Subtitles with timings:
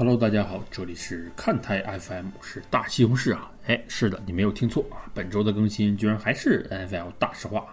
[0.00, 3.52] Hello，大家好，这里是看台 FM，是大西红柿啊。
[3.66, 7.66] 哎，是的，你没有听错啊，本周的更新居然还是 NFL 大实话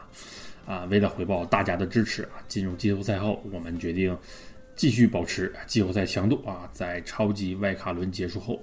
[0.66, 0.84] 啊。
[0.90, 4.14] 为了回报大家的支持啊，进入季后赛后，我们决定
[4.76, 8.62] 继续保持季后赛强度啊，在超级外卡轮结束后，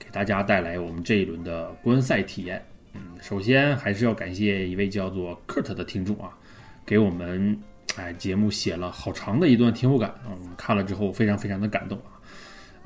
[0.00, 2.60] 给大家带来我们这一轮的观赛体验。
[2.92, 6.36] 嗯，首先还是要感谢一位叫做 Kurt 的听众啊，
[6.84, 7.56] 给我们
[7.94, 12.15] 哎节目写了好长的一段听后感，嗯，看了之后非常非常的感动啊。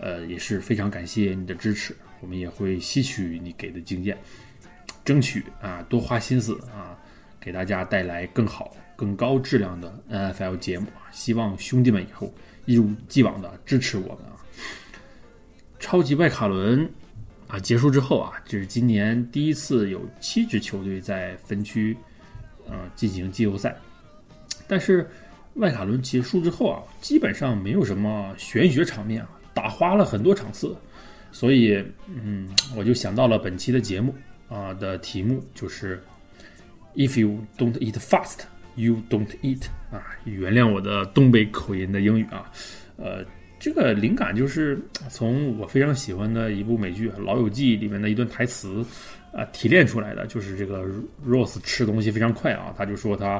[0.00, 4.16] 呃，也是非常感谢你的支持，我们也会吸取你给的经验，
[5.04, 6.98] 争取啊多花心思啊，
[7.38, 10.86] 给大家带来更好、更高质量的 NFL 节目！
[11.12, 12.32] 希望兄弟们以后
[12.64, 14.36] 一如既往的支持我们啊！
[15.78, 16.88] 超级外卡轮
[17.46, 21.96] 啊结束之后啊，这是今年第一次有七支球队在分区
[22.66, 23.76] 呃进行季后赛，
[24.66, 25.10] 但是
[25.54, 29.30] 外卡轮结束之后啊，基本上没有什么玄学场面啊。
[29.52, 30.76] 打花了很多场次，
[31.32, 34.14] 所以嗯，我就想到了本期的节目
[34.48, 36.02] 啊的题目就是
[36.94, 38.40] "If you don't eat fast,
[38.76, 42.50] you don't eat" 啊，原谅我的东北口音的英语啊，
[42.96, 43.24] 呃，
[43.58, 44.78] 这个灵感就是
[45.08, 48.84] 从我非常喜欢的一部美剧《老友记》里面的一段台词
[49.32, 50.84] 啊提炼出来的，就是这个
[51.26, 53.32] Rose 吃东西非常快啊，他就说他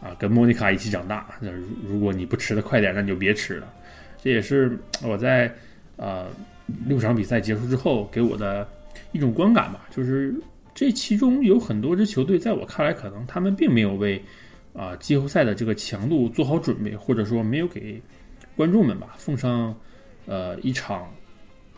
[0.00, 1.50] 啊跟莫妮卡一起长大，那
[1.86, 3.72] 如果你不吃的快点，那你就别吃了。
[4.22, 5.52] 这也是我在
[5.96, 6.26] 呃
[6.84, 8.68] 六场比赛结束之后给我的
[9.12, 10.34] 一种观感吧，就是
[10.74, 14.20] 这其中有很多支球队，在我看来，可能他们并没有为
[14.72, 18.02] 啊季后赛的这个强度做好准备，或者说没有给
[18.56, 19.74] 观众们吧奉上
[20.26, 21.08] 呃一场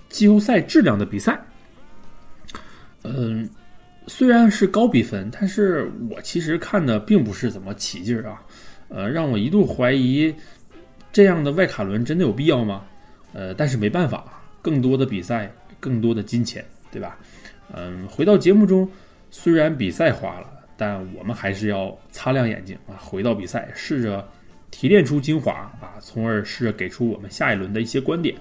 [0.08, 1.38] 季后赛质量的比赛。
[3.04, 3.48] 嗯，
[4.06, 8.42] 虽然是高比分，但是我其实看的并不是怎么起劲儿啊，
[8.88, 10.34] 呃，让我一度怀疑。
[11.12, 12.84] 这样的外卡轮真的有必要吗？
[13.32, 17.18] 呃，但是没办法，更多的比赛，更多的金钱，对吧？
[17.74, 18.88] 嗯，回到节目中，
[19.30, 24.26] 虽然比赛花了，但我们还是要擦亮眼睛啊，回到比赛，试着
[24.70, 28.34] 提炼出精华啊，从而试着给出我们下一轮的一些观点。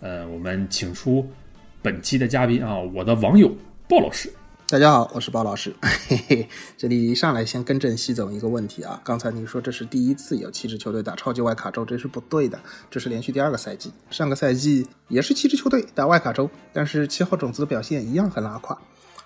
[0.00, 1.28] 呃，我们请出
[1.80, 3.50] 本期的嘉宾啊，我的网友
[3.88, 4.32] 鲍老师。
[4.72, 5.76] 大家好，我是包老师。
[5.82, 12.58] 嘿嘿，这里一上来先更正西总一个问题啊，刚才你说这是第一次有七支球队打超级外卡周，这是不对的，
[12.90, 13.92] 这是连续第二个赛季。
[14.08, 18.80] 上个赛季也是七支球队打外卡周，但是七号种子的表现一样很拉胯。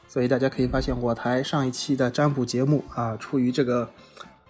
[0.09, 3.89] 所以大家可以发现，我台上一期的占卜节目啊，出于这个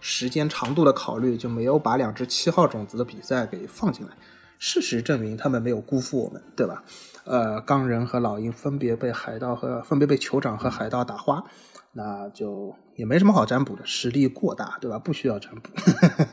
[0.00, 4.12] 时间长度的考虑，就没有把两支七号种子的比赛给放进来。
[4.58, 6.82] 事实证明，他们没有辜负我们，对吧？
[7.26, 11.44] 呃，钢人和老鹰分别被海盗和分别被酋长和海盗打花，
[11.92, 14.98] 那就也没什么好占卜的，实力过大，对吧？
[14.98, 15.70] 不需要占卜。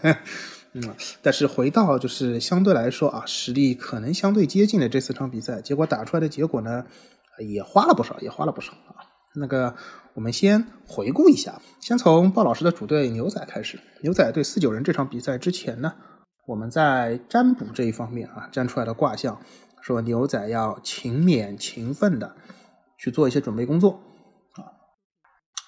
[0.73, 6.85] 嗯，但是回到就是相对来说啊，实力可能相对接近的这四场比赛，结果打出来的结果呢，
[7.39, 9.01] 也花了不少，也花了不少啊。
[9.35, 9.75] 那个，
[10.13, 13.79] 我们先回顾一下，先从鲍老师的主队牛仔开始。
[14.01, 15.93] 牛仔对四九人这场比赛之前呢，
[16.45, 19.39] 我们在占卜这一方面啊，占出来的卦象。
[19.83, 22.37] 说牛仔要勤勉勤奋的
[22.97, 23.99] 去做一些准备工作
[24.53, 24.79] 啊。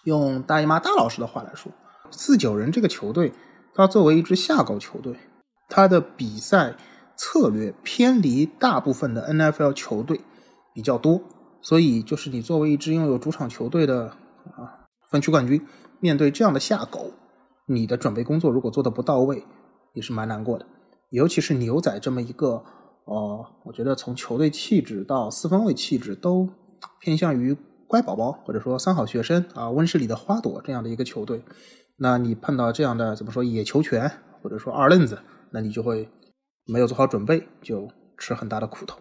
[0.06, 1.70] 用大姨妈大老师的话来说，
[2.12, 3.34] 四九人这个球队，
[3.74, 5.18] 它作为一支下狗球队，
[5.68, 6.78] 它的比赛
[7.18, 10.22] 策略偏离大部分的 NFL 球队
[10.74, 11.22] 比较多，
[11.62, 14.12] 所以就是你作为一支拥有主场球队的
[14.56, 15.68] 啊分区冠军，
[16.00, 17.12] 面对这样的下狗，
[17.66, 19.46] 你的准备工作如果做的不到位，
[19.92, 20.66] 也是蛮难过的。
[21.10, 22.64] 尤其是牛仔这么一个。
[23.06, 26.50] 哦，我觉得从球队气质到四分卫气质都
[27.00, 27.56] 偏向于
[27.88, 31.44] 乖宝宝或者说三好学生啊，温室里的花朵这样的一个球队。
[31.98, 34.12] 那你碰到这样的怎么说野球权
[34.42, 35.20] 或者说二愣子，
[35.52, 36.10] 那你就会
[36.66, 37.88] 没有做好准备，就
[38.18, 38.98] 吃很大的苦头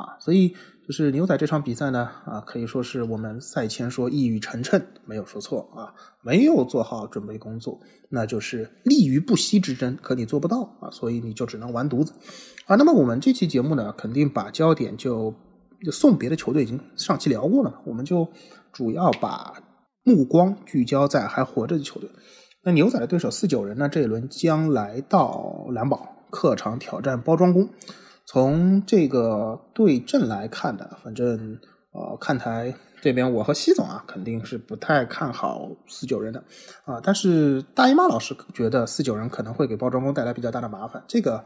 [0.00, 0.16] 啊。
[0.18, 0.54] 所以
[0.86, 12.12] 就是牛仔这场比赛呢，啊，可以说是我们赛前说一语成谶，没有说错啊，没有做好准备工作，那就是立于不息之争，可你做不到啊，所以你就只能完犊子。
[12.66, 15.34] 啊，那么我们这期节目呢，肯定把焦点就
[15.84, 18.26] 就送别的球队已经上期聊过了嘛，我们就
[18.72, 19.62] 主要把
[20.02, 22.10] 目光聚焦在还活着的球队。
[22.62, 27.68] 那牛仔的对手四九人呢，这一轮将来到蓝宝客场挑战包装工。
[28.32, 31.58] 从这个对阵来看的，反正
[31.90, 36.40] 呃，看台这边我和西总啊，肯定是不太看好四九人的
[36.84, 37.00] 啊。
[37.02, 41.44] 但是大姨妈老师觉得四九人可能会给包装工带来比较大的麻烦，这个。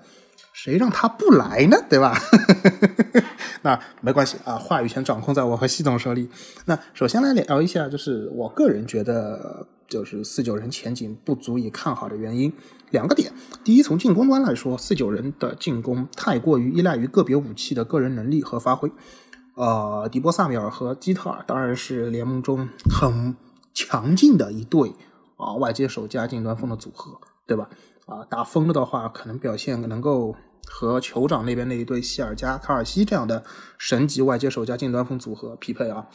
[0.54, 1.76] 谁让他不来呢？
[1.90, 2.16] 对吧？
[3.62, 6.30] 那没关系啊，话语权掌控在我和系总手里。
[6.66, 12.52] 那首先来聊一下，就是我个人觉得，就是四九人前景不足以看好的原因，
[12.90, 13.32] 两个点。
[13.64, 18.92] 第一，从进攻端来说，四九人的进攻太过于依赖于个别武器的个人能力和发挥。
[19.56, 23.34] 呃，迪波萨米尔和基特尔当然是联盟中很
[23.72, 24.92] 强劲的一对
[25.36, 27.68] 啊，外接手加近端锋的组合，对吧？
[28.06, 30.36] 啊，打疯了的话，可能表现能够
[30.66, 33.42] 和酋长那边那一对希尔加卡尔西这样的
[33.78, 36.06] 神级外接手加近端锋组合匹配啊。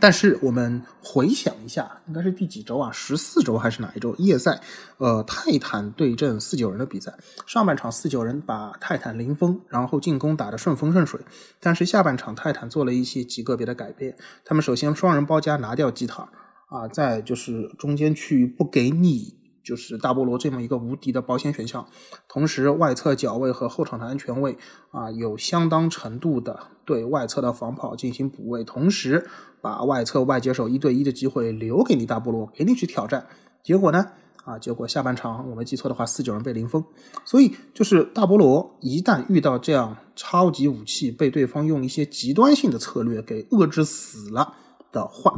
[0.00, 2.90] 但是我们回想一下，应该是第几周啊？
[2.90, 4.14] 十四周还是哪一周？
[4.16, 4.60] 夜赛，
[4.96, 7.12] 呃，泰坦对阵四九人的比赛。
[7.46, 11.20] 上半场四九人把泰坦零封，然后进攻打得顺风顺水。
[11.60, 14.16] 但是下半场泰坦做了一些极个别的改变。
[14.46, 16.30] 他们首先双人包夹拿掉基塔
[16.68, 19.41] 啊，再就是中间区域不给你。
[19.62, 21.86] 就是大菠萝这么一个无敌的保险选项，
[22.28, 24.58] 同时外侧脚位和后场的安全位
[24.90, 29.26] 啊，有相当程度的对外侧的防跑进行补位，同时
[29.60, 33.26] 把外侧外接手一对一的机会留给你大菠萝，给你去挑战。
[33.62, 34.04] 结果呢？
[34.44, 36.84] 啊，结果下半场我没记错的话，四九人被零封。
[37.24, 44.54] 所以就是大菠萝一旦遇到这样超级武器，被对方用一些极端性的策略给遏制死了
[44.90, 45.32] 的话，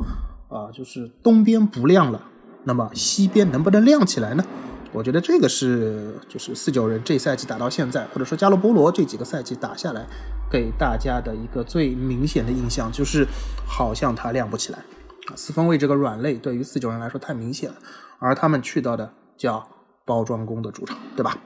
[0.49, 2.31] 啊，就是东边不亮了。
[2.64, 4.44] 那么西边能不能亮起来呢？
[4.93, 10.06] 我觉得这个是就是四九人这赛季打到现在，或者说加洛波罗这几个赛季打下来，
[10.49, 13.26] 给大家的一个最明显的印象就是
[13.66, 14.78] 好像他亮不起来
[15.26, 15.34] 啊。
[15.34, 17.76] 四分卫这个软肋对于四九人来说太明显了，
[18.20, 19.69] 而他们去到的叫
[20.05, 21.37] 包装工的主场，对吧？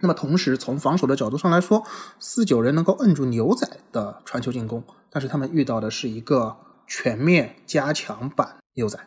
[0.00, 1.82] 那么同时从防守的角度上来说，
[2.18, 6.56] 四九人能够摁住牛仔的传球进攻，但是他们遇到的是一个
[6.88, 8.98] 全面加强版牛仔。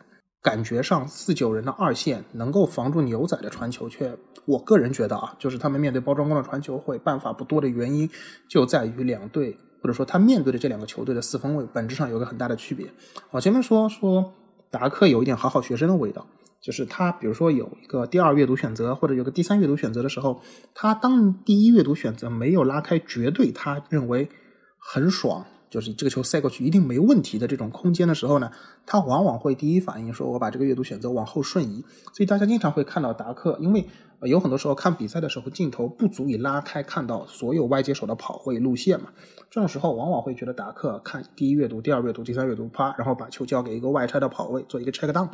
[0.41, 8.09] 感觉上四九人的二线能够防住牛仔的传球，却我个人觉得啊，就是他们面对包装工的传球会办法不多的原因，
[8.47, 12.88] 就在于两队或者说他面对的这两个球队的四分卫本质上有个很大的区别。
[13.31, 14.33] 我前面说说
[14.71, 16.25] 达克有一点好好学生的味道，
[16.62, 20.42] 就是他比如说有一个第二阅读选择或者有个第三阅读选择的时候，
[20.74, 24.30] 他当第一阅读选择没有拉开绝对他认为
[24.77, 25.45] 很爽。
[25.69, 28.51] 就是这个球塞过去一定没问题的这种空间的时候呢，
[28.86, 33.88] 他往往会第一反应说：“我把这个阅读选择往后瞬移。”所以大家经常会看到达克，因为
[34.24, 39.10] 有很多时候看比赛的时候镜头不足以拉开看到所有外接手的跑位路线嘛，
[39.50, 45.30] 这种时候往往会觉得达克看第一阅读、第二阅读、第三阅读，啪，然后把球交给一个外拆的跑位做一个 check down，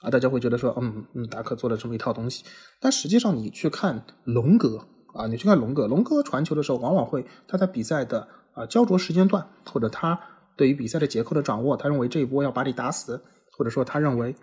[0.00, 2.44] 啊，大家会觉得说：“嗯嗯，达克做了这么一套东西。”
[2.80, 8.28] 但实际上你去看龙哥啊，你去看龙哥，龙哥传球的时候往往会他在比赛的。
[8.54, 10.18] 啊，焦灼时间段，或者他
[10.56, 13.22] 对于比赛的结构的掌握，他认为这一波要把你打死，
[13.56, 14.34] 或者说他认为，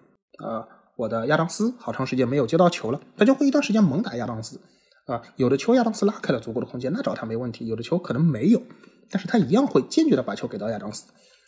[0.44, 4.60] 呃，我的亚当斯好长时间没有接到球了，他就会一段时间猛打亚当斯。
[5.06, 8.62] 啊，有的球亚当斯拉开了足够的空间，那找他没问题；有的球可能没有，
[9.10, 11.06] 但是他一样会坚决的把球给到亚当斯。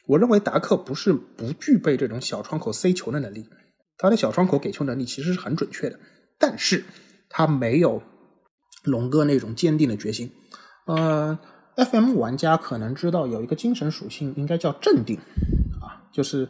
[0.08, 3.48] 我认为达克不是不具备这种小窗口塞球的能力，
[3.98, 6.00] 他的小窗口给球能力其实是很准确的，
[6.40, 6.84] 但是
[7.30, 8.02] 他没有
[8.84, 10.32] 龙哥那种坚定的决心，
[10.86, 11.40] 呃。
[11.76, 15.18] FM 玩家可能知道有一个精神属性，应该叫镇定，
[15.82, 16.50] 啊，就是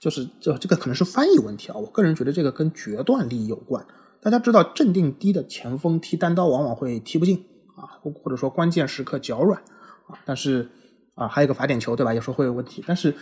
[0.00, 1.76] 就是这这个可能是翻译问题啊。
[1.76, 3.86] 我个人觉得这个跟决断力有关。
[4.20, 7.46] 大家知道，镇定低的前锋踢单刀往往会踢不进
[7.76, 9.60] 啊，或或者说关键时刻脚软
[10.08, 10.18] 啊。
[10.24, 10.68] 但是
[11.14, 12.12] 啊，还有个罚点球，对吧？
[12.12, 12.82] 有时候会有问题。
[12.86, 13.14] 但是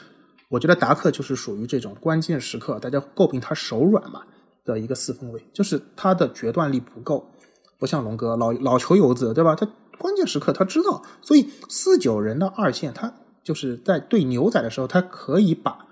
[0.49, 4.23] 我觉得达克就是属于这种关键时刻大家诟病他手软嘛
[4.65, 7.31] 的一个四分卫，就是他的决断力不够，
[7.79, 9.55] 不像龙哥老老球游子，对吧？
[9.55, 9.69] 他。
[9.99, 15.87] 关键时刻他知道，所以四九人的二线，他就是在对牛仔的时候，他可以把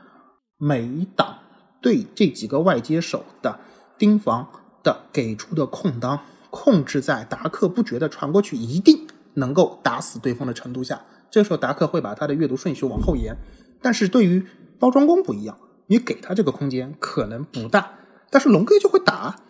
[0.59, 1.38] 每一档
[1.80, 3.61] 对这几个外接手的
[3.99, 4.49] 盯防
[4.82, 11.02] 的给出的空当控制在达克不觉得传过去一定能够打死对方的程度下。
[11.30, 13.37] 这时候达克会把他的阅读顺序往后延，
[13.80, 14.47] 但是对于
[14.78, 17.92] 包装工不一样，你给他这个空间可能不大，
[18.30, 19.40] 但是龙哥就会打。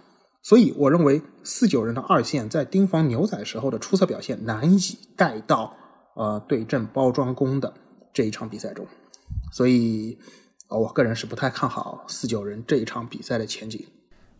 [0.42, 4.78] 所以，我认为四九人的二线在盯防牛仔时候的出色表现难以
[5.16, 5.76] 带到
[6.14, 7.72] 呃对阵包装工的
[8.12, 8.84] 这一场比赛中。
[9.52, 10.18] 所以，
[10.68, 13.86] 我个人是不太看好四九人这一场比赛的前景。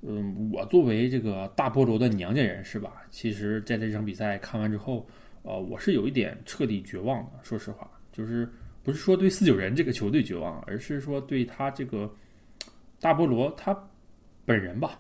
[0.01, 2.93] 嗯，我作为这个大菠萝的娘家人是吧？
[3.09, 5.07] 其实在这场比赛看完之后，
[5.43, 7.31] 呃，我是有一点彻底绝望的。
[7.43, 8.51] 说实话，就是
[8.83, 12.13] 不是说对四九人这个球队绝望，而是说对他这个
[12.99, 13.89] 大菠萝他
[14.45, 14.99] 本人吧。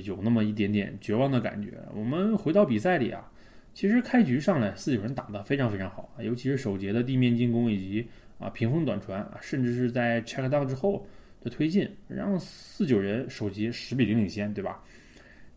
[0.00, 1.72] 就有那么一点点绝望的感觉。
[1.94, 3.28] 我们回到比赛里啊，
[3.74, 8.06] 其实开局上来四九人打得非常非常好啊，尤其是首节的地面进攻以及
[8.38, 11.06] 啊平风短传啊，甚至是在 check down 之后
[11.42, 14.82] 的推进，让四九人首节十比零领先，对吧？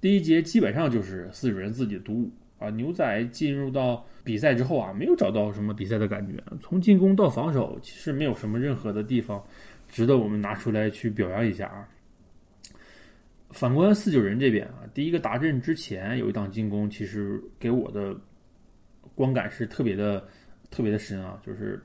[0.01, 9.43] 第一节基本上就是四九人自己的独舞啊，牛仔进入到比赛之后啊，没有找到什么比赛的感觉，从进攻到防守，其实没有什么任何的地方
[9.87, 11.87] 值得我们拿出来去表扬一下啊。
[13.55, 18.13] 反观四九人这边啊，第一个达阵之前有一档进攻，其实给我的
[19.15, 20.21] 观感是特别的
[20.69, 21.81] 特别的深啊，就是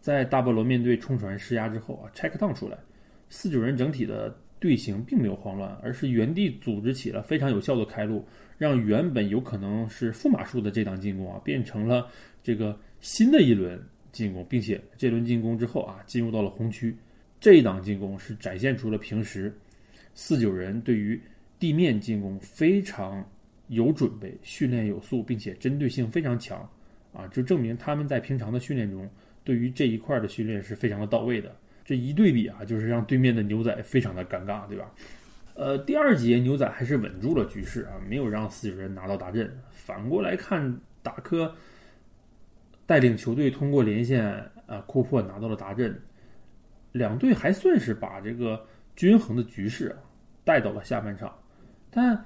[0.00, 2.76] 在大菠萝面对冲船施压之后啊，check down 出来，
[3.28, 8.26] 四九人整体的队形并没有慌乱，而是原地组织起了非常有效的开路，
[8.58, 12.08] 让原本有可能是负码数的这档进攻啊，变成了
[12.42, 16.96] 这个新的一轮进攻，并且这轮进攻之后啊，进入到了红区，
[17.38, 19.56] 这一档进攻是展现出了平时。
[20.16, 21.20] 四九人对于
[21.60, 23.24] 地面进攻非常
[23.68, 26.68] 有准备，训练有素，并且针对性非常强，
[27.12, 29.08] 啊，就证明他们在平常的训练中
[29.44, 31.54] 对于这一块的训练是非常的到位的。
[31.84, 34.90] 这一对比啊，就是让对面的牛仔非常的尴尬，对吧？
[35.54, 39.54] 呃，第二节牛仔还是稳住了局势啊，没有让四九人拿到大阵。
[39.70, 41.54] 反过来看，达科
[42.86, 44.26] 带领球队通过连线
[44.66, 46.00] 啊库珀拿到了达阵，
[46.92, 49.98] 两队还算是把这个均衡的局势啊。
[50.46, 51.28] 带到了下半场，
[51.90, 52.16] 但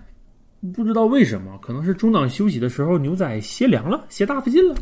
[0.75, 4.75] 不知道为什么，可能是中场休息的时候牛仔鞋凉了，鞋大附近了，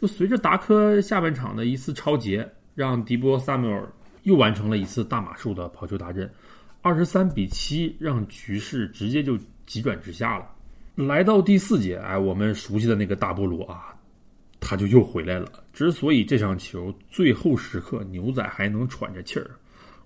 [0.00, 3.88] 就随着达科下半场的一次超节，让迪波萨缪尔
[4.24, 6.28] 又完成了一次大马术的跑球达阵，
[6.80, 10.50] 二十三比七，让局势直接就急转直下了。
[10.96, 13.94] 来到第四节，哎，我们熟悉的那个大菠萝啊，
[14.58, 15.46] 他就又回来了。
[15.72, 19.48] 之所以这场球最后时刻牛仔还能喘着气儿。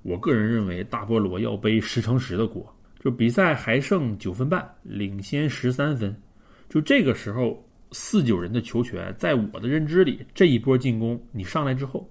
[0.07, 2.65] 我个人认为，大菠萝要背十乘十的锅。
[3.01, 6.17] 就比赛还剩九分半，领先十三分。
[6.69, 7.61] 就这个时候，
[7.91, 12.09] 四九人的球权，在我的认知里，这一波进攻你上来之后，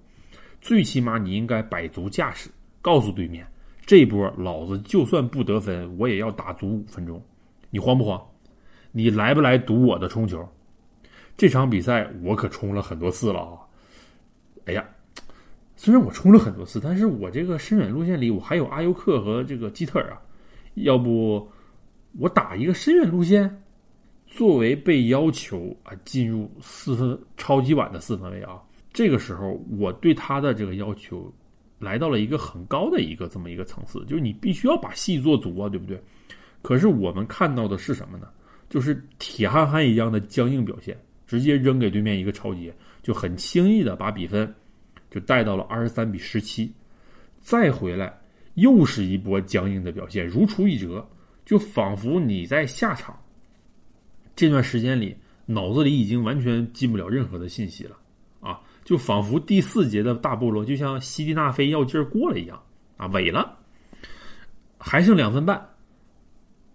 [0.59, 2.49] 最起码你应该摆足架势，
[2.81, 3.47] 告诉对面，
[3.85, 7.23] 这波老子就算不得分，我也要打足五分钟。
[7.69, 8.21] 你慌不慌？
[8.91, 10.45] 你来不来赌我的冲球？
[11.37, 13.55] 这场比赛我可冲了很多次了啊！
[14.65, 14.85] 哎呀！
[15.77, 20.21] 虽然我冲了很多次，但是我这个深远路线里，我还有阿尤克和这个基特尔啊。
[20.75, 21.47] 要不
[22.17, 23.63] 我打一个深远路线，
[24.25, 28.61] 作为被要求啊进入四分超级碗的四分位啊。
[28.93, 31.33] 这个时候我对他的这个要求
[31.79, 36.01] 来到了一个很高的一个这么一个层次，就是你必须要把戏做足啊，对不对？
[36.61, 38.27] 可是我们看到的是什么呢？
[38.69, 44.51] 就是铁憨憨一样的僵硬表现，直接扔给对面一个超级，就很轻易的把比分。
[45.15, 46.69] 就带到了二十三比十七，
[47.39, 48.13] 再回来
[48.55, 51.07] 又是一波僵硬的表现，如出一辙，
[51.45, 53.17] 就仿佛你在下场
[54.35, 57.95] 这段时间里脑子里已经完全进不了任何的信息了
[58.41, 58.59] 啊！
[58.83, 62.61] 就仿佛第四节的大菠萝就像西蒂纳菲药劲儿过了一样
[62.97, 63.57] 啊，萎了，
[64.77, 65.65] 还剩两分半，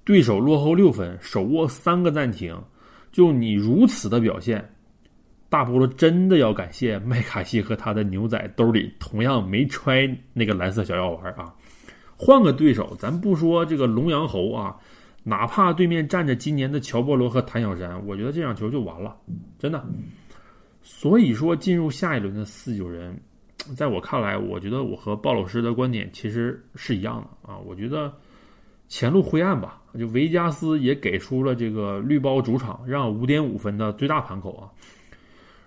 [0.02, 2.58] 对手落后六分，手握三个暂停，
[3.12, 4.66] 就你如此的表现。
[5.50, 11.52] 大菠萝真的要感谢麦卡锡和他的牛仔兜里同样没揣那个蓝色小药丸啊！
[12.16, 14.76] 换个对手，咱不说这个龙阳猴啊，
[15.24, 19.16] 哪怕对面站着今年的乔波罗和谭小山，我觉得这场球就完了，
[19.58, 19.84] 真的。
[20.82, 23.20] 所以说，进入下一轮的四九人，
[23.74, 27.58] 在我看来，我觉得我和鲍老师的观点其实是一样的啊。
[27.58, 28.12] 我觉得
[28.86, 34.70] 前路灰暗吧，就维加斯也给出了这个绿包主场让五点五分的最大盘口啊。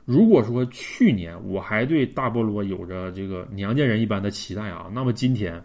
[0.05, 5.63] 如果说去年我还对大菠萝有着这个娘家人一般的期待啊，那么今天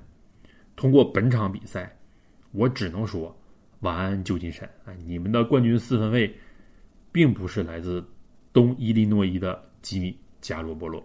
[0.77, 1.97] 通过本场比赛，
[2.53, 3.37] 我只能说
[3.81, 4.95] 晚安旧金山啊！
[5.05, 6.33] 你们的冠军四分卫
[7.11, 8.05] 并不是来自
[8.53, 11.05] 东伊利诺伊的吉米加罗波洛。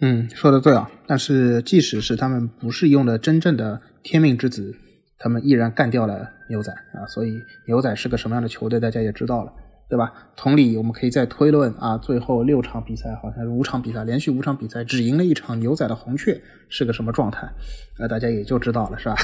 [0.00, 0.90] 嗯，说的对啊！
[1.06, 4.74] 但是即使是他们不是用的真正的天命之子，
[5.18, 7.06] 他们依然干掉了牛仔啊！
[7.08, 7.32] 所以
[7.66, 9.52] 牛仔是个什么样的球队，大家也知道了。
[9.90, 10.12] 对吧？
[10.36, 17.50] 同理，我们可以再推论啊，最后六场比赛好像是五场比赛，连续五场比赛只赢了一场牛仔的红雀是个什么状态？
[17.98, 19.16] 那大家也就知道了，是吧？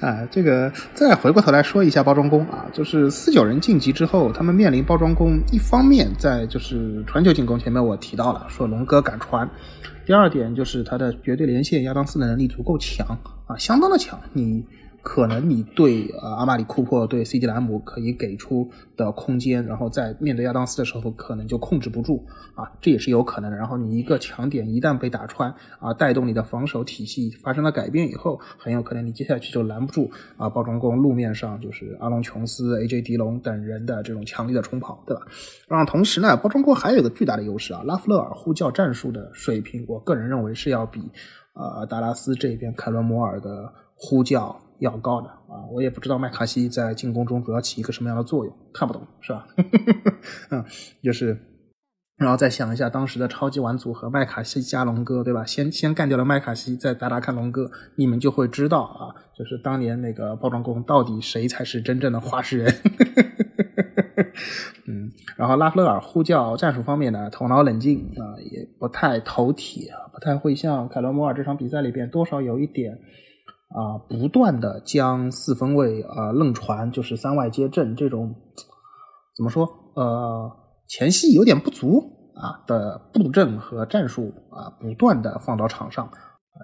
[0.06, 9.48] 啊，这个再回过头来说一下包装工啊，就是四九人晋级之后，他们面临包装工，一方面在就是传球进攻前面我提到了，说龙哥敢传，
[10.04, 14.62] 第二点就是他的绝对连线亚当斯的能力足够强啊，相当的强，你。
[15.08, 23.56] 可能你对呃阿玛里库珀对 CD 兰姆可以给出的空间，然后在面对亚当斯的时候，可能就控制不住啊，这也是有可能的。
[23.56, 35.22] 然后你一个强点一旦被打穿啊，带动你的防守体系发生了改变以后，很有可能你接下去就拦不住啊，包装工路面上就是阿隆琼斯、AJ 迪龙等人的这种强力的冲跑，对吧？
[35.68, 41.00] 然后同时呢，包装工还有一个巨大的优势啊，拉夫勒尔呼叫战术的水平，我个人认为是要比
[41.54, 44.60] 呃达拉斯这边凯伦摩尔的呼叫。
[44.78, 45.66] 要高的啊。
[45.72, 49.46] 我也不知道麦卡锡在进攻中主要起一个什么样的作用，看不懂是吧？
[50.50, 50.64] 嗯，
[51.02, 51.36] 就是。
[52.16, 55.44] 然后再想一下当时的超级碗组合麦卡锡加龙哥，对吧？
[55.44, 62.74] 先先干掉了麦卡锡，再打打看龙哥，你们就会知道啊，就是当年那个包装工到底谁才是真正的化石人。
[64.88, 72.98] 嗯，然后拉弗勒尔呼叫战术方面呢，头脑冷静啊，也不太头铁啊，不太会像凯罗摩尔这场比赛里边多少有一点
[73.68, 78.34] 啊，不断的将四分卫啊愣传，就是三外接阵这种
[79.36, 80.50] 怎么说呃。
[80.88, 82.00] 前戏有点不足
[82.36, 86.08] 啊的布阵和战术啊，不断的放到场上，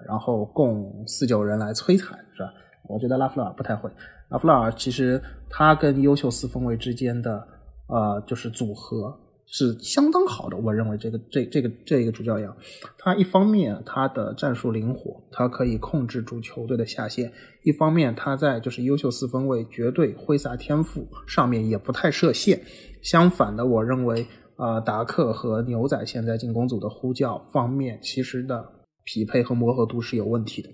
[0.07, 2.49] 然后供四九人来摧残，是吧？
[2.87, 3.91] 我觉得拉夫勒尔不太会。
[4.29, 7.45] 拉夫勒尔其实他跟优秀四分卫之间的
[7.89, 9.13] 呃就是组合
[9.55, 12.49] 是相当好的，我认为这个这这个这个主教练，
[12.97, 17.29] 他一方面他的战术灵活，他可以控制住球队的下限；
[17.61, 22.59] 一方面他在就是优秀四分卫绝对挥洒天赋上面也不太设限。
[23.03, 24.25] 相反的，我认为，
[24.57, 28.67] 呃，达克和牛仔现在进攻组的呼叫方面，其实的
[29.03, 30.69] 匹配和磨合度是有问题的。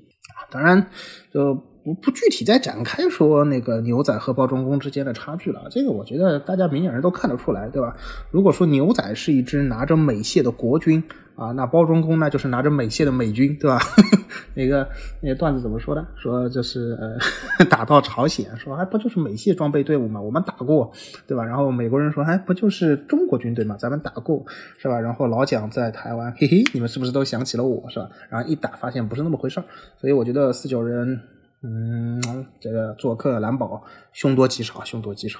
[0.49, 0.89] 当然，
[1.33, 1.53] 就
[1.93, 5.67] 不不具体再展开说那个牛仔和包装工之间的差距了。
[5.69, 7.95] 这个我觉得大家明眼人都看得出来，对吧？
[8.31, 11.03] 如果说牛仔是一支拿着美械的国军。
[11.35, 13.79] 啊，那包装工呢，就是拿着美械的美军，对吧？
[14.55, 14.85] 那个
[15.21, 16.05] 那个段子怎么说的？
[16.17, 20.91] 说就是呃， 打到朝鲜，说还不就是美械装备队伍嘛，我们打过，
[21.25, 21.45] 对吧？
[21.45, 24.43] 然后美国人说，哎，不就是中国军队嘛，咱们打过，
[24.79, 24.99] 是吧？
[24.99, 28.09] 然后老蒋在台湾，嘿嘿，你们是不是都想起了我，是吧？
[28.27, 29.63] 然后一打发现不是那么回事儿，
[29.95, 31.21] 所以我觉得四九人，
[31.61, 32.21] 嗯，
[32.59, 35.39] 这个做客蓝宝，凶多吉少，凶多吉少。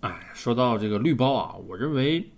[0.00, 2.30] 哎，说到这个绿包啊，我认为。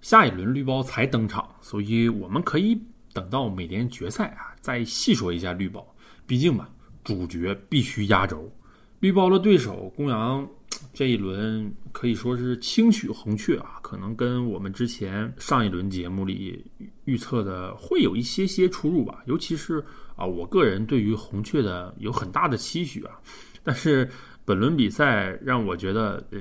[0.00, 2.76] 下一轮绿包才登场，所以我们可以
[3.12, 5.86] 等到美联决赛啊，再细说一下绿包。
[6.26, 6.68] 毕竟嘛，
[7.04, 8.50] 主角必须压轴。
[8.98, 10.44] 绿包的对手公羊
[10.92, 16.66] 这一轮可以说是轻取红雀啊，可能跟我们之前上一轮节目里
[17.04, 19.22] 预测的会有一些些出入吧。
[19.26, 19.84] 尤其是
[20.16, 23.20] 啊，我个人对于红雀的有很大的期许啊。
[23.62, 24.08] 但是
[24.44, 26.38] 本轮比赛让我觉得，呃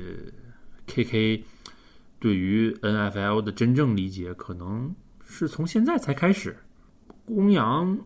[0.87, 1.43] ，K K。
[2.19, 6.55] 对于 NFL 的真正理解，可能是从现在才开始。
[7.25, 7.97] 公羊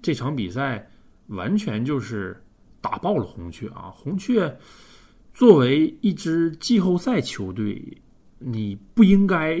[0.00, 0.88] 这场比赛
[1.26, 2.40] 完全就是
[2.80, 3.90] 打爆了红雀啊！
[3.92, 4.56] 红雀
[5.32, 8.00] 作为一支季后赛球队，
[8.38, 9.60] 你不应该，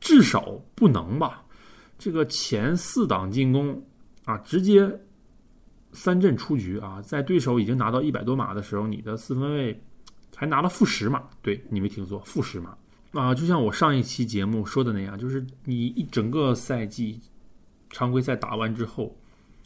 [0.00, 1.44] 至少不能吧？
[1.96, 3.80] 这个前四档进攻
[4.24, 5.00] 啊，直接
[5.92, 7.02] 三阵出局啊！
[7.02, 9.82] 在对手已经拿到一百多码的时候，你的四分卫
[10.34, 12.76] 还拿了负十码，对你没听错，负十码。
[13.12, 17.20] 啊，就像我上一期节目说的那样，就是你一整个赛季
[17.90, 19.14] 常规赛打完之后，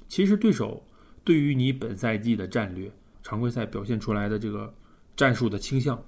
[0.08, 0.84] 其实对手
[1.22, 2.90] 对于你本赛季的战略、
[3.22, 4.74] 常规赛表现出来的这个
[5.14, 6.02] 战术的倾向，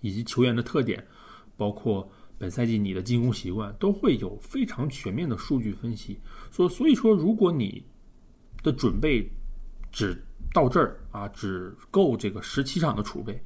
[0.00, 1.06] 以及球员的特点，
[1.56, 6.18] 包括本赛季你的进攻习惯，都会有非常全面的数据分析。
[6.54, 7.84] 所所以说，如果你
[8.62, 9.28] 的准备
[9.90, 10.16] 只
[10.52, 13.42] 到这儿啊，只够这个十七场的储备。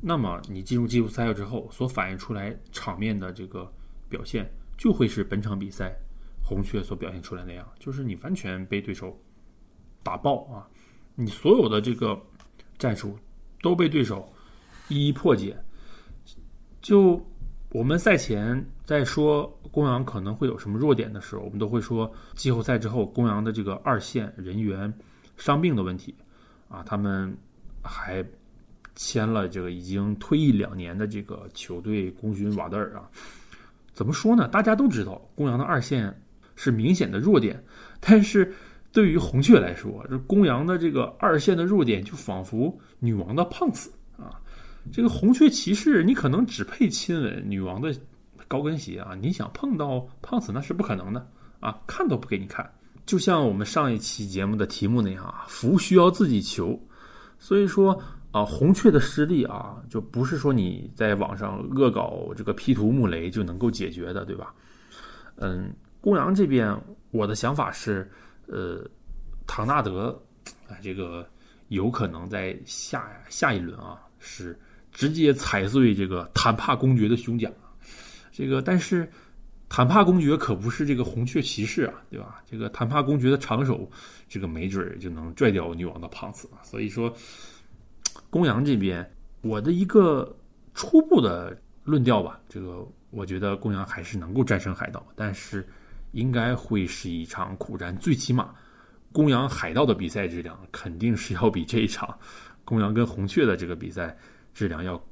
[0.00, 3.70] 那么你进入季后赛之后，所反映出来场面的这个
[4.08, 5.94] 表现，就会是本场比赛
[6.42, 9.14] 红雀所表现出来那样，就是你完全被对手
[10.02, 10.66] 打爆啊！
[11.14, 12.18] 你所有的这个
[12.78, 13.18] 战术
[13.60, 14.26] 都被对手
[14.88, 15.54] 一一破解。
[16.80, 17.22] 就
[17.72, 24.92] 我们赛前在说公羊可能会有什么弱点的时候，我们都会说季后赛之后公羊的这个二线人员
[25.36, 26.14] 伤病的问题
[26.68, 27.36] 啊，他们
[27.82, 28.24] 还。
[28.94, 33.08] 签了这个已经退役两年的这个球队功勋瓦德尔啊，
[33.94, 34.46] 怎么说呢？
[34.48, 36.14] 大家都知道公羊的二线
[36.56, 37.58] 是明显的弱点，
[38.00, 38.52] 但是
[38.92, 43.90] 对于红雀来说，这公羊的这个二线的弱点就仿佛女王的胖子。
[44.90, 47.94] 这个红雀骑士，你可能只配亲吻女王的
[48.48, 51.26] 高跟鞋啊，你想碰到胖子那是不可能的
[51.60, 52.68] 啊，看都不给你看。
[53.04, 56.80] 就像我们上一期节目的题目那样啊，福需要自己求，
[57.38, 58.02] 所以说。
[58.32, 64.54] 啊，红雀的失利啊，就不是说你在网上恶搞这个 P 图穆雷就能够解决的，对吧？
[65.36, 66.74] 嗯，公羊这边
[67.10, 68.10] 我的想法是，
[68.46, 68.88] 呃，
[69.46, 70.18] 唐纳德，
[70.66, 71.28] 啊，这个
[71.68, 74.58] 有可能在下下一轮啊，是
[74.92, 77.50] 直接踩碎这个坦帕公爵的胸甲。
[78.30, 79.10] 这个，但是
[79.68, 82.42] 坦帕公爵可不是这个红雀骑士啊，对吧？
[82.50, 83.90] 这个坦帕公爵的长手，
[84.28, 87.12] 这个没准就能拽掉女王的胖子啊，所以说。
[88.28, 90.36] 公羊这边，我的一个
[90.74, 95.66] 初步的论调吧，这个我觉得公羊还是能够战胜海盗，但是
[96.10, 98.54] 应该会是一场苦战，最起码
[99.12, 102.14] 公羊海盗的比赛质量肯定是要比这一场
[102.66, 104.14] 公羊跟红雀的这个比赛
[104.54, 105.02] 质量要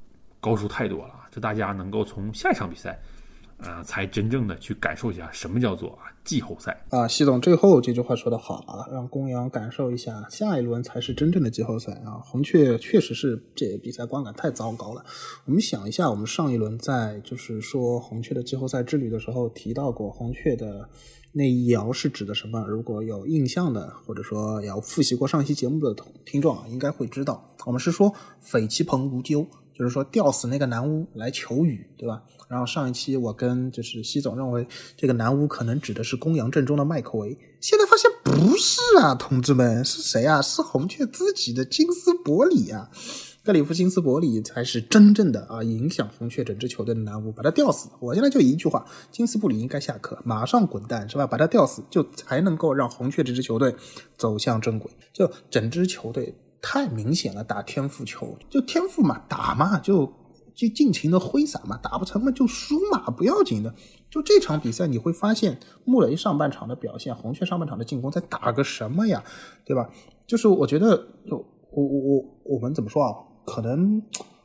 [0.41, 1.29] 高出太多了啊。
[1.31, 3.01] 这大家能够从下一场比赛，
[3.59, 7.07] 呃，才真正的去感受一下什么叫做啊季后赛啊。
[7.07, 12.19] 西总最后这句话说的好啊，让公羊感受一下下一轮才是真正的季后赛啊。
[12.25, 15.05] 红雀确实是这比赛观感太糟糕了。
[15.45, 20.89] 我们想一下，我们上一轮在就是说红雀的季后赛之旅的时候提到过红雀的。
[21.33, 22.61] 那一爻是指的什么？
[22.67, 32.23] 如果有印象的，或者说要复习过上一期节目的同听众啊，应该会知道，我们是说匪其鹏无咎，就是说吊死那个南巫来求雨，对吧？
[32.49, 34.67] 然后上一期我跟就是西总认为
[34.97, 40.43] 这个南巫可能指的是公羊阵中的麦克维，现在发现不是啊，同志们是谁啊？
[40.43, 42.91] 是红雀自己的金斯伯里啊。
[43.51, 47.91] 格里夫金斯伯里才是真正的啊影响红雀整支球队的男巫，把他吊死。
[47.99, 51.27] 我现在就一句话：金斯伯里应该下课，马上滚蛋，是吧？
[51.27, 53.75] 把他吊死，就才能够让红雀这支球队
[54.17, 54.89] 走向正轨。
[55.13, 56.33] 就整支球队
[56.63, 60.07] 太明显了，打天赋球，就天赋嘛，打嘛，就
[60.55, 63.75] 就尽情的挥洒嘛，打不成嘛就输嘛，不要紧的。
[64.09, 69.25] 就这场比赛你会发现，穆雷上半场的表现，红雀上半场的进攻在打个什么呀，
[69.65, 69.91] 对吧？
[70.25, 71.37] 就是我觉得，就
[71.73, 73.27] 我我我我们怎么说啊？
[73.45, 74.03] 可能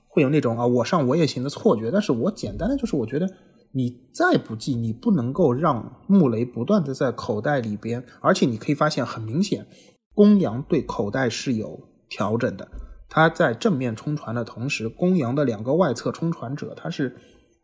[0.07, 3.29] 会有那种啊，我上我也行的错觉，但是我简单的就是我觉得
[3.71, 9.65] 你再不济，你不能够让穆雷不断的在口袋里边，而且你可以发现很明显，
[10.13, 11.79] 公羊对口袋是有
[12.09, 12.67] 调整的。
[13.09, 17.15] 他在正面冲传的同时，公羊的两个外侧冲传者他是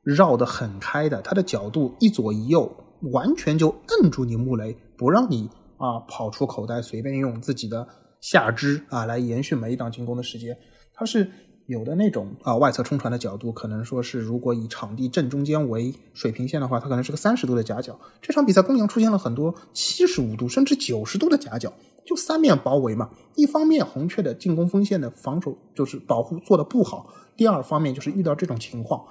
[0.04, 2.72] 绕得很开的，他的角度一左一右，
[3.12, 7.88] 完全就摁住你穆雷，不让你啊跑出口袋，随便用自己的
[8.22, 10.58] 下肢啊来延续每一档进攻的时间。
[11.02, 11.28] 它是
[11.66, 18.00] 有的那种啊，外侧冲传的角度，可能说是如果以场地正中间为水平线的话，它可能是个三十度的夹角。
[18.22, 21.74] 这场比赛公羊出现了很多七十五度甚至九十度的夹角，
[22.06, 23.10] 就三面包围嘛。
[23.36, 29.04] 一方面红雀的进攻锋线的防守就是保护做的不好，第二方面就是遇到这种情况，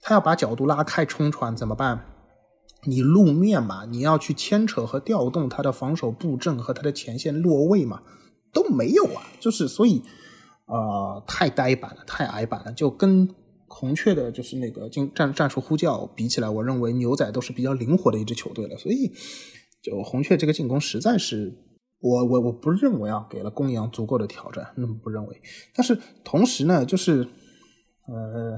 [0.00, 2.00] 他要把角度拉开冲传怎么办？
[2.84, 8.00] 你路面嘛，你要去牵扯和调动他的防守布阵和他的前线落位嘛，
[8.54, 10.02] 都没有啊，就是所以。
[10.66, 13.28] 呃，太呆板了，太矮板了，就跟
[13.68, 18.76] 红雀的就是那个进战战术呼叫比起来，我认为牛仔都是比较灵活的一支球队了。
[18.76, 19.12] 所以，
[19.82, 21.56] 就红雀这个进攻实在是，
[22.00, 25.40] 我我我不认为啊，给了公羊足够的挑战，那么不认为。
[25.72, 27.28] 但是同时呢，就是
[28.08, 28.56] 呃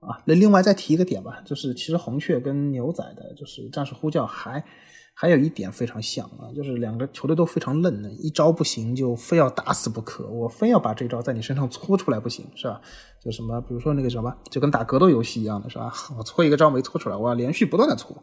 [0.00, 4.64] 啊，那另外再提一个点吧，就是其实红雀跟牛仔的就是战术呼叫还。
[5.18, 12.78] 还有一点非常像啊，就是两个球队都非常愣的，一招不行就非要打死不可，我非要把这招在你身上搓出来不行，是吧？
[13.24, 15.90] 就什么，比如说那个什么，就跟打格斗游戏一样的是吧？
[16.18, 18.14] 我搓一个招没搓出来，我要连续不断的搓，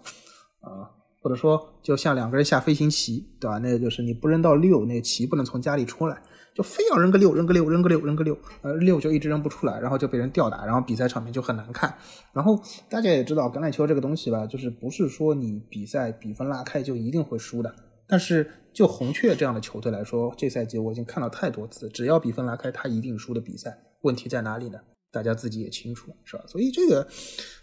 [0.61, 0.85] 啊，
[1.19, 3.57] 或者说就像两个人下飞行棋，对吧？
[3.57, 6.21] 那个就是你不扔到六，那个棋不能从家里出来。
[6.53, 11.91] 就非要扔个六，扔个六，扔个六，扔个六，呃，六就一直扔不出来，然后就被人吊打，然后比赛场面就很难看。
[12.31, 17.73] 然后大家也知道，橄榄球这个东西吧，就是不是说你比赛比分拉开就一定会输的。
[18.05, 23.75] 但是就红雀这样的球队来说，这赛季我已经看了太多次，只要比分拉开，他一定输的比赛。
[24.01, 24.79] 问题在哪里呢？
[25.11, 26.43] 大家自己也清楚，是吧？
[26.47, 27.07] 所以这个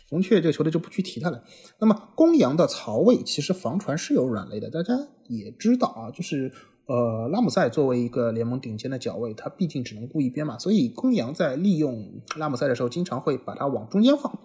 [0.09, 1.44] 红雀这个球队就不去提它了。
[1.79, 4.94] 那么公羊的曹魏其实防传是有软肋的，大家
[5.29, 6.53] 也知道啊，就是。
[6.90, 14.37] 呃，拉姆塞作为一个联盟顶尖的脚位，他毕竟只能顾一边嘛，所以公羊在利用拉姆塞的时候，经常会把他往中间放，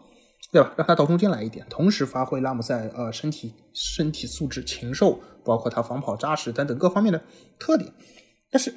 [0.52, 0.72] 对吧？
[0.78, 7.20] 让他到中间来一点，同时发挥拉姆塞呃身体身体素质禽兽，包括他防跑扎实等等各方面的
[7.58, 7.92] 特点。
[8.52, 8.72] 但是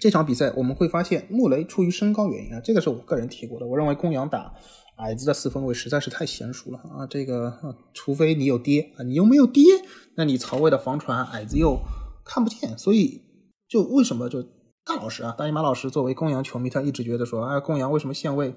[0.00, 4.52] 这场比赛我们会发现，穆雷出于身高原因啊，这个是我个人提过的，我认为公羊打
[4.96, 7.56] 矮子的四分卫实在是太娴熟了啊，这个
[7.94, 9.62] 除非你有爹啊，你又没有爹，
[10.16, 11.78] 那你曹魏的防传矮子又。
[12.32, 13.20] 看不见，所以
[13.68, 14.40] 就为什么就
[14.84, 18.54] 大老师啊，大姨妈老师作为公羊球迷，他一直觉得说，哎，公羊为什么限位，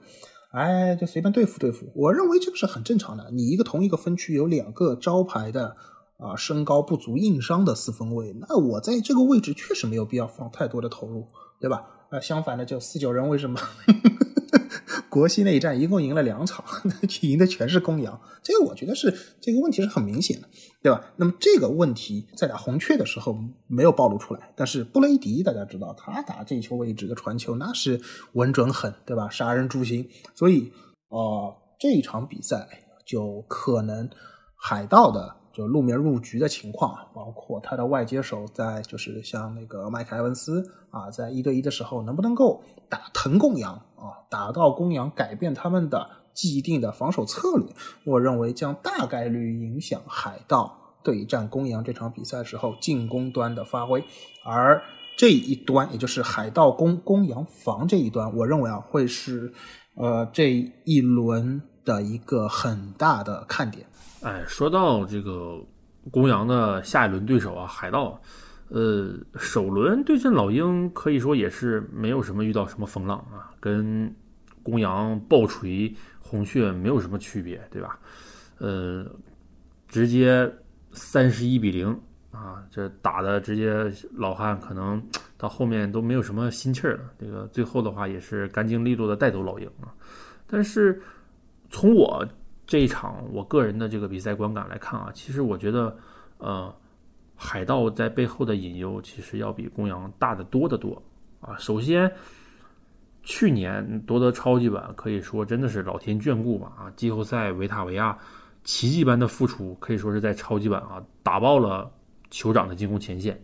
[0.51, 1.91] 哎，就随便对付对付。
[1.95, 3.31] 我认为这个是很正常的。
[3.31, 5.75] 你一个同一个分区有两个招牌的
[6.19, 11.25] 啊，身高不足硬伤的四分位，那我在这个位置确实没有必要放太多的投入，
[11.59, 11.83] 对吧？
[12.11, 13.59] 啊，相反的，就四九人为什么？
[15.09, 16.63] 国西那一战一共赢了两场，
[17.21, 20.47] 赢的全是公羊，这个我觉得是这个问题是很明显的，
[20.81, 21.03] 对吧？
[21.17, 23.37] 那么这个问题在打红雀的时候
[23.67, 27.99] 没有暴露出来，但是布雷迪大家知道，他打这球位置的传球那是
[28.33, 29.29] 稳准狠，对吧？
[29.29, 30.71] 杀人诛心，所以
[31.09, 32.67] 呃这一场比赛
[33.05, 34.09] 就可能
[34.55, 35.37] 海盗的。
[35.53, 42.59] 就路面入局的情况，包括他的外接手在，就是像那个麦克埃文斯啊，在一对一的时候能不能够
[42.93, 47.65] 打藤公羊啊，打到公羊改变他们的既定的防守策略，
[48.05, 54.03] 我认为将大概率影响海盗对战公羊这场比赛时候进攻端的发挥，
[54.45, 54.83] 而
[55.17, 59.51] 这一端也就是海盗攻公羊防这一端，我认为啊会是
[59.95, 60.51] 呃这
[60.85, 63.87] 一轮的一个很大的看点。
[64.21, 65.59] 哎，说到这个
[66.11, 68.21] 公羊的下一轮对手啊，海盗，
[68.73, 74.11] 呃，首轮对阵老鹰可以说也是没有什么遇到什么风浪啊，跟
[74.63, 77.99] 公羊暴锤红雀没有什么区别，对吧？
[78.57, 79.05] 呃，
[79.87, 80.51] 直接
[80.91, 81.87] 三十一比零
[82.31, 84.99] 啊，这打的直接老汉可能
[85.37, 87.11] 到后面都没有什么心气儿了。
[87.19, 89.93] 这个最后的话也是干净利落的带走老鹰啊。
[90.47, 90.99] 但是
[91.69, 92.27] 从我
[92.65, 95.95] 这一场我个人的这个比赛观感来看啊，其实我觉得
[96.39, 96.73] 呃，
[97.43, 101.01] 海盗在背后的隐忧其实要比公羊大得多得多
[101.41, 101.57] 啊。
[101.57, 102.09] 首先，
[103.21, 108.17] 去年夺得超级碗可以说真的是老天眷顾吧啊，季后赛维塔维亚。
[108.63, 111.91] 奇迹般的复出，可以说是在超级版啊打爆了
[112.31, 113.37] 酋长的进攻前线，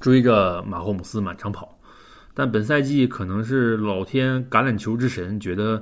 [0.00, 1.78] 追着马霍姆斯满场跑。
[2.34, 5.80] 但本赛季可能是老天橄榄球之神觉得，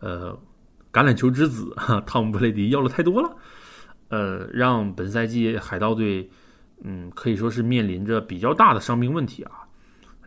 [0.00, 0.30] 呃，
[0.92, 3.34] 橄榄球之子哈 汤姆布雷迪要的太多了，
[4.10, 6.28] 呃，让本赛季海盗队，
[6.82, 9.66] 嗯，可以说是面临着比较大的伤病问题啊。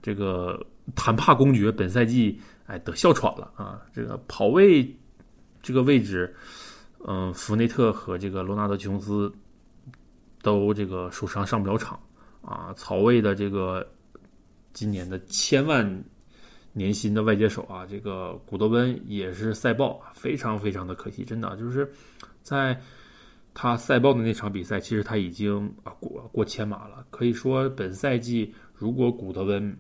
[0.02, 4.98] 这个坦帕公爵本赛季哎得哮喘了啊，这个跑位
[5.62, 6.34] 这个位置。
[7.08, 9.32] 嗯，弗内特和这个罗纳德·琼斯
[10.42, 11.98] 都这个受伤上不了场
[12.42, 12.74] 啊。
[12.76, 13.88] 曹魏的这个
[14.74, 16.04] 今年的千万
[16.74, 21.90] 年薪的外接手啊，这个古德温也是赛爆，非常非常的可惜，真的就是
[22.42, 22.78] 在
[23.62, 27.06] 他赛爆的那场比赛，其实他已经啊过过千码了。
[27.10, 29.78] 可以说，本赛季如果古德温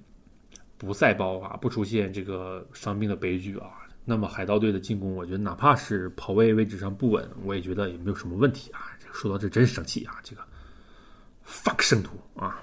[0.77, 3.67] 不赛爆啊，不出现这个伤病的悲剧啊。
[4.03, 8.91] 那么海盗队的进攻，我觉得哪怕是跑位位置上不稳，我也觉得也没有什么问题啊。
[9.13, 10.15] 说到这真生气啊！
[10.23, 10.41] 这个
[11.45, 12.59] fuck 圣徒啊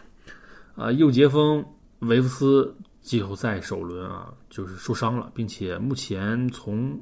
[0.74, 0.92] 啊！
[0.92, 1.64] 右截锋
[2.00, 7.00] 维夫斯季后赛首轮啊，就是受伤了，并且目前从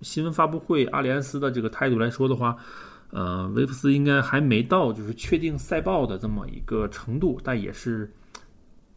[0.00, 2.56] 新闻发布会阿里安斯的这个态度来说的话，
[3.10, 8.12] 呃，维夫斯应该还没到就是确定赛报的这么一个程度，但也是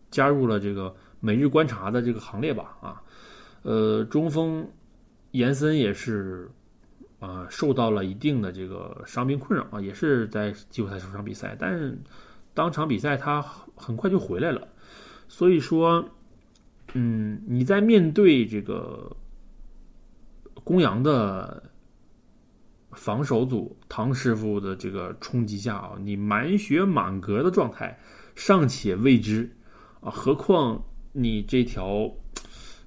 [0.10, 3.02] 加入了这个每日观察的这个行列吧啊。
[3.64, 4.68] 呃，中锋
[5.32, 6.50] 延森也是
[7.20, 11.98] 啊，受到了一定的这个伤病困扰啊，也是在季后赛首场比赛，但是
[12.54, 13.42] 当场比赛他
[13.76, 14.68] 很快就回来了。
[15.28, 16.04] 所以说，
[16.94, 19.16] 嗯，你在面对这个
[20.64, 21.62] 公羊的
[22.98, 27.98] 防守组唐师傅的这个冲击下啊，你满血满格的状态
[28.36, 29.50] 尚且未知
[30.02, 30.84] 啊，何况
[31.14, 32.12] 你这条。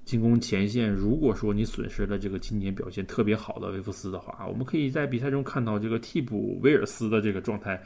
[0.03, 7.81] 进攻前线，如果说你损失了这个今年表现特别好的维夫斯的话，我们可以在比赛中看到这个替补威尔斯的这个状态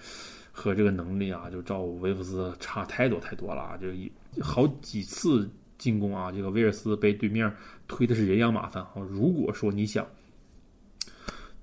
[0.50, 3.76] 和这个能力啊，就照维夫斯差太多太多了啊。
[3.76, 4.10] 就一
[4.40, 7.52] 好几次进攻啊，这个威尔斯被对面
[7.86, 8.92] 推的是人仰马翻啊。
[9.06, 10.06] 如果说你想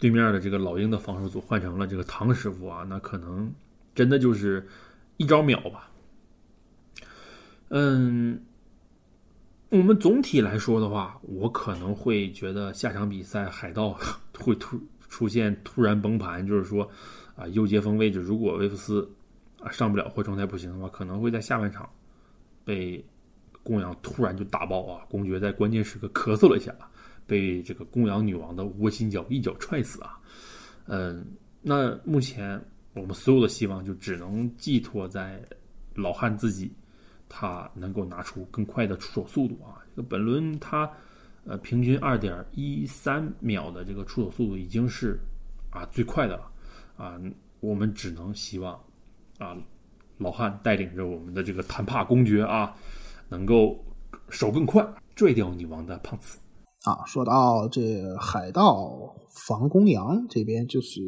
[0.01, 3.49] 对面的这个老鹰的防守组换成了这个唐师傅啊，那可能
[3.95, 4.67] 真的就是
[5.15, 5.89] 一招秒吧。
[7.69, 8.41] 嗯。
[9.69, 13.97] 我们总体来说的话，我可能会觉得下场比赛海盗
[14.37, 16.85] 会突出现突然崩盘，就是说，
[17.37, 19.09] 啊，右接锋位置如果威弗斯
[19.61, 21.89] 啊上不了或状态不行的话，可能会在下半场
[22.65, 23.01] 被
[23.63, 25.05] 公羊突然就打爆啊！
[25.09, 26.75] 公爵在关键时刻咳嗽了一下，
[27.31, 30.19] 被这个公羊女王的窝心脚一脚踹死啊！
[30.87, 31.25] 嗯，
[31.61, 32.61] 那目前
[32.93, 35.41] 我们所有的希望就只能寄托在
[35.95, 36.69] 老汉自己。
[37.33, 39.79] 他能够拿出更快的出手速度啊！
[39.95, 40.91] 这个本轮他，
[41.45, 45.17] 呃，平均二点一三秒的这个出手速度已经是
[45.69, 46.51] 啊最快的了
[46.97, 47.17] 啊！
[47.61, 48.77] 我们只能希望
[49.37, 49.55] 啊，
[50.17, 52.75] 老汉带领着我们的这个坦帕公爵啊，
[53.29, 53.81] 能够
[54.27, 56.37] 手更快，拽掉女王的胖子
[56.83, 57.05] 啊！
[57.05, 59.15] 说到这海盗
[59.47, 61.01] 防公羊这边，就是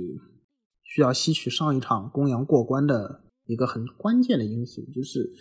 [0.83, 5.33] 需要吸取上一场公羊过关的一个很关键的因素，就是。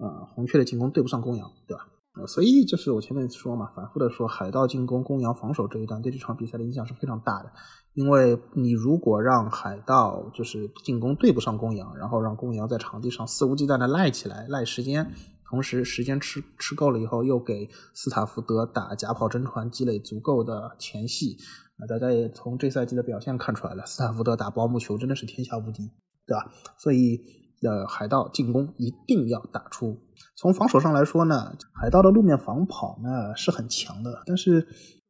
[0.00, 1.88] 啊，红雀的进攻对不上公羊，对吧？
[2.14, 7.50] 呃，所以就是我前面说嘛，反复的说，海盗进攻，公羊防守这一段对这场比赛的影响是非常大的。
[7.94, 15.12] 因为你如果让海盗就是进攻对不上公羊，然后让公羊在场地上肆无忌惮的赖起来，赖时间，
[15.48, 21.36] 同时时间吃吃够了以后，又给斯塔福德打假跑真传积累足够的前戏，
[21.78, 25.90] 那大家也从这赛季的表现看出来了，斯塔福德打保姆球真的是天下无敌，
[26.26, 26.52] 对吧？
[26.76, 27.20] 所以。
[27.60, 29.98] 呃海盗进攻一定要打出。
[30.36, 34.64] 从防守上来说呢，海盗的路面防跑呢是很强的，但是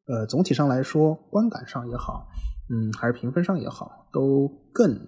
[0.06, 2.26] 呃总体上来说，观感上也好，
[2.70, 4.98] 嗯还是评分上也好，都更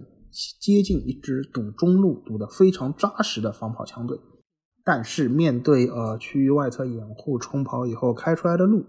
[0.60, 4.20] 接近一支堵中路堵得非常扎实的防跑强队。
[4.92, 8.84] 但是面对呃区域外侧掩护冲跑以后开出来的路，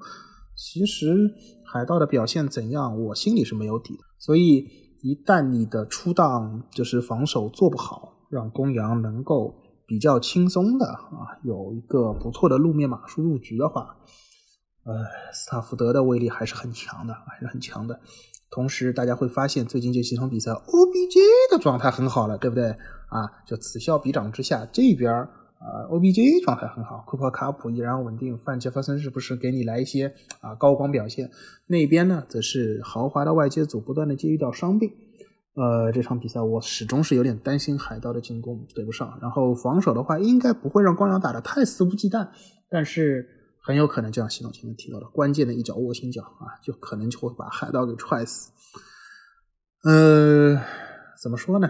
[0.56, 1.30] 其实
[1.64, 4.04] 海盗的表现怎样，我心里是没有底的。
[4.18, 4.68] 所以
[5.04, 9.54] 一旦你的出档就是防守做不好，让公羊能够
[9.86, 13.96] 比较轻松的啊有一个不错的路面码数入局的话，
[14.84, 18.00] 呃，斯塔福德的威力还是很强的，还是很强的。
[18.50, 22.72] 同时，大家会发现最近这几场比赛，OBJ 的状态很好了，对不对
[23.10, 23.30] 啊？
[23.46, 25.30] 就此消彼长之下，这边。
[25.62, 31.30] 啊，OBJ 状态很好，库珀卡普依然稳定，范杰弗森是不是给你来一些啊高光表现？
[31.68, 34.92] 那边呢，则是豪华的外接组不断的接遇到伤病。
[35.54, 42.30] 呃，这场比赛我始终是有点担心海盗的进攻对不上，然后防守的话应该不会让光阳打的太肆无忌惮，
[42.68, 43.28] 但是
[43.62, 48.52] 很有可能就像系统前面提到的，关键的一脚卧薪脚啊，就可能就会把海盗给踹死。
[49.84, 50.60] 呃，
[51.22, 51.70] 怎么说呢？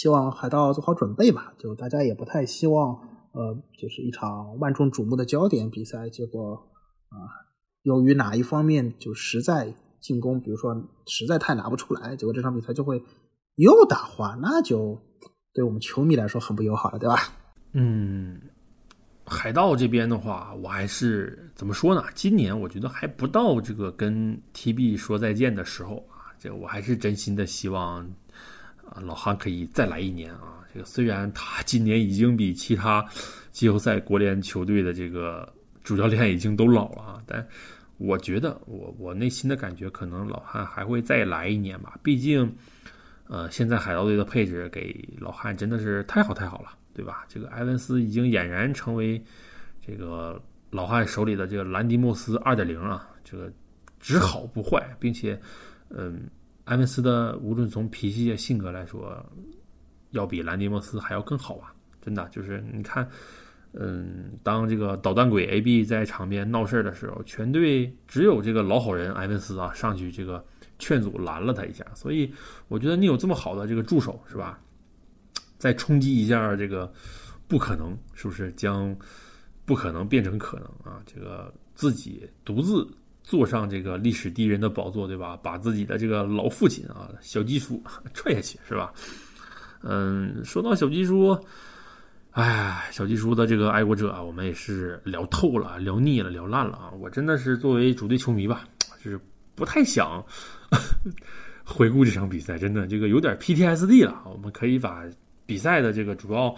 [0.00, 2.94] 希望海盗做好准备吧，就大家也不太希望，
[3.32, 6.54] 呃，就是一场万众瞩目的焦点比赛，结果
[7.10, 7.28] 啊，
[7.82, 10.74] 由于哪一方面就实在进攻，比如说
[11.06, 13.04] 实在太拿不出来，结果这场比赛就会
[13.56, 14.98] 又打花，那就
[15.52, 17.16] 对我们球迷来说很不友好了，对吧？
[17.74, 18.40] 嗯，
[19.26, 22.02] 海盗这边的话，我还是怎么说呢？
[22.14, 28.10] 今年我觉得还不到这个跟 TB 说再见的时候啊，这我还是真心的希望。
[28.90, 30.66] 啊，老汉可以再来一年啊！
[30.72, 33.04] 这个虽然他今年已经比其他
[33.52, 35.52] 季后赛国联球队的这个
[35.84, 37.46] 主教练已经都老了啊，但
[37.98, 41.98] 我觉得我我内心的感觉，可能老汉还会再来一年吧。
[42.02, 42.52] 毕竟，
[43.28, 47.24] 呃，现在海盗队的配置给老汉真的是太好太好了，对吧？
[47.28, 49.22] 这个埃文斯已经俨然成为
[49.84, 53.52] 这个老汉手里的这个兰迪莫斯二点零啊，这个
[54.00, 55.40] 只好不坏，并且，
[55.90, 56.28] 嗯。
[56.70, 59.20] 埃文斯的无论从脾气性格来说，
[60.10, 61.74] 要比兰迪莫斯还要更好啊！
[62.00, 63.08] 真的，就是你看，
[63.72, 70.44] 嗯，当这个捣蛋鬼 AB 在场边闹事的时候，全队只有这个老好人埃文斯啊上去这个
[70.78, 71.84] 劝阻拦了他一下。
[71.96, 72.32] 所以
[72.68, 74.60] 我觉得你有这么好的这个助手是吧？
[75.58, 76.92] 再冲击一下这个
[77.48, 78.96] 不可能，是不是将
[79.64, 81.02] 不可能变成可能啊？
[81.04, 82.86] 这个自己独自。
[83.30, 85.38] 坐上这个历史第一人的宝座，对吧？
[85.40, 87.80] 把自己的这个老父亲啊，小鸡叔
[88.12, 88.92] 踹下去，是吧？
[89.84, 91.38] 嗯，说到小鸡叔，
[92.32, 96.90] 哎，小鸡叔的这个爱国者啊，我们也是聊透了、聊腻了、聊烂了啊！
[96.98, 98.64] 我真的是作为主队球迷吧，
[99.00, 99.20] 就是
[99.54, 100.20] 不太想
[101.64, 104.22] 回顾这场比赛，真的这个有点 PTSD 了。
[104.26, 105.04] 我们可以把
[105.46, 106.52] 比赛的这个主要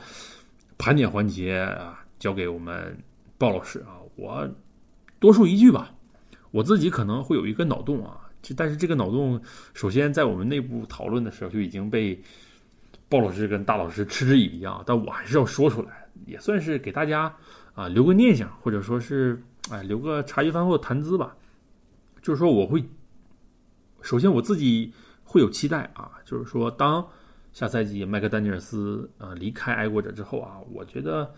[0.79, 2.97] 盘点环节啊，交给我们
[3.37, 4.49] 鲍老师啊，我
[5.21, 5.93] 多说一句吧。
[6.53, 9.41] 我自己可能会有一个脑洞啊，这但是这个脑洞
[9.73, 12.23] 首先在我们内部讨论的时候就已经被
[13.09, 17.35] 鲍老师跟大老师嗤之以鼻啊，但我还是要说出来，也算是给大家
[17.75, 21.35] 啊留个念想，或者说是哎留个茶余饭后的谈资吧。
[22.21, 22.85] 就是说我会
[24.03, 24.93] 首先我自己
[25.25, 27.07] 会有期待啊，就是说当
[27.53, 31.33] 下赛季麦克丹尼尔斯啊离开爱国者之后啊，我觉得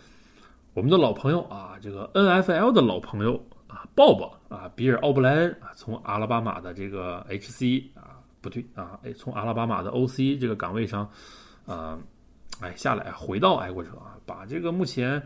[0.74, 3.40] 我们的老朋友啊，这个 N F L 的老朋友。
[3.66, 11.10] 啊，鲍勃啊，比尔奥布莱恩啊，从阿拉巴马的这个 HC 啊，不对啊，哎，从阿拉巴马的 OC 这个岗位上，
[11.66, 11.98] 啊，
[12.60, 15.20] 哎下来回到爱国者啊，把这个目前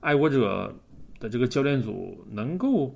[0.00, 0.74] 爱国者
[1.18, 2.94] 的这个教练组能够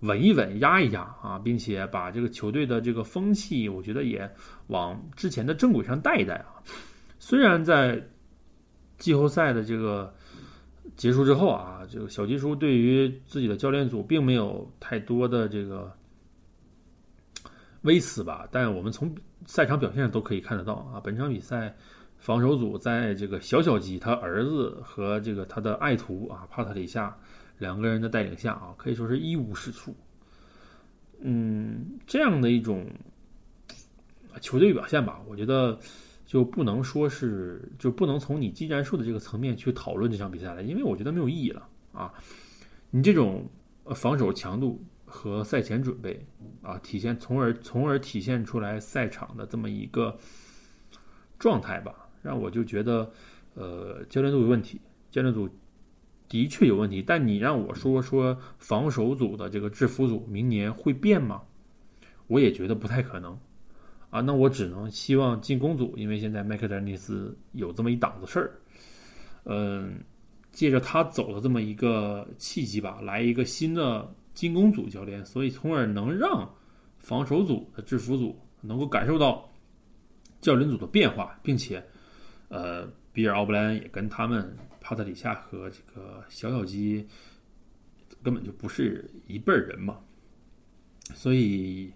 [0.00, 4.30] 稳一稳、压一压啊，并且把这个球队的这个风气，我觉得也
[4.68, 6.62] 往之前的正轨上带一带啊。
[7.18, 8.00] 虽然在
[8.98, 10.14] 季后赛的这个。
[10.98, 15.90] 结束之后啊，这个小吉叔对于自己的教练组并没有太多的这个
[17.82, 19.14] 微词吧，但我们从
[19.46, 21.72] 赛场表现上都可以看得到啊，本场比赛
[22.18, 27.16] 防守组在这个小小吉他儿子和这个他的爱徒啊帕特里夏
[27.58, 29.94] 两个人的带领下啊，可以说是一无是处。
[31.20, 32.84] 嗯，这样的一种
[34.40, 35.78] 球队表现吧，我觉得。
[36.28, 42.12] 就不能说是，就不能从你技战术的这个层面去讨论这场比赛了，因为我觉得没有意义了啊！
[42.90, 43.48] 你这种
[43.94, 46.26] 防守强度和赛前准备
[46.60, 50.18] 啊，体现从而从而体现出来赛场的这么一个
[51.38, 53.10] 状态吧，让我就觉得，
[53.54, 55.48] 呃，教练组有问题，教练组
[56.28, 57.00] 的确有问题。
[57.00, 61.40] 但你让我说说防守组的这个制服组明年会变吗？
[62.26, 63.38] 我也觉得不太可能。
[64.10, 68.58] 啊，那我只能希望进攻组，因为现在麦克丹尼斯有这么一档子事儿，
[69.44, 70.02] 嗯，
[70.50, 76.50] 借着他走的这么一个契机吧，来一个新的进攻组教练，所以从而能让
[76.98, 79.46] 防守组的制服组能够感受到
[80.40, 81.84] 教练组的变化，并且
[82.48, 87.06] 呃，比尔奥布莱恩也跟他们帕特里夏和这个小小鸡
[88.22, 89.98] 根本就不是一辈人嘛，
[91.14, 91.92] 所以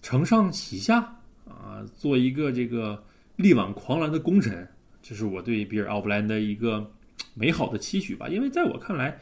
[0.00, 1.14] 承上启下
[1.62, 3.00] 啊，做一个这个
[3.36, 4.68] 力挽狂澜的功臣，
[5.00, 6.90] 这是我对比尔奥布莱恩的一个
[7.34, 8.28] 美好的期许吧。
[8.28, 9.16] 因为在我看来，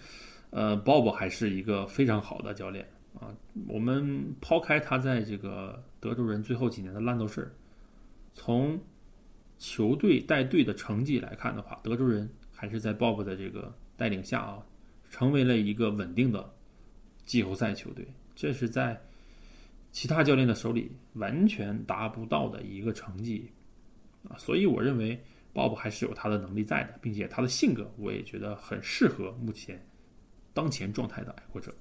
[0.48, 2.88] 呃，鲍勃还是一个非常好的教练
[3.20, 3.28] 啊。
[3.68, 7.52] 我们抛开他在这个德州人最后几年的烂斗事儿，
[8.32, 8.80] 从
[9.58, 14.58] 球队带队的成绩来看的话，德州人还是在鲍勃的这个带领下啊，
[15.10, 16.50] 成为了一个稳定的
[17.26, 18.06] 季后赛球队。
[18.34, 18.98] 这是在
[19.92, 23.50] 其他教练的手里完全达不到的一个成绩
[24.28, 25.20] 啊，所以我认为
[25.52, 29.84] 鲍勃还是有他的能力在的，并且他的性格我也觉得很适合目前
[30.54, 31.74] 当前状态的爱国者。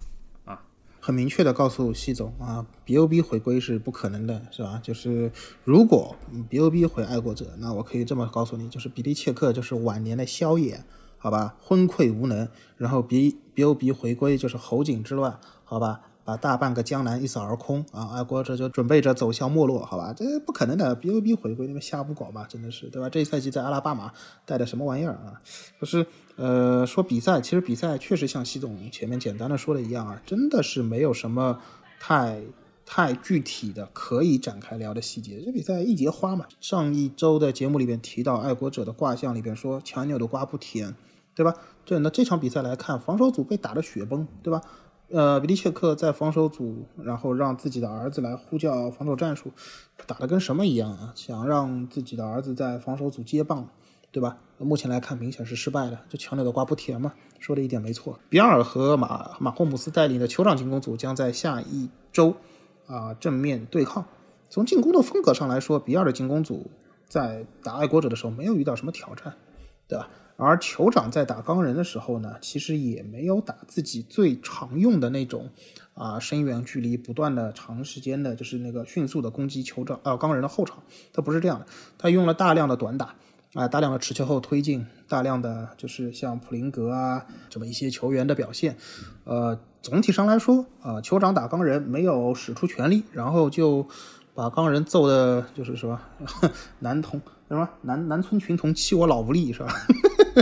[0.46, 0.60] 啊
[1.02, 4.82] 很明确的告诉系总啊，B O B 回归是不可能的，是吧？
[4.84, 5.32] 就是
[5.64, 6.14] 如果
[6.50, 10.84] B O B 回爱国者，那我可以这么告诉你，就是比利切克就是晚年的宵夜，
[11.18, 11.56] 好吧？
[11.58, 16.02] 昏聩无能，然后 B B O B 回归就是侯景之乱，好吧？
[16.30, 18.12] 把大半个江南一扫而空啊！
[18.14, 20.14] 爱国者就准备着走向没落，好吧？
[20.16, 23.10] 这不可能的，B O B 回归那么瞎胡搞嘛，真的是，对吧？
[23.10, 24.12] 这一赛季在阿拉巴马
[24.46, 25.42] 带的什么玩意儿啊？
[25.82, 26.06] 就是
[26.36, 31.60] 呃，说比赛，其实比赛确实像习总前面简单的说的一样啊，真的是没有什么
[32.00, 32.40] 太
[32.86, 35.42] 太具体的可以展开聊的细节。
[35.44, 36.46] 这比赛一节花嘛。
[36.62, 40.94] 上一周的节目里边提到爱国者的卦象里边说强扭的瓜不甜，
[41.34, 41.56] 对吧？
[41.86, 44.62] 对，那这场比赛来看，防守组被打得雪崩，对吧？
[45.12, 49.52] 呃，比利切克在防守组，然后让自己的儿子来呼叫防守战术，
[50.06, 51.12] 打的跟什么一样啊？
[51.16, 53.68] 想让自己的儿子在防守组接棒，
[54.12, 54.38] 对吧？
[54.60, 55.98] 目前来看，明显是失败的。
[56.10, 57.14] 这强扭的瓜不甜嘛？
[57.40, 58.20] 说的一点没错。
[58.30, 62.36] 比尔和马马霍姆斯带领的酋长进攻组将在下一周
[62.86, 64.06] 啊正面对抗。
[64.50, 66.70] 从进攻的风格上来说，比尔的进攻组
[67.08, 69.34] 在打爱国者的时候没有遇到什么挑战，
[69.88, 70.10] 对吧？
[70.42, 75.50] 而酋长在打钢人的时候呢，其实也没有打自己最常用的那种
[75.94, 80.82] 啊深远距离不断的长时间的，就是那个迅速的攻击酋长啊钢人的后场，
[81.12, 81.66] 他不是这样的，
[81.98, 83.14] 他用了大量的短打
[83.54, 88.78] 啊，大量的持球后推进，大量的就是像普林格啊这么一些球员的表现，
[89.26, 93.86] 呃，总体上来说啊，酋长打钢人没有使出全力，然后就
[94.34, 96.00] 把钢人揍的，就是说
[96.80, 97.20] 男童
[97.50, 99.74] 什么男男村群童欺我老无力是吧？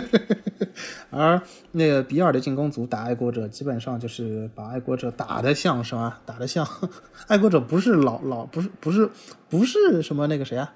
[1.10, 1.42] 而
[1.72, 6.20] 那个比尔的进攻组打爱国者，基本上就是把爱国者打得像是吧？
[6.26, 6.68] 打得像
[7.28, 9.10] 爱国者不是老老不是不是
[9.50, 10.74] 不是什么那个谁啊？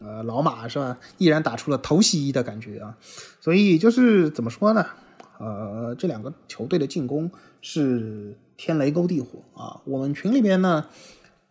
[0.00, 0.98] 呃，老马是吧？
[1.18, 2.96] 依然打出了头袭的感觉啊！
[3.40, 4.84] 所以就是怎么说呢？
[5.38, 9.80] 呃，这两个球队的进攻是天雷勾地火啊！
[9.84, 10.86] 我们群里边呢。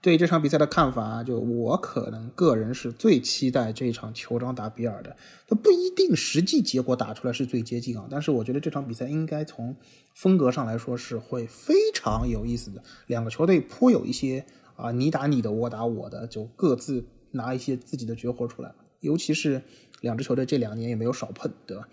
[0.04, 5.16] 对这场比赛的看法，就我可能个人是最期待这场酋长打比尔的。
[5.48, 9.74] 它不一定实际结果打出来是最接近啊，但是我觉得这场比赛应该从
[10.14, 12.84] 风格上来说是会非常有意思的。
[13.08, 14.46] 两个球队颇有一些
[14.76, 18.76] 啊你打你的我打我的，就各自拿一些自己的绝活出来。
[19.00, 19.62] 尤其是
[20.02, 21.88] 两支球队这两年也没有少碰，对吧？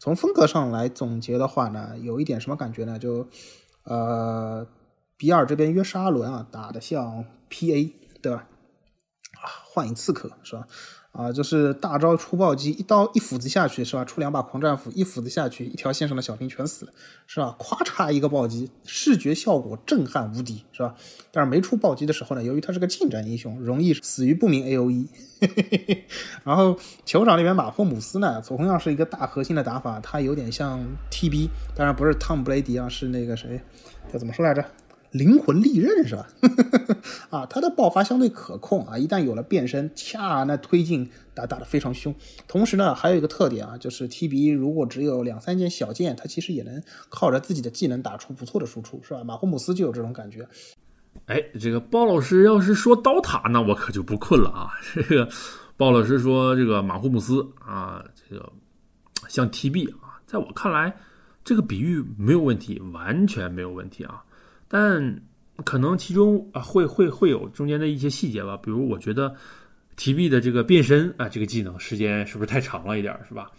[0.00, 2.98] 从风格上来总结的话呢，有一点什么感觉呢？
[2.98, 3.28] 就
[3.84, 4.66] 呃。
[5.22, 7.94] 比尔这边约沙伦啊，打的像 P.A.
[8.20, 8.48] 对吧？
[9.40, 10.66] 啊，幻影刺客是吧？
[11.12, 14.04] 啊，就是大招出暴击，一刀一斧子下去是吧？
[14.04, 16.92] 出两把狂战斧，一斧子下去，一条线上的小兵全死了
[17.28, 17.54] 是吧？
[17.56, 20.96] 咵嚓一个暴击，视觉效果震撼无敌是吧？
[21.30, 25.06] 但是没出暴击的时候呢，由于他是个近战英雄，容易死于不明 A.O.E。
[26.42, 33.60] 然后酋长那边马霍姆斯呢，同样是一个大核心的打法，他有点像 T.B.，当然不是汤姆布雷迪啊，是那个谁，
[34.12, 34.64] 叫怎么说来着？
[35.12, 36.26] 灵魂利刃是吧？
[37.30, 42.14] 啊，他的爆发相对可控啊，一旦有了变身，恰那推进打打得非常凶。
[42.48, 49.22] 同时呢，还有一个特点啊，就是 T B 如果只有两三件小件，他其实也能靠着自己的技能打出不错的输出，是吧？
[49.22, 50.48] 马霍姆斯就有这种感觉。
[51.26, 54.70] 哎，这个鲍老师要是说刀塔，那我可就不困了啊。
[55.08, 55.28] 这个
[55.76, 58.50] 鲍老师说这个马霍姆斯啊，这个
[59.28, 60.96] 像 T B 啊，在我看来，
[61.44, 64.24] 这个比喻没有问题，完全没有问题啊。
[64.72, 65.22] 但
[65.66, 69.36] 可能其中啊会会会有中间的一些细节吧，比如我觉得
[69.96, 73.50] T B 的这个变身啊这个技能时间是不是太长了一点，是吧？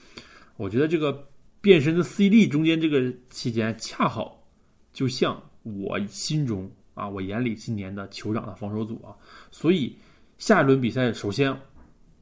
[0.57, 1.28] 我觉得这个
[1.61, 4.43] 变身的 C D 中间这个期间恰好
[4.91, 9.14] 就像我心中啊我眼里今年的酋长的防守组啊，
[9.51, 9.95] 所以
[10.39, 11.55] 下一轮比赛首先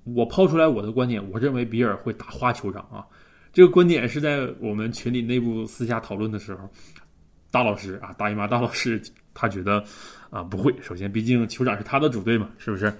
[0.03, 3.07] 我抛出来我的观点，我认为比尔会打花酋长啊，
[3.53, 6.69] 这个观点是在我们群里内部私下讨论的时候。
[7.51, 8.99] 大老师啊，大姨妈大老师，
[9.35, 9.83] 他觉得
[10.29, 10.73] 啊不会。
[10.81, 12.91] 首先，毕竟酋长是他的主队嘛，是不是？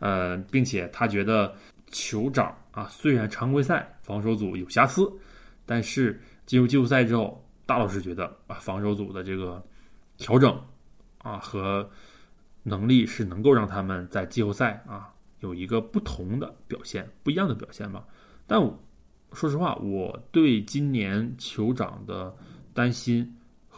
[0.00, 1.54] 呃，并且他觉得
[1.90, 5.10] 酋长啊，虽然常规赛防守组有瑕疵，
[5.64, 9.64] 但是进入季后赛之后，大老师觉得啊，防守组的这个
[10.18, 10.60] 调整
[11.18, 11.88] 啊和
[12.62, 15.10] 能力是能够让他们在季后赛啊
[15.40, 18.04] 有一个不同的表现，不一样的表现吧。
[18.46, 18.60] 但
[19.32, 22.34] 说实话，我对今年酋长的
[22.74, 23.34] 担心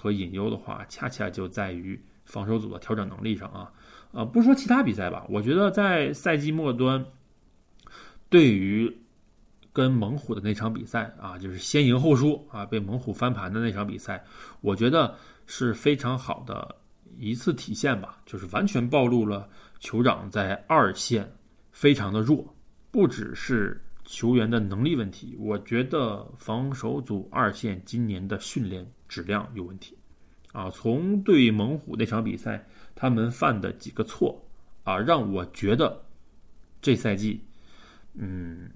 [0.06, 3.72] 和隐忧的话，恰恰就在于防守组的调整能力上啊。
[4.12, 7.04] 呃，不说其他比赛吧，我觉得在赛季末端，
[8.28, 8.96] 对于
[9.72, 14.24] 跟猛虎的那场比赛啊，就是先赢后输啊，被猛虎翻盘的那场比赛，
[14.60, 16.76] 我觉得是非常好的
[17.18, 19.48] 一次体现吧，就是完全暴露了
[19.80, 21.28] 酋长在二线
[21.72, 22.54] 非常的弱，
[22.92, 29.95] 不只是球员的能力问题，我觉得防守组二线今年的训练质量有问题
[30.56, 32.66] 啊，从对猛虎那场比赛。
[32.98, 34.42] 他们犯的几个错
[34.82, 36.02] 啊，让我觉得
[36.80, 37.38] 这赛季，
[38.14, 38.70] 嗯，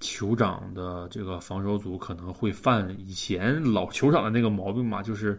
[0.00, 5.38] 酋长的这个防守组可能会犯以前老酋长的那个毛病嘛，就是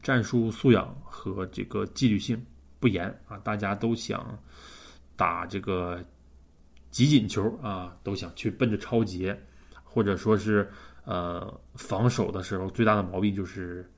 [0.00, 2.40] 战术素养和这个纪律性
[2.78, 4.38] 不严啊，大家都想
[5.16, 6.00] 打这个
[6.92, 9.36] 集锦球啊，都想去奔着超节，
[9.82, 10.70] 或者说是
[11.04, 13.90] 呃防守的时候最大的毛病就是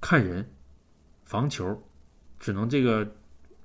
[0.00, 0.48] 看人
[1.24, 1.80] 防球。
[2.38, 3.06] 只能这个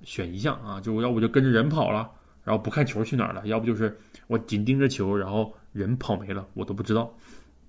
[0.02, 2.12] 选一项啊，就要不就跟着人跑了，
[2.44, 7.10] 然后不看球去哪儿了；要不就是我紧盯着球，然后人跑没了，我都不知道。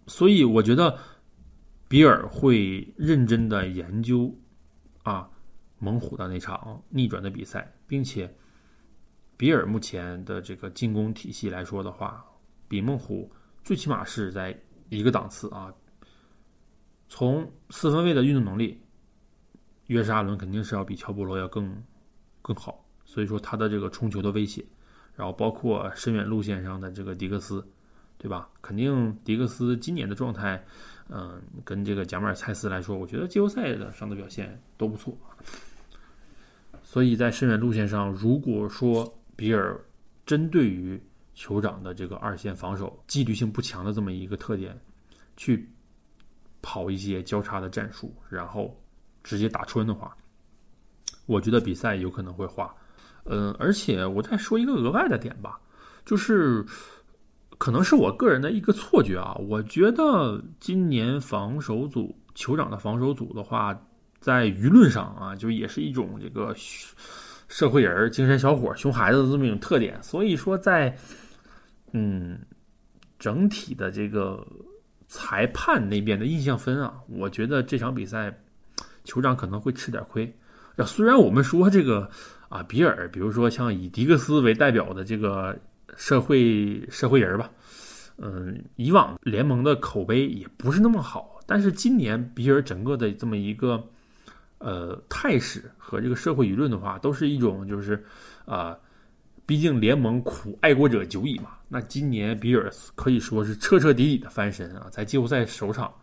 [0.08, 1.00] 所以我觉得
[1.88, 4.30] 比尔会认真的研究
[5.04, 5.30] 啊
[5.80, 8.30] 猛虎的那场逆转的比赛，并且
[9.38, 12.22] 比尔目前的这个进攻体系来说的话，
[12.68, 13.32] 比猛虎
[13.64, 14.54] 最起码是在
[14.90, 15.74] 一个档次啊。
[17.08, 18.82] 从四分卫的运动能力。
[19.88, 21.82] 约什·阿伦肯定是要比乔·波罗要更
[22.42, 24.62] 更好，所以说他的这个冲球的威胁，
[25.16, 27.66] 然后包括深远路线上的这个迪克斯，
[28.18, 28.50] 对吧？
[28.62, 30.62] 肯定迪克斯今年的状态，
[31.08, 35.18] 嗯，跟这个贾马尔·蔡斯来说，我觉得季后赛的上的表现都不错。
[36.84, 39.80] 所以在深远路线上，如果说比尔
[40.26, 41.02] 针对于
[41.34, 44.78] 酋长的这个二线防守纪律性不强的这么一个特点，
[45.38, 45.70] 去
[46.68, 48.78] 跑一些交叉的战术，然后。
[49.24, 50.16] 直接打穿的话，
[51.26, 52.74] 我觉得比赛有可能会花。
[53.26, 55.60] 嗯，而且我再说一个额外的点吧，
[56.06, 56.66] 就是
[57.58, 59.36] 可能是我个人的一个错觉啊。
[59.50, 63.78] 我觉得今年防守组酋长的防守组的话，
[64.22, 66.56] 在舆论上啊，就也是一种这个
[67.50, 70.02] 社会人、精神小伙、熊孩子的这么一种特点。
[70.02, 70.98] 所以说，在
[71.92, 72.40] 嗯
[73.20, 74.48] 整体的这个
[75.08, 78.38] 裁判那边的印象分啊，我觉得这场比赛。
[79.06, 80.26] 酋长可能会吃点亏，
[80.76, 82.12] 啊，虽然我们说这个
[82.50, 85.58] 啊，比尔，比如说像以迪克斯为代表的这个
[85.96, 87.50] 社会社会人吧，
[88.18, 93.82] 嗯，以往联盟的口碑也不是那么好，但是今年比尔整个的这么一个
[94.58, 98.04] 呃态势和这个社会舆论的话，都是一种就是
[98.44, 98.78] 啊，
[99.46, 105.94] 毕竟联盟苦爱国者久矣嘛，那今年比尔可以说是彻彻底底的翻身啊，在季后赛首场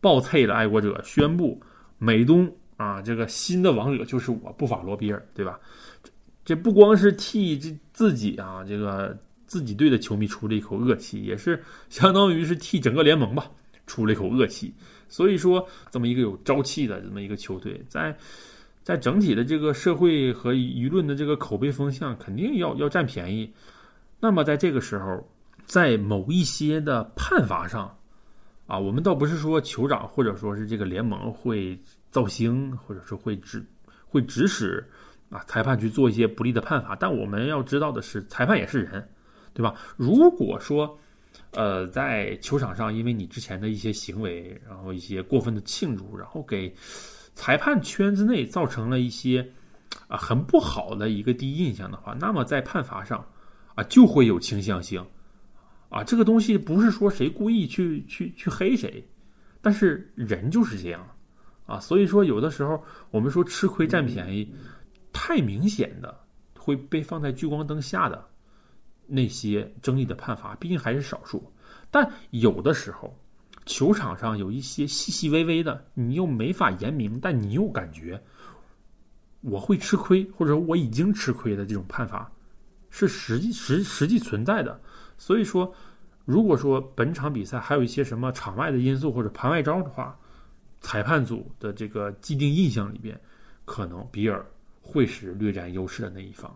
[0.00, 1.60] 爆脆的爱国者宣布。
[1.98, 5.60] 美东啊，这个新的王者就是我布法罗比尔，对吧？
[6.44, 9.16] 这不光是替这自己啊，这个
[9.46, 13.48] 自己队的球迷出了一口恶气，也是相当于是替整个联盟吧
[13.86, 14.74] 出了一口恶气。
[15.08, 18.12] 所以说，这么一个有朝气的这么一个球队，在
[18.82, 23.48] 在整体的这个社会和舆论的这个口碑风向，肯定要要占便宜。
[24.22, 25.28] 那么在这个时候，
[25.66, 27.94] 在某一些的判罚上。
[28.68, 31.78] 啊，我们倒不是说酋长或者说是这个联盟会
[32.10, 33.62] 造星，或者说会指
[34.06, 34.82] 会指使
[35.28, 39.06] 啊裁判去做一些不利的判罚，但我们要知道的是，裁判也是人，
[39.52, 39.74] 对吧？
[39.96, 40.96] 如果说
[41.50, 46.72] 呃在球场上，因为你之前的一些行为，然后一些过分的庆祝，然后给
[47.34, 49.46] 裁判圈子内造成了一些
[50.06, 53.22] 啊很不好的一个第一印象的话，那么在判罚上
[53.74, 55.04] 啊就会有倾向性。
[55.88, 59.06] 啊，这个东西不是说谁故意去去去黑谁，
[59.60, 61.06] 但是人就是这样，
[61.66, 64.50] 啊，所以说有的时候我们说吃亏占便宜，
[65.12, 66.18] 太明显的
[66.56, 68.26] 会被放在聚光灯下的
[69.06, 71.52] 那些争议的判罚，毕竟还是少数。
[71.90, 73.14] 但有的时候，
[73.66, 78.18] 球场上有一些细细微微的，你又没法言明，但你又感觉
[79.42, 82.31] 我会吃亏，或者我已经吃亏的这种判罚，
[82.92, 84.80] 是实际实实际存在的。
[85.18, 85.74] 所以说，
[86.24, 90.16] 如果说本场比赛还有一些什么场外的因素或者盘外招的话，
[90.80, 93.20] 裁判组的这个既定印象里边，
[93.64, 94.44] 可能比尔
[94.80, 96.54] 会是略占优势的那一方。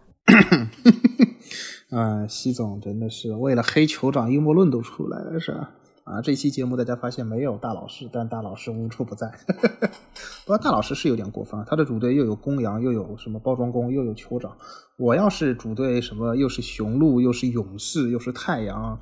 [1.90, 5.70] 啊， 西总真的是为了黑酋长，阴谋论都出来了，是吧？
[6.06, 9.28] 啊，这一期节目大家发现没有大老师，但大老师无处不在。
[10.46, 14.56] 不过大老师是有点过分，他的主队又有公羊，又有什么包装工，又有酋长。
[14.96, 18.96] 我要是主队什么，又是雄鹿，又是勇士，又是太阳，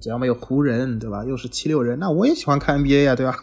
[0.00, 1.26] 只要没有湖人，对吧？
[1.26, 3.36] 又是七六人，那我也喜欢看 NBA 呀，对吧？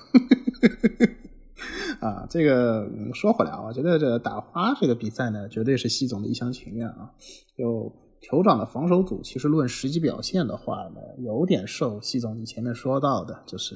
[2.01, 7.11] 啊，这个说回来啊，我觉得这打花这个比赛呢，绝对是西总的一厢情愿啊，
[7.55, 7.93] 就。
[8.24, 13.76] 酋长的防守组其实论实际表现的话呢，有点受西总你前面说到的，就是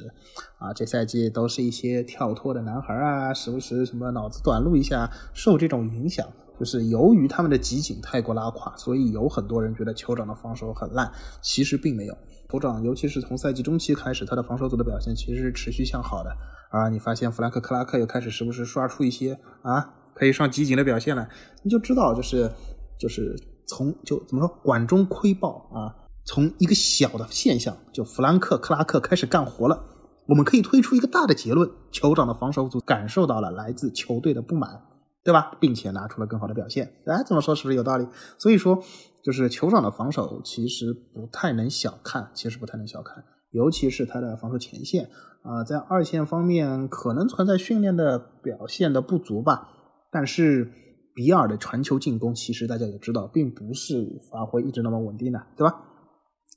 [0.58, 6.26] 啊，这赛季都是一些跳脱的男孩啊，时不时什么脑子短路一下，受这种影响。
[6.58, 11.12] 就是由于他们的集锦太过拉垮，所以有很多人觉得酋长的防守很烂。
[11.41, 12.18] 其实并没有，
[12.48, 16.32] 酋长尤其是从赛季中期开始，他的防守组的表现其实是持续向好的。
[16.72, 21.30] 啊，你发现弗兰克·克拉克又开始时不时刷出一些啊可以上集锦的表现来，
[21.64, 22.50] 你就知道就是
[22.98, 23.36] 就是。
[23.68, 25.93] 从就怎么说管中窥豹啊，
[26.26, 29.84] 从一个小的现象，就弗兰克克拉克开始干活了，
[30.28, 34.82] 我们可以推出一个大的结论：酋长的防守组感受到了来自球队的不满，
[35.24, 35.51] 对吧？
[35.59, 36.93] 并且拿出了更好的表现。
[37.05, 38.07] 哎，这么说是不是有道理？
[38.38, 38.82] 所以说，
[39.22, 45.09] 就是酋长的防守其实不太能小看，其实不太能小看，尤其是他的防守前线
[45.43, 49.70] 啊，在二线方面可能存在训练的表现的不足吧，
[50.09, 50.72] 但是。
[51.18, 55.76] 比尔的传球进攻，其实大家也知道，并不是发挥一直那么稳定的，对吧？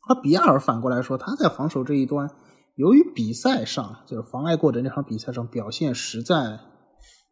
[0.06, 2.30] 而比尔反过来说，他在防守这一端，
[2.74, 6.61] 由于比赛上就是妨碍过的那场比赛上表现实在，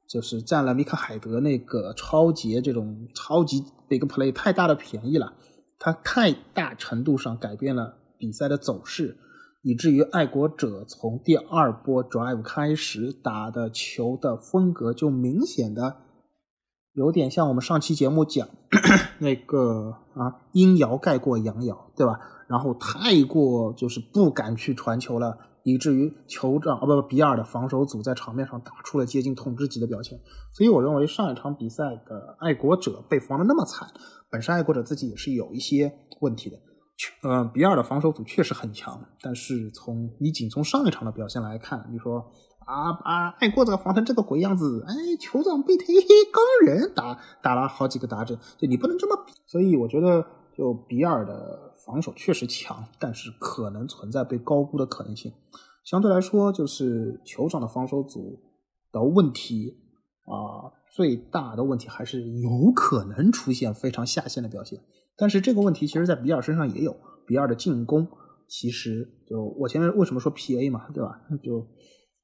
[0.09, 5.35] 就是占了米卡海德那个超级这种超级 big play 太大的便宜了，
[5.79, 9.19] 他太大程度上改变了比赛的走势，
[9.61, 16.08] 以至于爱国者从第二波 drive 开始打的球的风格就明显的。
[16.99, 18.49] 有点像我们上期节目讲
[19.21, 22.19] 那个啊，阴爻盖过阳爻，对吧？
[22.49, 30.19] 然后太过就是不敢去传球了，以至于酋长啊不不比尔的防守组在场面上打出了接近统治级的表现。
[30.53, 33.89] 所以我认为上一场比赛的爱国者被防的那么惨，
[34.29, 36.57] 本身爱国者自己也是有一些问题的。
[37.23, 42.29] 嗯，比尔的防守组确实很强，但是从你仅从上一场的表现来看，你说。
[42.69, 43.29] 啊啊！
[43.41, 45.87] 爱国者防成这个鬼样子，哎，酋长被黑
[46.31, 49.33] 钢人打打了好几个打针，就你不能这么比。
[49.47, 50.23] 所以我觉得，
[50.55, 55.33] 就比尔的防守确实强，但是可能存在被高估的可能性。
[55.83, 58.39] 相对来说，就是酋长的防守组
[58.93, 59.75] 的问题
[60.27, 64.79] 啊，最大的问题还是有可能出现非常下限的表现。
[65.17, 66.95] 但是这个问题其实在比尔身上也有，
[67.27, 68.07] 比尔的进攻
[68.47, 71.19] 其实就我前面为什么说 P A 嘛，对吧？
[71.43, 71.67] 就。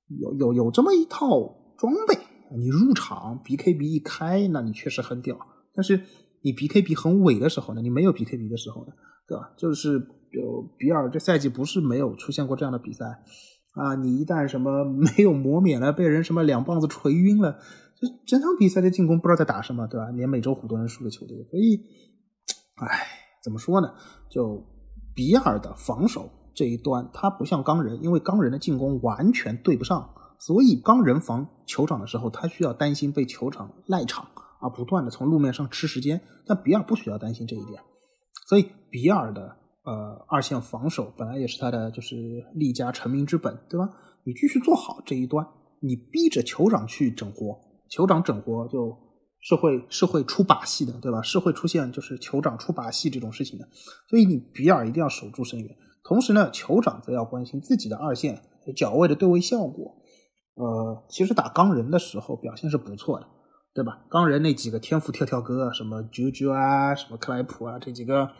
[0.09, 1.29] 有有有这么一套
[1.77, 2.19] 装备，
[2.57, 5.39] 你入场 BKB 一开，那你确实很屌。
[5.75, 6.01] 但是
[6.43, 8.93] 你 BKB 很萎的时候呢，你没有 BKB 的时候呢，
[9.27, 9.53] 对吧？
[9.57, 9.93] 就是
[10.31, 13.05] 有比尔这赛季不是没有出现过这样的比赛
[13.73, 13.95] 啊。
[13.97, 17.53] 你一旦什么没有磨免了，被人什么两棒子锤晕了，
[17.97, 20.11] 就整场比赛的进攻不知道在打什么，对吧？
[20.11, 21.81] 连美洲虎都能输的球队，所以，
[22.77, 23.07] 唉，
[23.43, 23.89] 怎么说呢？
[24.31, 24.65] 就
[25.15, 26.31] 比尔的防守。
[26.55, 34.27] 这一端他不像钢人，因为钢人的进攻完全对不上，所以钢人防球场的时候，他需要担心被球场赖场
[34.61, 36.21] 啊，不断的从路面上吃时间。
[36.47, 37.81] 但比尔不需要担心这一点，
[38.47, 43.89] 所以比尔的呃二线防守本来也是他的就是立家成名之本，对吧？
[44.25, 45.47] 你继续做好这一端，
[45.81, 47.59] 你逼着酋长去整活，
[47.91, 48.95] 酋长整活就
[49.41, 51.23] 是会是会出把戏的，对吧？
[51.23, 53.67] 是会出现就是酋长出把戏这种事情的，
[54.09, 55.77] 所以你比尔一定要守住深渊。
[56.05, 58.41] 同时呢，酋长则要关心自己的二线
[58.77, 59.97] 脚位的对位效果。
[60.55, 63.27] 呃，其实打钢人的时候表现是不错的，
[63.75, 64.05] 对吧？
[64.09, 68.31] 钢人那几个天赋跳跳哥，什么啾啾啊，什么克莱普啊，这几个，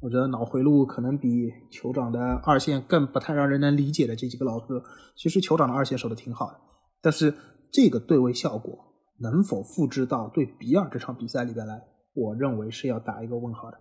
[0.00, 4.82] 我觉得脑回路可能比酋长的二线更不太让人能理解的这几个老哥，
[5.16, 6.54] 其实酋长的二线守的挺好的。
[7.02, 7.34] 但是
[7.70, 8.78] 这个对位效果
[9.20, 11.82] 能否复制到对比尔这场比赛里边来，
[12.14, 13.78] 我认为是要打一个问号的。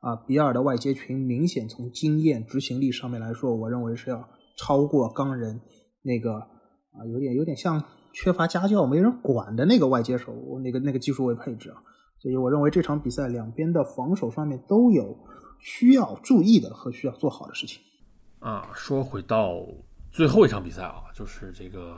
[0.00, 5.60] 啊，比尔的外接群明显从经验、执行力上面来说，我认为是要超过钢人
[6.02, 7.82] 那个啊，有点有点像
[8.12, 10.32] 缺乏家教、没人管的那个外接手，
[10.62, 11.82] 那个那个技术位配置啊。
[12.20, 15.16] 所以我认为这场比赛两边的防守上面都有
[15.60, 17.80] 需要注意的和需要做好的事情。
[18.38, 19.66] 啊，说回到
[20.10, 21.96] 最后一场比赛啊，就是这个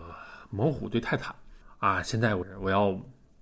[0.51, 1.35] 猛虎对泰坦
[1.79, 2.99] 啊，现在我我要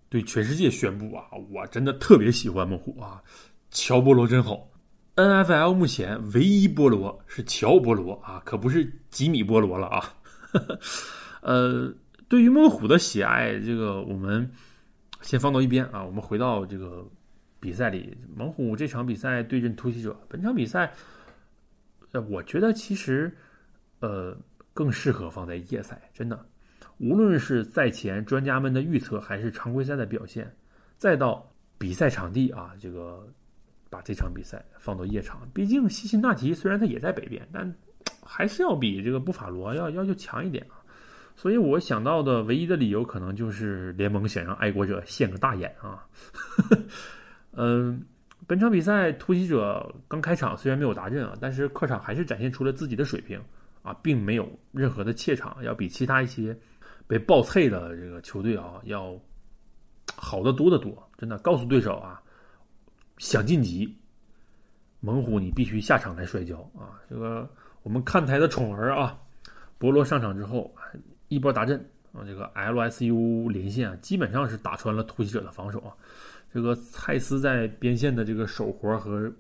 [0.09, 3.23] 对全世界宣布啊，我真的特别喜欢猛虎啊。
[3.71, 4.69] 乔波罗真好
[5.17, 10.15] ，NFL 目前唯一波罗是乔波罗啊，可不是吉米波罗了啊。
[11.43, 11.93] 呃，
[12.29, 14.51] 对于猛虎的喜爱，这个我们
[15.21, 16.03] 先放到一边啊。
[16.05, 17.07] 我们回到这个
[17.61, 20.93] 比赛里，猛虎这场比赛对阵突袭者，本场比赛，
[22.13, 23.37] 呃，我觉得其实，
[24.01, 24.37] 呃，
[24.73, 26.47] 更适合放在夜赛，真的。
[26.99, 30.53] 无论是赛前专家们的预测，还是常规赛的表现，
[30.97, 31.49] 再到
[31.79, 33.29] 比赛场地啊，这个
[33.91, 37.75] 把这场比赛放到夜场，毕竟西辛纳提虽然它也在北边，但
[38.23, 40.77] 还是要比这个布法罗要要求强一点啊。
[41.35, 46.05] 所以我想到的唯一的理由，可能就是联盟想让爱国者现个大眼啊。
[47.55, 48.03] 嗯，
[48.47, 53.41] 本场比赛突袭者刚开场虽然没有达阵啊，但是客场还是展现出了自己的水平
[53.83, 56.57] 啊，并没有任何的怯场，要比其他一些
[57.07, 59.17] 被爆脆的这个球队啊要
[60.17, 61.09] 好的多得多。
[61.17, 62.21] 真的，告诉对手啊，
[63.19, 63.95] 想晋级，
[65.01, 66.99] 猛虎你必须下场来摔跤啊！
[67.11, 67.49] 这个
[67.83, 69.19] 我们看台的宠儿啊，
[69.77, 70.75] 博罗上场之后。
[71.31, 71.79] 一波达阵
[72.11, 75.93] 啊，这个 LSU 连线啊，基本上是打穿了突袭者的防守啊。
[76.51, 79.31] 这个蔡司在边线的这个手活和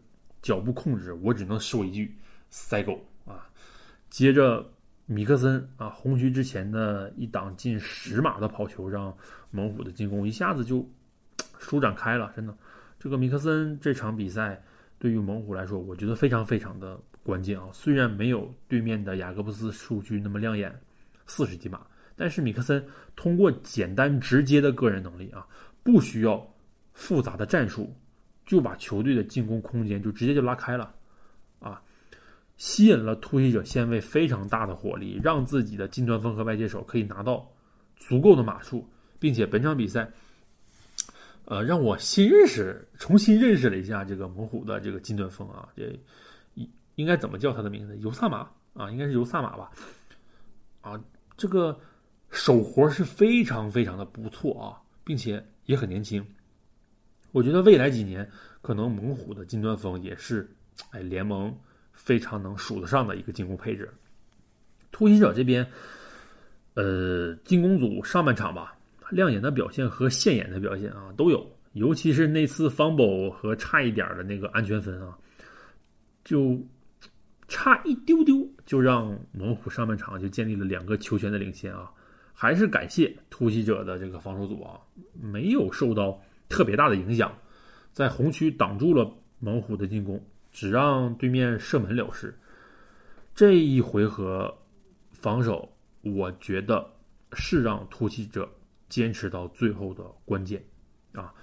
[0.42, 2.14] 脚步控制，我只能说一句
[2.50, 3.48] 塞狗啊。
[4.10, 4.70] 接着
[5.06, 9.16] 米克森啊，红区之前的一档近十码的跑球，让
[9.50, 10.86] 猛虎的进攻一下子就
[11.58, 12.30] 舒展开了。
[12.36, 12.54] 真的，
[12.98, 14.62] 这个米克森这场比赛
[14.98, 17.68] 对于猛虎来说，我觉得非常非常的关键啊。
[17.72, 20.74] 虽然没有对面的雅各布斯数据那么亮眼。
[21.30, 21.86] 四十几码，
[22.16, 22.82] 但是米克森
[23.14, 25.46] 通过简单直接的个人能力啊，
[25.82, 26.42] 不需要
[26.94, 27.94] 复杂的战术，
[28.46, 30.94] 就把球队的进攻空间就直接就拉开了，
[31.58, 31.82] 啊，
[32.56, 37.46] 吸引了突袭者线位非常大的火力，让自己的近端锋和外接手可以拿到
[37.96, 38.88] 足够的码数，
[39.18, 40.10] 并且本场比赛，
[41.50, 45.98] 呃，让我新认识、重新认识了一下这个猛虎的这个金端锋啊，这
[46.54, 47.96] 应应该怎么叫他的名字？
[48.00, 49.70] 尤萨马啊，应该是尤萨马吧，
[50.82, 51.02] 啊。
[51.38, 51.78] 这个
[52.30, 56.22] 手活是非常非常的不错啊，并且也很年轻。
[57.32, 58.28] 我觉得未来几年
[58.60, 60.50] 可能猛虎的金端锋也是
[60.90, 61.56] 哎联盟
[61.92, 63.90] 非常能数得上的一个进攻配置。
[64.90, 65.66] 突袭者这边，
[66.74, 68.76] 呃，进攻组上半场吧，
[69.10, 75.16] 亮眼的表现和现眼的表现啊都有，尤其是那次 fumble 和差一点的那个安全分啊，
[76.24, 76.58] 就。
[77.50, 81.90] 差一丢丢就让猛虎上半场就建立了两个球权的领先啊！
[82.34, 84.78] 还是感谢突袭者的这个防守组啊，
[85.18, 87.34] 没有受到特别大的影响，
[87.90, 92.38] 在红区挡住了猛虎的进攻，只让对面射门了事。
[93.34, 94.54] 这一回合
[95.10, 95.66] 防守，
[96.02, 96.86] 我觉得
[97.32, 98.46] 是让突袭者
[98.88, 100.64] 坚持到最后的关键
[101.12, 101.34] 啊！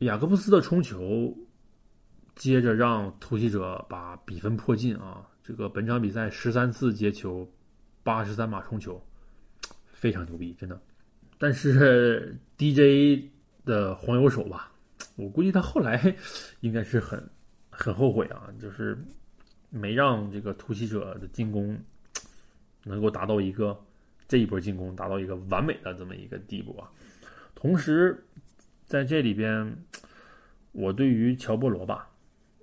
[0.00, 1.36] 雅各布斯的冲球。
[2.34, 5.26] 接着让突袭者把比分迫近啊！
[5.42, 7.50] 这个本场比赛十三次接球，
[8.02, 9.02] 八十三码冲球，
[9.94, 10.78] 非常牛逼，真的。
[11.38, 13.30] 但是 DJ
[13.64, 14.70] 的黄油手吧，
[15.16, 16.14] 我估计他后来
[16.60, 17.26] 应该是很
[17.70, 19.02] 很后悔啊，就是
[19.70, 21.82] 没让这个突袭者的进攻
[22.84, 23.82] 能够达到一个
[24.28, 26.90] 这一波进攻达到一个完美的这么一个地步啊。
[27.54, 28.22] 同时
[28.84, 29.76] 在这里边，
[30.72, 32.08] 我对于乔波罗吧。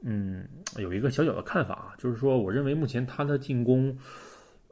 [0.05, 0.45] 嗯，
[0.78, 3.97] 有一个小小的看法啊，就是说，我认为目前他的进攻，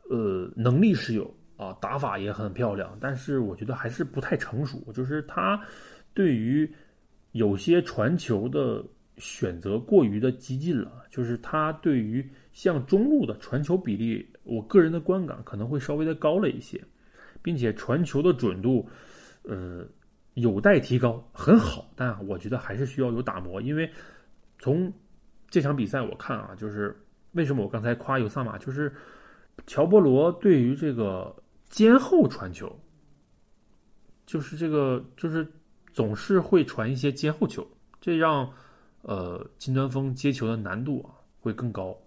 [0.10, 4.92] 呃，能力是有啊，打法也很漂亮，但是我觉得还是不太成熟。
[4.94, 5.58] 就是他
[6.14, 6.70] 对于
[7.32, 8.84] 有些传球的
[9.18, 16.84] 选择过于的激进了，就是他对于像中路的传球比例，我个人的观感可能会稍微的高了一些，
[17.42, 18.88] 并且传球的准度，
[19.44, 19.86] 呃，
[20.34, 23.90] 有待提高，很好，但我觉得还是需要有打磨，因为
[24.60, 24.92] 从
[25.50, 26.96] 这场比赛我看啊，就是
[27.34, 28.94] 为什么我刚才夸尤萨马，就是
[29.68, 31.36] 乔波罗对于这个
[31.70, 32.74] 肩后传球，
[34.26, 35.46] 就是这个就是
[35.94, 37.68] 总是会传一些肩后球，
[38.00, 38.50] 这让
[39.02, 41.98] 呃金端峰接球的难度啊会更高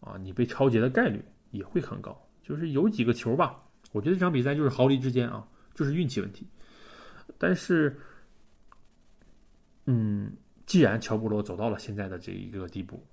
[0.00, 2.16] 啊，你被超截的概率也会很高。
[2.42, 6.46] 就是有几个球吧，我觉得这场比赛就是毫厘之间啊，就是运气问题。
[7.38, 7.98] 但是，
[9.86, 10.32] 嗯。
[10.66, 13.04] 既然乔布罗走到了现在的这一个地步，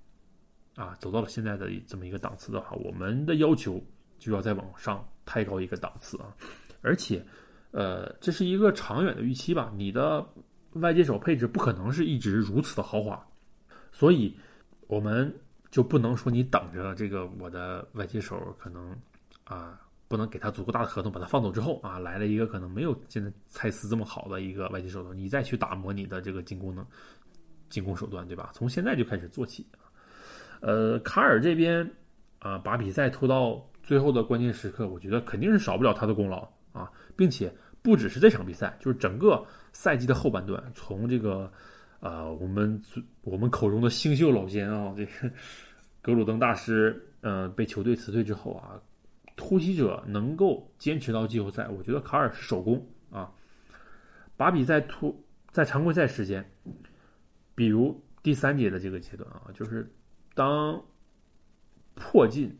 [0.76, 3.84] 啊，走到了现在的这么一个档次的话，我们的要求
[4.16, 6.32] 就要再往上抬高一个档次啊！
[6.82, 7.20] 而且，
[7.72, 9.72] 呃，这是一个长远的预期吧？
[9.74, 10.24] 你的
[10.74, 13.26] 外接手配置不可能是一直如此的豪华，
[13.90, 14.38] 所以
[14.86, 15.34] 我们
[15.70, 18.96] 就不能说你等着这个我的外接手可能
[19.44, 26.86] 啊，不能给他足够大的合同，把他放走之后啊，来了一个可能没有现在蔡司这么好的一个外接手的，你再去打磨你的这个进攻能。
[27.70, 28.50] 进攻手段对吧？
[28.54, 29.66] 从现在就开始做起
[30.62, 31.86] 呃，卡尔这边
[32.38, 41.52] 啊，把比赛拖到最后的关键时刻，我觉得肯定是少不了他的功劳啊，并且不只是这场比赛，就是整个赛季的后半段，从这个
[42.00, 42.80] 啊，我们
[43.22, 45.12] 我们口中的星宿老仙啊，这个
[46.00, 48.80] 格鲁登大师，呃，被球队辞退之后啊，
[49.34, 53.32] 突袭者能够坚持到季后赛，我觉得卡尔是首功啊，
[54.36, 56.48] 把比赛突在常规赛时间，
[57.54, 59.92] 比如第三节的这个阶段啊，就是
[60.34, 60.80] 当
[61.94, 62.56] 破进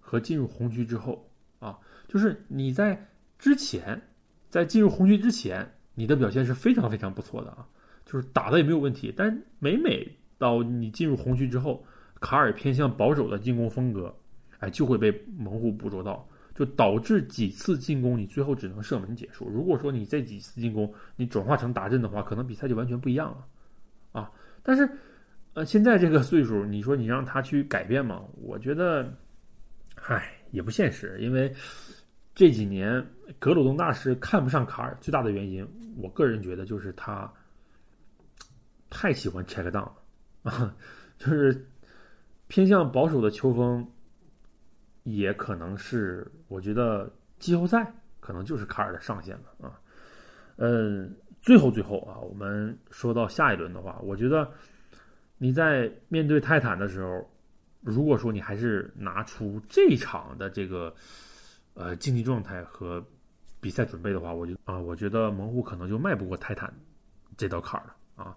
[0.00, 1.30] 和进入红区之后
[1.60, 1.78] 啊，
[2.08, 4.02] 就是你在之前，
[4.48, 7.64] 在进入红区之前，你的表现是非常非常不错的啊。
[8.10, 10.04] 就是打的也没有问题，但每每
[10.36, 11.84] 到你进入红区之后，
[12.18, 14.12] 卡尔偏向保守的进攻风格，
[14.58, 19.48] 哎，就会被猛虎捕捉到，就导致几次进攻你最后只能射门结束。
[19.48, 23.46] 如果说你这几次进攻你转化成打阵的话，可能比赛就完全不一样了
[24.20, 24.28] 啊。
[24.64, 24.90] 但是，
[25.54, 28.24] 呃，现在这个岁数，你说你让他去改变吗？
[28.42, 29.08] 我觉得，
[30.02, 31.16] 唉，也不现实。
[31.20, 31.54] 因为
[32.34, 33.06] 这几年
[33.38, 35.64] 格鲁东大师看不上卡尔，最大的原因，
[35.96, 37.32] 我个人觉得就是他。
[38.90, 39.96] 太喜欢 check down 了
[40.42, 40.76] 啊，
[41.16, 41.66] 就是
[42.48, 43.86] 偏向保守的球风，
[45.04, 49.80] 也可能是我觉得季后赛可能就是卡尔的上限了啊。
[50.56, 54.50] 嗯，最后最后啊，我们说到下一轮的话，我觉得
[55.38, 57.30] 你在面对泰坦的时候，
[57.80, 60.94] 如果说你还是拿出这场的这个
[61.72, 63.02] 呃竞技状态和
[63.58, 66.70] 比赛准备的话，我就啊，我觉得猛虎可能就迈不过泰坦
[67.38, 68.36] 这道坎儿了啊。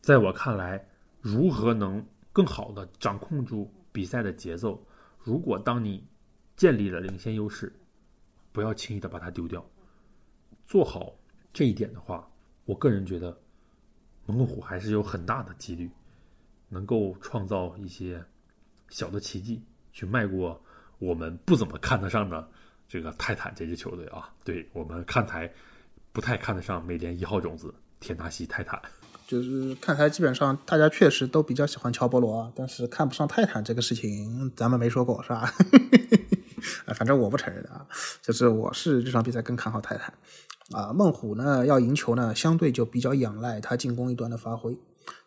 [0.00, 0.88] 在我看来，
[1.20, 4.82] 如何能更好的掌控住比赛的节奏？
[5.18, 6.06] 如果当你
[6.56, 7.72] 建立了领先优势，
[8.52, 9.64] 不要轻易的把它丢掉。
[10.66, 11.14] 做好
[11.52, 12.28] 这一点的话，
[12.64, 13.38] 我个人觉得，
[14.26, 15.90] 猛虎还是有很大的几率
[16.68, 18.24] 能够创造一些
[18.88, 20.60] 小的奇迹，去迈过
[20.98, 22.48] 我们不怎么看得上的
[22.88, 24.32] 这个泰坦这支球队啊。
[24.44, 25.52] 对我们看台
[26.12, 28.80] 不太看得上美联一号种子田纳西泰坦。
[29.28, 35.52] 就是看台基本上大家确实都比较喜欢乔波罗，但是看不上泰坦这个事情，咱们没说过是吧？
[36.86, 37.86] 啊反正我不承认啊。
[38.22, 40.14] 就是我是这场比赛更看好泰坦
[40.72, 40.94] 啊。
[40.94, 44.78] 孟虎呢要赢球呢，相对就比较仰赖他进攻一端的发挥。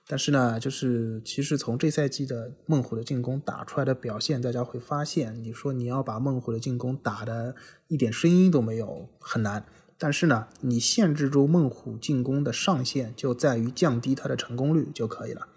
[0.07, 7.55] 但是呢，就是其实从这赛季的孟虎的进攻打出来的表现，大家会发现，你说你要把孟虎的进攻打的
[7.87, 9.63] 一点声音都没有，很难。
[10.03, 15.47] 但是呢，你限制住孟虎进攻的上限，就在于降低它的成功率就可以了。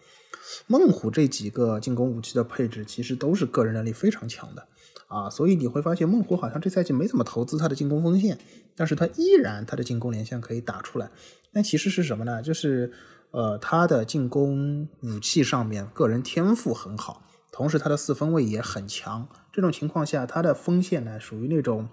[0.66, 4.66] 孟虎这几个进攻武器的配置，其实都是个人能力非常强的
[5.09, 8.38] 啊，所以你会发现孟虎好像这赛季没怎么投资他的进攻锋线，
[8.76, 11.11] 但是他依然他的进攻连线可以打出来。
[11.53, 12.42] 那其实是什么呢？
[12.42, 12.92] 就是
[13.30, 19.26] 呃，他的进攻武器上面个人天赋很好，同时他的四分位也很强。
[19.51, 21.88] 这种情况下，他的锋线呢，属于那种。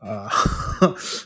[0.08, 0.26] 啊，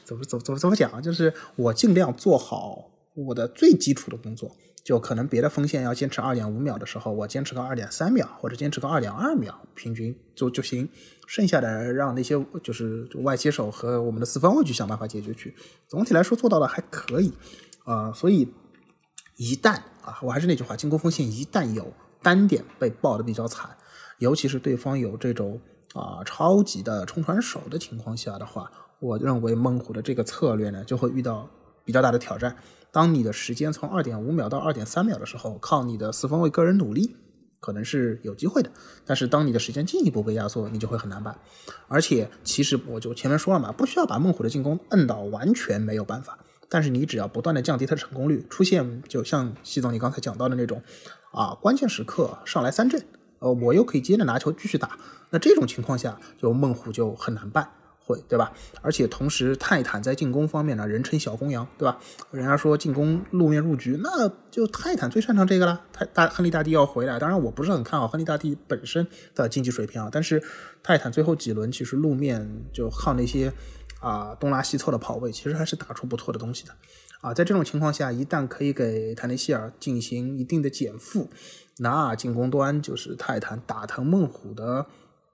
[0.05, 1.01] 怎么怎么怎么怎么讲？
[1.01, 4.51] 就是我尽量做好我的最基础的工作，
[4.83, 10.89] 就可能别的锋线要坚持二点五秒的时候，我坚持个二点三秒，或者坚持个二点二秒，平均就就行。
[11.29, 15.55] 剩下的让那些就是外接手和我们的四分卫去想办法解决去。
[15.87, 17.33] 总体来说做到了还可以
[17.85, 18.53] 啊，所以
[19.37, 23.71] 一旦啊，我还是那句话，进攻锋线一旦有单点被爆的比较惨，
[24.19, 25.61] 尤其是对方有这种。
[25.95, 31.49] 啊，超级的冲传手的情况下的话，我认为猛虎的这个策略呢，就会遇到
[31.85, 32.55] 比较大的挑战。
[32.91, 37.17] 当你的时间从二点五秒到二点三秒的时候，靠你的四分卫个人努力，
[37.61, 38.71] 可能是有机会的。
[39.05, 41.39] 但是当你的时间进一步被压缩，你就会很难办。
[41.89, 46.39] 而且，其实我就前面说了嘛，不需要把猛虎的进攻摁到完全没有办法，
[46.69, 50.83] 但是你只要不断的降低它的成功率，出现就像西总你刚才讲到的那种，
[51.33, 53.01] 啊，关键时刻上来三振。
[53.45, 57.69] 呃，我又可以接着拿球继续打，那这种情况下，就猛虎就很难办，
[57.99, 58.55] 会对吧？
[58.81, 61.99] 而且同时，泰坦在进攻方面呢，人称小公羊，对吧？
[62.31, 65.83] 人家说进攻路面入局，那就泰坦最擅长这个了。
[65.93, 70.43] 泰大亨利大帝要回来，当然我不是很看好亨利大帝本身的竞技水平啊，但是
[70.83, 73.53] 泰坦最后几轮其实路面就靠那些
[74.01, 76.75] 啊东拉西凑的跑位，其实还是打出不错的东西的。
[77.21, 81.31] 啊，在这种情况下，一旦可以给坦内希尔进行一定的减负，
[81.79, 84.87] 那进攻端就是泰坦打疼孟虎的，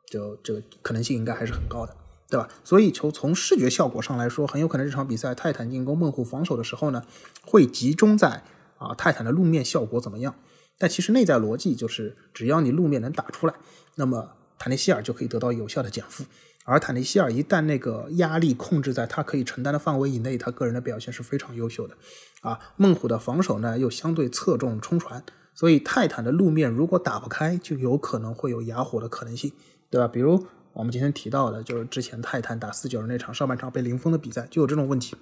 [0.07, 1.95] 就这个可能性应该还是很高的，
[2.29, 2.49] 对吧？
[2.65, 7.05] 所以从从视觉效果上来说，很有可能这场比赛泰坦进攻孟虎防守的时候呢，
[7.45, 8.43] 会集中在
[8.79, 10.35] 啊泰坦的路面效果怎么样？
[10.79, 13.55] 但其实内在逻辑就是，只要你路面能打出来，
[13.97, 16.25] 那么坦内希尔就可以得到有效的减负。
[16.65, 21.97] 而坦尼希尔一旦那个压力控制在他可以承担的范围以内，他个人的表现是非常优秀的。
[22.43, 25.23] 啊，孟虎的防守呢又相对侧重冲传，
[25.55, 29.53] 所以泰坦的路面如果打不开，就有可能会有哑火的可能性，
[29.91, 30.09] 对吧？
[30.09, 35.17] 比如我们今天提到的，就是之前泰坦打四九人那场上半场被零封的比赛，就有这种问题。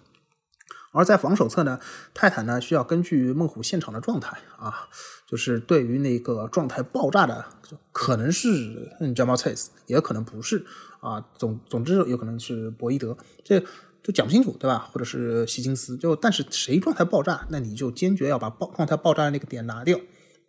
[0.93, 1.79] 而在防守侧呢，
[2.15, 4.89] 泰坦呢需要根据孟虎现场的状态啊，
[5.27, 7.45] 就是对于那个状态爆炸的，
[7.93, 10.65] 可能是 Jamal Chase，也可能不是
[11.01, 11.27] 啊。
[11.37, 13.61] 总总之有可能是博伊德，这
[14.03, 14.89] 就讲不清楚，对吧？
[14.91, 19.99] 或者是希金斯，就但是谁状态爆炸，那你就坚决要把爆状态爆炸的那个点拿掉，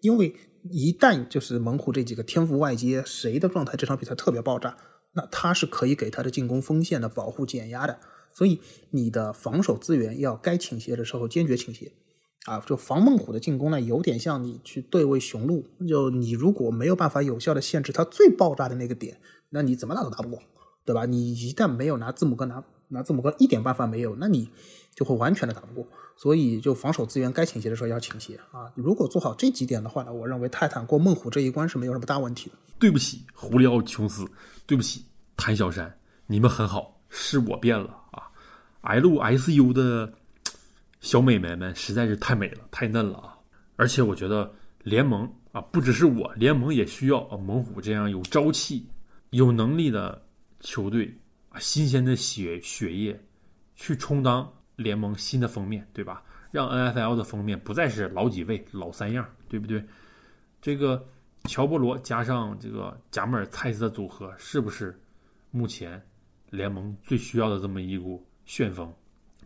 [0.01, 0.35] 因为
[0.69, 4.77] 一旦就是猛虎这几个天赋外接，谁的状态这场比赛特别爆炸，
[5.13, 7.99] 那他是可以给他的进攻锋线的保护减压的。
[8.31, 8.59] 所以
[8.91, 11.91] 你的防守资源要该倾斜的时候坚决倾斜，
[12.45, 19.19] 啊，就防猛虎的进攻呢，有点像你去对位雄鹿，就你如果没有办法有效的限制它最爆炸的那个点，
[19.49, 20.39] 那你怎么打都打不过，
[20.85, 21.05] 对吧？
[21.05, 24.49] 你一旦没有拿字母哥拿拿字母哥一点办法没有，那你
[24.95, 25.87] 就会完全的打不过。
[26.21, 28.69] 所以就防守资源该倾斜的时候要倾斜啊。
[28.75, 32.57] 如果做好这几点的话呢，我认为泰坦过猛虎这一关是没有什么大问题的。
[32.77, 34.29] 对不起，胡里奥琼斯，
[34.67, 35.05] 对不起，
[35.37, 35.97] 谭小山，
[36.27, 38.27] 你们很好，是我变了啊。
[38.81, 40.13] LSU 的
[40.99, 43.37] 小美眉们实在是太美了，太嫩了啊！
[43.77, 44.51] 而且我觉得
[44.83, 48.85] 联盟啊，不只是我，联盟也需要啊猛虎这样有朝气、
[49.29, 50.21] 有能力的
[50.59, 51.17] 球队
[51.47, 53.17] 啊，新鲜的血血液
[53.73, 56.23] 去充当联盟新的封面，对吧？
[56.51, 59.85] 让 NFL 的封面不再是老几位、老三样，对不对？
[60.61, 61.05] 这个
[61.43, 64.97] 乔波罗加上这个贾马尔蔡斯的组合，是不是
[65.51, 66.01] 目前
[66.49, 68.25] 联盟最需要的这么一股？
[68.45, 68.91] 旋风，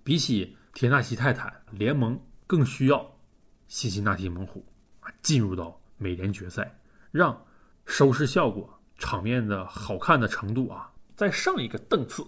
[0.04, 2.18] 比起田纳西泰坦，联盟
[2.48, 3.06] 更需要
[3.68, 4.66] 辛辛那提猛虎
[5.02, 6.74] 啊进入到美联决赛，
[7.12, 7.46] 让
[7.86, 12.26] 收视效果、场面的好看的程度啊再上一个档次，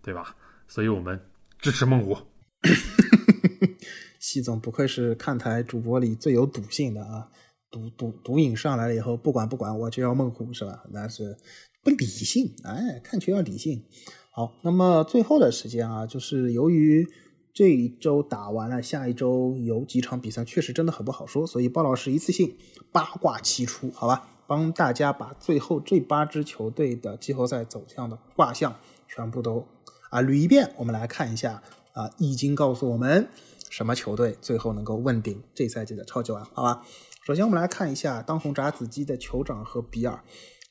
[0.00, 0.34] 对吧？
[0.66, 1.20] 所以我们
[1.58, 2.16] 支持猛虎。
[4.18, 7.28] 西总不愧是看台主播里最有赌性的啊，
[7.70, 10.84] 赌赌赌瘾上来了以后，不管不管我就要猛虎是吧？
[10.90, 11.36] 那是
[11.82, 13.84] 不理性，哎，看球要理性。
[14.30, 17.06] 好，那么最后的时间啊，就是由于
[17.52, 22.56] 这一周打完了，下一周有几场比赛确实真的很不好说，所以鲍老师一次性
[22.90, 28.74] 八卦齐出，好吧，帮大家把最后这八支球队的季后赛走向的卦象
[29.06, 29.68] 全部都
[30.10, 31.62] 啊捋一遍，我们来看一下
[31.94, 33.28] 啊，易经告诉我们
[33.70, 36.86] 什么球队最后能够问鼎这赛季的超级碗，好吧？
[37.26, 40.22] 首先我们来看一下当红炸子鸡的酋长和比尔，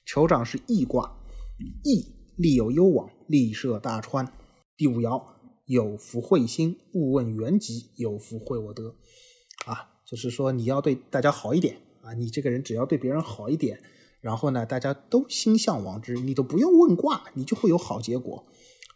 [0.08, 1.18] 酋长是易卦，
[1.84, 2.14] 易。
[2.36, 4.34] 利有攸往，利涉大川。
[4.76, 5.22] 第五爻
[5.68, 8.96] 有福会心，勿问原籍，有福会我德。
[9.68, 13.80] 啊，就是说你要对大家好一点啊，你这个人只要对别人好一点，
[14.20, 18.44] 然后呢，大家都心向往之，你都不用问卦，你就会有好结果。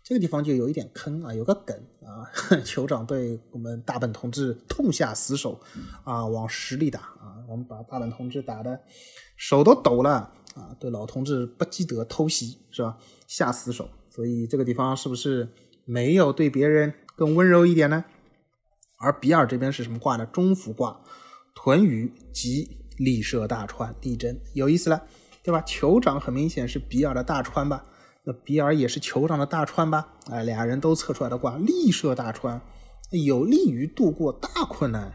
[0.07, 2.23] 这个地方就有一点坑啊，有个梗啊，
[2.63, 5.59] 酋长对我们大本同志痛下死手
[6.05, 8.79] 啊，往实力打啊，我们把大本同志打的
[9.35, 10.31] 手都抖了。
[10.55, 12.97] 啊，对老同志不积德偷袭是吧？
[13.27, 15.49] 下死手，所以这个地方是不是
[15.83, 18.05] 没有对别人更温柔一点呢？
[18.99, 20.25] 而比尔这边是什么卦呢？
[20.27, 21.01] 中孚卦，
[21.53, 25.05] 屯鱼及利涉大川，地震有意思了，
[25.43, 25.61] 对吧？
[25.67, 27.83] 酋长很明显是比尔的大川吧？
[28.27, 30.13] 那比尔也是酋长的大川吧？
[30.29, 32.61] 哎，俩人都测出来的卦，利射大川，
[33.11, 35.13] 有利于度过大困难。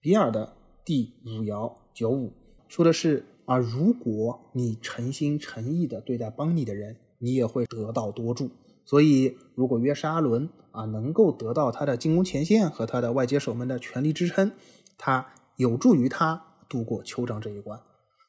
[0.00, 2.34] 比尔的第五爻九五
[2.68, 3.24] 说的是。
[3.44, 8.48] 啊如果你诚心诚意的对待帮你的人，你也会得到多助。
[8.84, 14.52] 所以，如果约沙伦啊能够得到他的进攻前线和他的外接手们的全力支撑，
[14.96, 17.80] 他有助于他度过酋长这一关。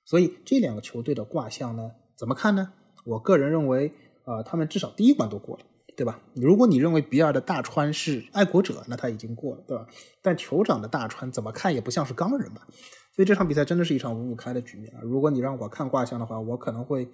[0.03, 2.73] 所以，这两个球队的卦象呢，怎么看呢？
[3.05, 3.93] 我个人认为，
[4.25, 5.63] 呃，他们至少第一关都过了，
[5.95, 6.19] 对吧？
[6.35, 9.85] 如果你认为比尔的大川是爱国者，那他已经过了，对吧？
[10.21, 12.67] 但酋长的大川怎么看也不像是钢人吧？
[13.15, 14.99] 所以这场比赛真的是一场五五开的局面啊！
[15.03, 17.07] 如果你让我看卦象的话，我可能会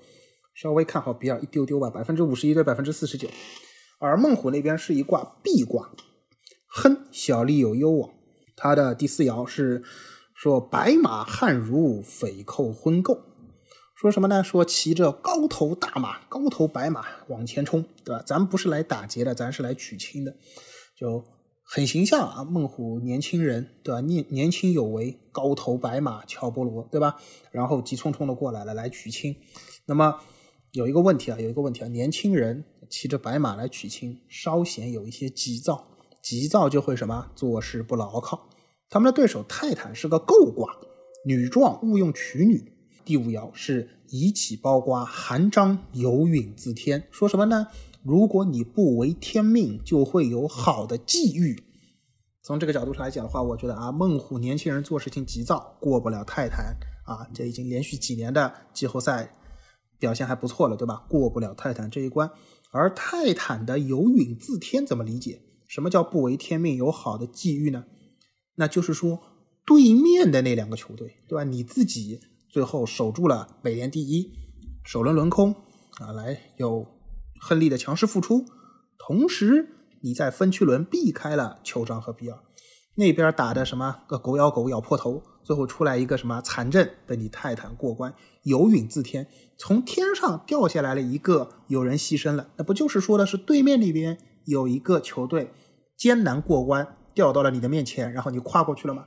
[0.53, 3.27] 稍微看好比尔一丢丢吧，百分之五十一对百分之四十九。
[3.99, 5.89] 而孟虎那边是一卦必卦，
[6.67, 8.11] 亨小利有攸往。
[8.55, 9.83] 他的第四爻是
[10.33, 13.19] 说白马汉如匪寇昏构，
[13.99, 14.41] 说什么呢？
[14.41, 18.23] 说骑着高头大马、高头白马往前冲，对吧？
[18.25, 20.37] 咱不是来打劫的，咱是来娶亲的，
[20.97, 21.25] 就。
[21.71, 24.01] 很形象啊，孟虎年轻人，对吧？
[24.01, 27.17] 年年轻有为，高头白马乔波罗，对吧？
[27.51, 29.35] 然后急匆匆的过来了，来娶亲。
[29.85, 30.15] 那么
[30.71, 35.85] 有一个问题啊，有一个问题啊，年轻人骑着白马来娶亲，稍显有一些急躁，
[36.23, 38.49] 急躁就会什么做事不牢靠。
[38.89, 40.75] 他们的对手泰坦是个构卦，
[41.25, 42.78] 女壮勿用娶女。
[43.05, 47.67] 第五爻是以起包瓜，含章有允自天，说什么呢？
[48.03, 51.63] 如果你不违天命，就会有好的际遇。
[52.41, 56.75] 从这个角度上来讲的话，我觉得啊，孟虎年轻人做事情急躁，过不了泰坦
[57.05, 57.27] 啊。
[57.33, 59.33] 这已经连续几年的季后赛
[59.99, 61.05] 表现还不错了，对吧？
[61.09, 62.31] 过不了泰坦这一关。
[62.71, 65.41] 而泰坦的有允自天怎么理解？
[65.67, 67.85] 什么叫不违天命有好的际遇呢？
[68.55, 69.21] 那就是说，
[69.65, 71.43] 对面的那两个球队，对吧？
[71.43, 74.33] 你自己最后守住了美联第一，
[74.83, 75.53] 首轮轮空
[75.99, 76.85] 啊，来有
[77.39, 78.43] 亨利的强势复出，
[78.97, 79.67] 同时
[80.01, 82.39] 你在分区轮避开了酋长和比尔，
[82.95, 89.27] 那边打的什么个狗咬狗咬破头，最后出来一个什么残阵，等你泰坦过关，有允自天，
[89.57, 95.51] 从天上掉下来了一个有人牺牲了，那不就是说的是对面那边有一个球队
[95.95, 99.05] 艰难过关，掉到了你的面前，然后你跨过去了吗？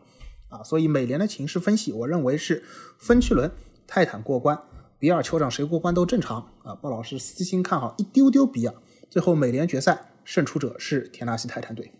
[0.52, 2.62] 啊，所以美联的情势分析，我认为是
[2.98, 3.50] 分区轮
[3.86, 4.60] 泰坦过关，
[4.98, 6.74] 比尔酋长谁过关都正常啊。
[6.74, 8.74] 鲍老师私心看好一丢丢比尔，
[9.10, 11.90] 最后美联决赛胜出者是田纳西泰坦队。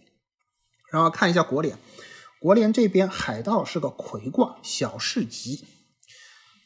[0.92, 1.78] 然后看一下国联，
[2.40, 5.64] 国联这边海盗是个魁卦，小事吉。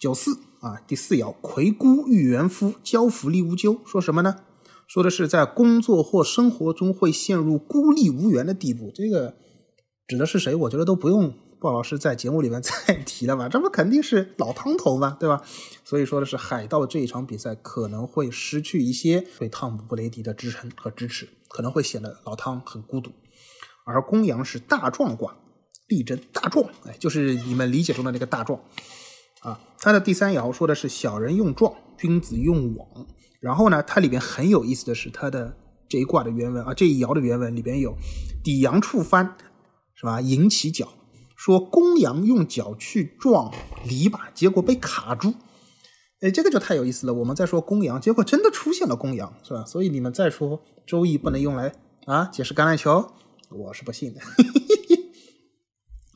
[0.00, 4.40] 九四啊，第四爻魁孤遇元夫，交福利无咎，说什么呢？
[4.88, 8.90] 说的是在工作或生活中会陷入孤立无援的地步。
[8.94, 9.36] 这个
[10.06, 10.54] 指的是谁？
[10.54, 15.42] 我觉得都不用鲍老师在节目里面 再提了吧，这不肯定是老汤头嘛，对吧？
[15.84, 23.10] 所以说的是海盗这一场比赛可能会失去一些对汤姆布雷迪的支撑和支持，可能会显得老汤很孤独。
[23.84, 25.36] 而公羊是大壮卦，
[25.88, 28.60] 力争大壮，哎，就是你们理解中的那个大壮
[29.40, 29.60] 啊。
[29.78, 33.06] 它的第三爻说的是小人用壮，君子用网。
[33.40, 35.56] 然后呢，它里边很有意思的是，它的
[35.88, 37.96] 这一卦的原文啊，这一爻的原文里边有
[38.42, 39.36] 抵阳触翻，
[39.96, 40.20] 是吧？
[40.20, 40.88] 引起脚，
[41.34, 43.52] 说公羊用脚去撞
[43.84, 45.34] 篱笆，结果被卡住。
[46.20, 47.14] 哎，这个就太有意思了。
[47.14, 49.64] 我们在说公羊，结果真的出现了公羊，是吧？
[49.64, 51.74] 所以你们再说周易不能用来
[52.06, 53.10] 啊解释橄榄球。
[53.50, 54.20] 我是不信的，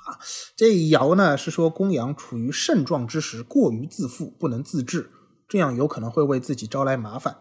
[0.04, 0.18] 啊，
[0.56, 5.10] 这一爻呢是说公羊处于盛壮之时，过于自负，不能自制，
[5.48, 7.36] 这样有可能会为自己招来麻烦。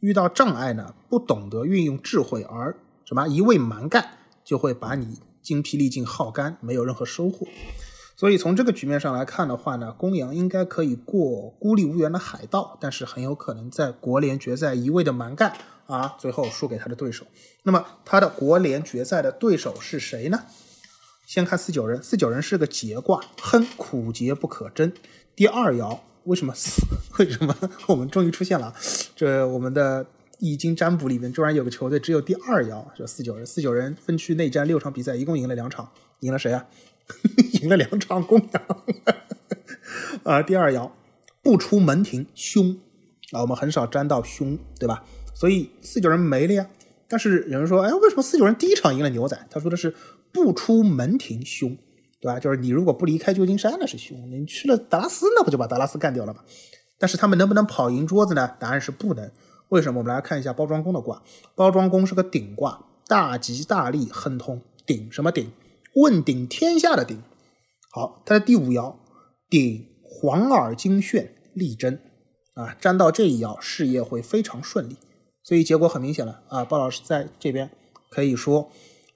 [0.00, 7.46] 遇到障碍呢，不懂得运用智慧，而什么一味蛮干，就会把你精疲力尽、耗干，没有任何收获。
[8.16, 15.56] 所以从这个局面上来看的话呢，公羊应该可以过孤立无援的海盗，但是很有可能在国联决赛一味的蛮干。
[15.86, 17.26] 啊，最后输给他的对手。
[17.64, 20.44] 那么他的国联决赛的对手是谁呢？
[21.26, 24.92] 先看四九人，四九人是个劫卦，哼苦节不可贞。
[25.34, 26.54] 第二爻为什么？
[27.18, 27.56] 为什么
[27.88, 28.72] 我们终于出现了？
[29.16, 30.06] 这我们的
[30.40, 33.46] 易经占卜里面居然有个球队只有第二爻，是四九人。
[33.46, 36.66] 四九人分区内战六场比赛，一共赢了两场，赢了谁啊？
[37.62, 38.62] 赢了两场公羊。
[40.24, 40.90] 啊，第二爻
[41.42, 42.78] 不出门庭凶
[43.32, 45.04] 啊，我们很少沾到凶，对吧？
[45.34, 46.66] 所以四九人没了呀，
[47.08, 49.46] 但是有人说，哎，为什么四九人第一场赢了牛仔？
[49.50, 49.94] 他说的是
[50.32, 51.76] 不出门庭凶，
[52.20, 52.38] 对吧？
[52.40, 56.40] 就是你如果不离开旧金山那是凶，你去了达拉斯那不就把达拉斯干掉了吗？
[56.98, 58.56] 但是他们能不能跑赢桌子呢？
[58.58, 59.30] 答案是不能。
[59.70, 60.00] 为什么？
[60.00, 61.22] 我们来看一下包装工的卦，
[61.54, 65.50] 包装工是个鼎卦，大吉大利亨通，鼎什么鼎？
[65.94, 67.22] 问鼎天下的鼎。
[67.90, 68.96] 好，它的第五爻
[69.48, 71.98] 鼎黄耳金炫力争
[72.54, 74.96] 啊，沾到这一爻，事业会非常顺利。
[75.42, 76.64] 所以结果很明显了啊！
[76.64, 77.70] 鲍老师在这边
[78.10, 78.70] 可以说，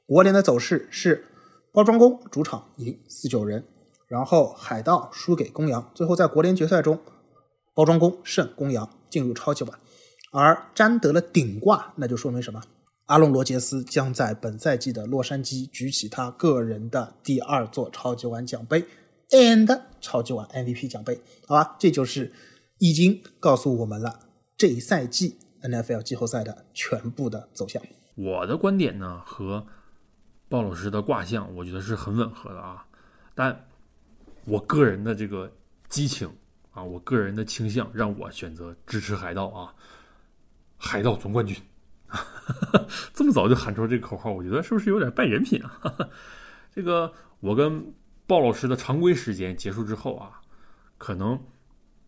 [0.07, 1.27] 国联的走势是
[1.73, 3.65] 包装工主场赢四九人，
[4.07, 7.01] 然后海盗输给公羊，最后在国联决赛中，
[7.75, 9.79] 包装工胜公羊进入超级碗。
[10.35, 12.61] 而沾得了顶卦，那就说明什么？
[13.07, 18.85] 阿隆罗杰斯将在本赛季的洛杉矶举起他个人的第二座超级碗奖杯
[19.31, 21.21] ，and 超级碗 MVP 奖杯。
[21.47, 22.33] 好吧，这就是
[22.79, 24.19] 已经告诉我们了
[24.59, 25.39] 这一赛季。
[25.63, 27.83] NFL 季后赛的全部的走向，
[28.17, 29.67] 我的观点呢和
[30.51, 32.85] 鲍老师的卦象，我觉得是很吻合的啊。
[33.35, 33.65] 但
[34.45, 35.51] 我个人的这个
[35.89, 36.31] 激情
[36.73, 39.75] 啊，我个人的倾向，让我选择支持海盗啊，
[40.85, 41.57] 海盗总冠军。
[43.15, 45.81] 这么早就喊出这个口号，我觉得是不是有点败人品啊？
[46.71, 47.83] 这个我跟
[48.27, 50.41] 鲍老师的常规时间结束之后啊，
[50.99, 51.43] 可能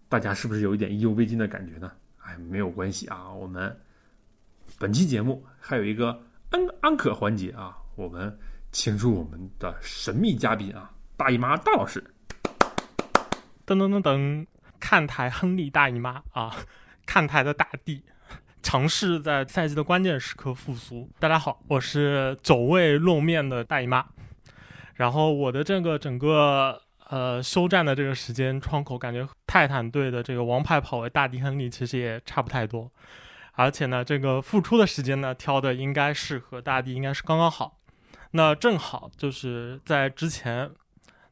[0.08, 1.90] 大家是不是有一点意犹未尽的感觉呢？
[2.18, 3.74] 哎，没有关系啊，我们
[4.78, 6.20] 本期节目还有一个
[6.50, 8.38] 安安可环节啊，我们
[8.72, 12.04] 请出我们的神秘嘉宾啊，大姨妈大老师。
[13.66, 14.46] 噔噔噔噔，
[14.78, 16.54] 看台亨利大姨妈啊，
[17.04, 18.00] 看台的大帝，
[18.66, 21.08] 尝试在赛季的关键时刻复苏。
[21.20, 24.04] 大家好，我是久未露面的大姨妈，
[24.96, 26.82] 然后我的这个整个。
[27.08, 32.90] 呃，休战的这个时间窗口，感觉泰坦队的这个王牌跑位大迪亨利其实也差不太多，
[33.52, 37.78] 而且呢，这个复出的时间呢，挑的应该是和大帝应该是刚刚好。
[38.32, 40.68] 那正好就是在之前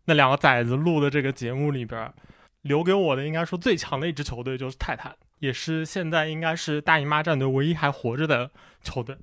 [0.04, 2.14] 那两个崽子录的这个节目里边，
[2.62, 8.50] 留给我的应该说最强的一支球队就是泰坦，也是现在应该是大姨妈战队唯一还活着的
[8.82, 9.16] 球队。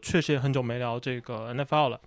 [0.00, 2.00] 确实也很久没聊这个 NFL 了，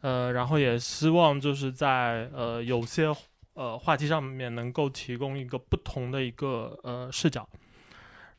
[0.00, 3.14] 呃，然后也希望就是在呃有些
[3.54, 7.48] 呃话题上面能够提供一个不同的一个呃视角。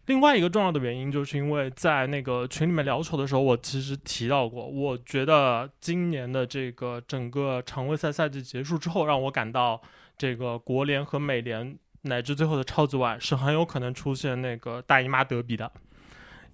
[0.08, 9.82] 另外一个重要的原因，就是因为在那个群里面聊球的时候，我其实提到过，我觉得今年的这个整个常规赛赛季结束之后，让我感到
[10.18, 15.72] 这个国联和美联乃至最后的超级碗是很有可能出现那个大姨妈德比的，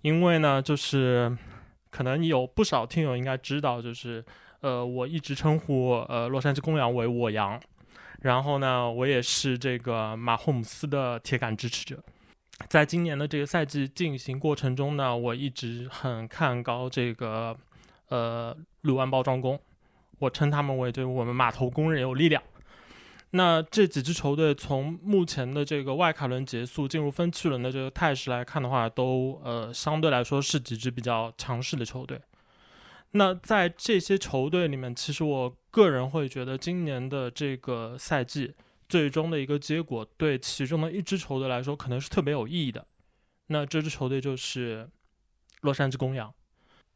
[0.01, 1.38] 因为呢，就是
[1.89, 4.26] 可能有不少听友应该知道，就是
[4.61, 7.61] 呃，我一直称呼呃洛杉矶公羊为我羊，
[8.22, 12.03] 然后呢，我也是这个马霍姆斯的铁杆支持者。
[12.67, 17.55] 在今年的这个赛季进行过程中呢，我一直很看高这个
[18.09, 19.59] 呃鲁安包装工，
[20.19, 22.41] 我称他们为对我们码头工人有力量。
[23.36, 32.22] 那这几支球队从目前的这个外卡轮结束进入分区轮的这个态势来看的话，都呃相对来说是几支比较强势的球队。
[33.12, 38.53] 那在这些球队里面，其实我个人会觉得今年的这个赛季。
[38.88, 42.86] 最终的一个结果对其中的一支球队来说可能是特别有意义的，
[43.48, 44.88] 那这支球队就是
[45.62, 46.32] 洛杉矶公羊。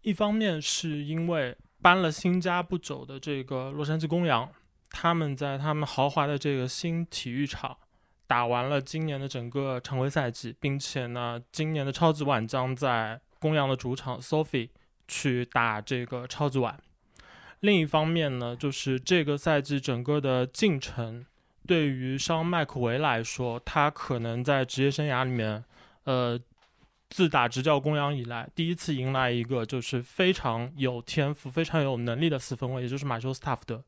[0.03, 4.47] 一方面是因为搬了新家不久的这个洛杉矶公羊，
[4.91, 7.77] 他们在他们豪华的这个新体育场
[8.27, 14.69] 打完了今年的整个常规赛季，并且呢，今年的超级碗将在公羊的主场 Sophie
[15.07, 16.79] 去打这个超级碗。
[17.61, 21.25] 另一方面呢，就是这个赛季整个的进程。
[21.67, 25.63] 对于商麦克维来说，他可能在职业生涯里面，
[26.05, 26.39] 呃，
[27.09, 33.83] 自打执教公羊以来，第一次迎来一个就是非常有天赋、非常有能力的四分卫，也就是马修斯塔福德。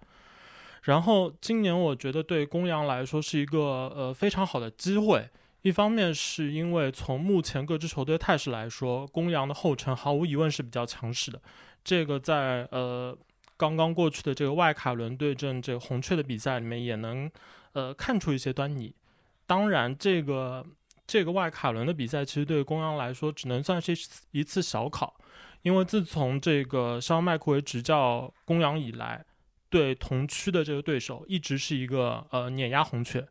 [0.81, 5.29] 然后今年我觉得对公羊来说是一个呃非常好的机会，
[5.61, 11.41] 一方面是因为从目前各支球队态势来说，公羊的后程毫无疑问是比较强势的，
[11.83, 13.17] 这个在呃
[13.57, 17.29] 刚刚过去的这个外卡轮对阵这个红雀的比赛里面也能。
[17.73, 18.93] 呃，看出一些端倪。
[19.47, 20.61] 当然，这个
[21.07, 23.93] 这个外卡轮的比赛，其实对公羊来说只能算是
[24.31, 25.15] 一次小考，
[25.61, 29.23] 因为自从这个肖麦克维执教公羊以来，
[29.71, 33.25] 对同区的这个对手一直是一个呃碾压红雀，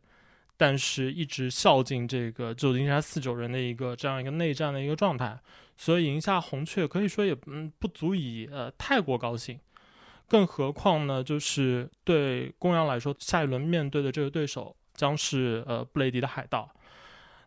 [0.57, 5.39] 但是一直孝敬这个旧金山四九人的一个这样一个内战的一个状态，
[5.77, 9.59] 所以赢下红雀可以说也嗯不足以呃太过高兴。
[10.27, 16.69] 更何况呢，就是对公羊来说，下一轮面对的这个对手将是呃布雷迪的海盗。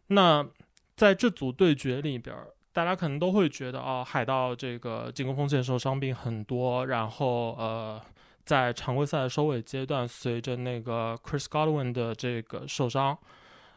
[0.09, 0.47] 那
[0.95, 2.37] 在这组对决里边，
[2.75, 7.99] 大家可能都会觉得啊，海盗这个进攻锋线受伤病很多，然后呃，
[8.45, 13.19] 在常规赛的收尾阶段，随着那个 Chris Godwin 的这个受伤，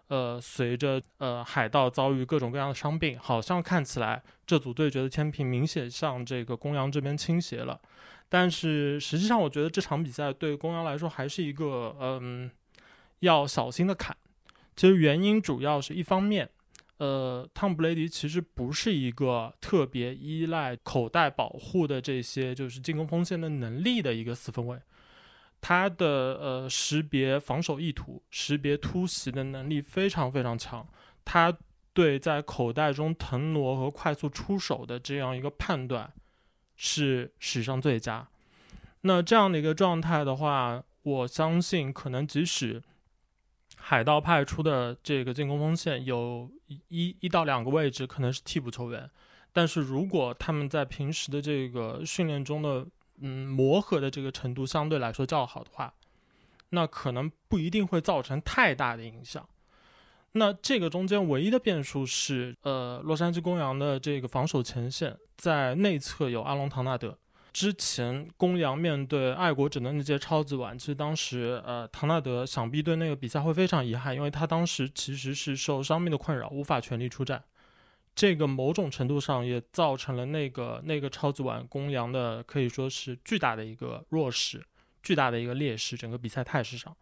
[0.10, 7.80] 呃，随着呃海盗遭遇各种各样的伤病，好像看起来这组对决的天平明显向这个公羊这边倾斜了。
[8.30, 12.52] 但是实际上，我觉得这场比赛对公羊来说还是一个嗯
[13.20, 14.16] 要小心的坎。
[14.76, 16.50] 其实原因主要是一方面，
[16.98, 24.80] 呃，汤普雷迪其实不是一个特别依赖口袋保护的这些就是进攻锋线的能力的一个四分卫，
[25.62, 30.88] 他的呃识别防守意图、识别突袭的能力非常非常强，
[31.24, 31.56] 他
[31.94, 36.14] 对在口袋中腾挪和快速出手的这样一个判断。
[36.80, 38.28] 是史上最佳。
[39.02, 42.84] 那这样的一个状态的话，我相信可能即使
[43.90, 46.52] 海盗派出的这个进攻锋线有
[46.90, 49.10] 一一到两个位置可能是替补球员，
[49.54, 52.86] 但是如果他们在平时的这个训练中的
[53.22, 55.94] 嗯磨合的这个程度相对来说较好的话，
[56.72, 59.48] 那可能不一定会造成太大的影响。
[60.34, 67.18] 那这个中间唯一的变数是，呃，洛杉矶公羊的这个防守前线在内侧有阿隆·唐纳德。
[67.58, 77.44] 之前公羊面对爱国者的那届超级碗，其实当时，呃，唐纳德想必对那个比赛会非常遗憾，因为他当时其实是受伤病的困扰，无法全力出战。
[78.14, 84.64] 这个某种程度上也造成了那个那个超级碗公羊的可以说是巨大的一个弱势，
[85.02, 86.96] 巨大的一个劣势，整个比赛态势上。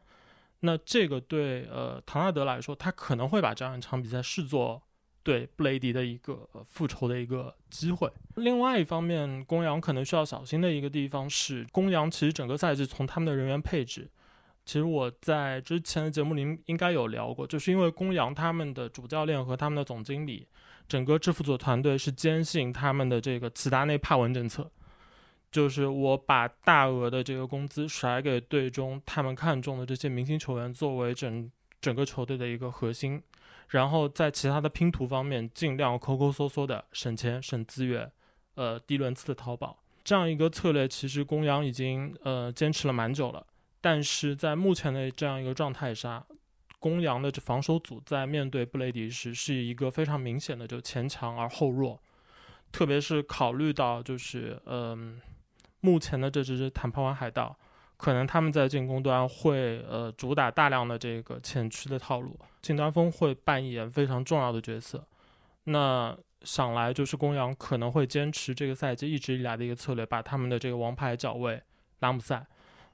[0.62, 4.82] 那这个对呃唐纳德来说，他可能会把这样一场比赛视作
[5.26, 8.08] 对布雷迪的一个复仇的一个机会。
[8.36, 14.08] 另外一方面，公羊可能需要小心的一个地方是，公羊其实整个赛季从他们的人员配置，
[14.64, 20.48] 其实我在之前的节目里应该有聊过，就是因为公羊他们的主教练和他们的总经理，
[20.88, 24.72] 整个制服组团队是坚信他们的这个齐达内帕文政策。
[25.52, 31.50] 就是我把大额的这个工资甩给队中他们看中的这些明星球员，作为整
[31.80, 33.22] 整个球队的一个核心，
[33.70, 38.12] 然后在其他的拼图方面尽量抠抠缩缩的省钱省资源，
[38.56, 39.84] 呃，低轮次的淘宝。
[40.04, 43.46] 这样一个策略，其实公羊已经呃坚持了蛮久了。
[43.82, 46.24] 但是在目前的这样一个状态下，
[46.80, 52.00] 公羊的这防守组在面对布雷迪时是一个非常明显的就前强而后弱，
[52.72, 55.20] 特别是考虑到就是嗯，
[55.80, 57.58] 目前的这只坦帕湾海盗，
[57.98, 65.06] 可能他们在进攻端会呃主打大量的这个前区的套路，近端锋会扮演非常重要的角色。
[65.66, 71.62] 那想来就是公羊可能会坚持这个赛季一直以来的一个策略，把他们的这个王牌角位
[72.00, 72.46] 拉姆塞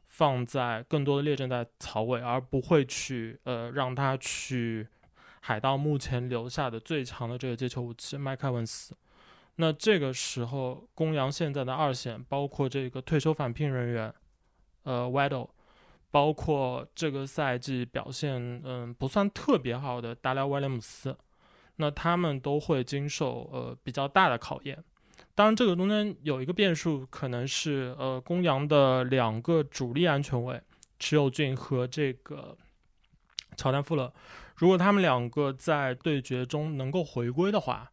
[0.06, 4.88] 放在更多的列阵在槽位，而不会去呃让他去
[5.42, 8.96] 海盗目前留下的最强的这个接球武器麦克文斯。
[9.56, 14.14] 那这个时候，公羊现在的二线包括这个退休返聘人员，
[14.84, 15.50] 呃 w a d d l e
[16.10, 21.18] 包括这个赛季表现嗯不算特别好的达拉威廉姆斯。
[21.78, 24.84] 那他们都会经受呃比较大的考验，
[25.34, 30.62] 当然这个中间有一个变数，可能是呃公羊的两个主力安全卫
[31.00, 32.56] 持有俊和这个
[33.56, 34.14] 乔丹富勒，
[34.58, 37.92] 如果他们两个在对决中能够回归的话，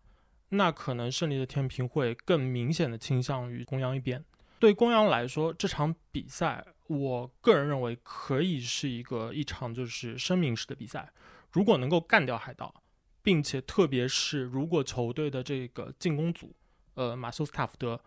[0.51, 4.23] 那可能胜利的天平会更明显的倾向于公羊一边。
[4.59, 11.12] 对公羊来说，这场比赛我个人认为可以是一个一场就是声明式的比赛，
[11.52, 12.82] 如果能够干掉海盗。
[13.20, 16.55] 并且，特别是如果球队的这个进攻组，
[16.94, 18.01] 呃，马修斯塔福德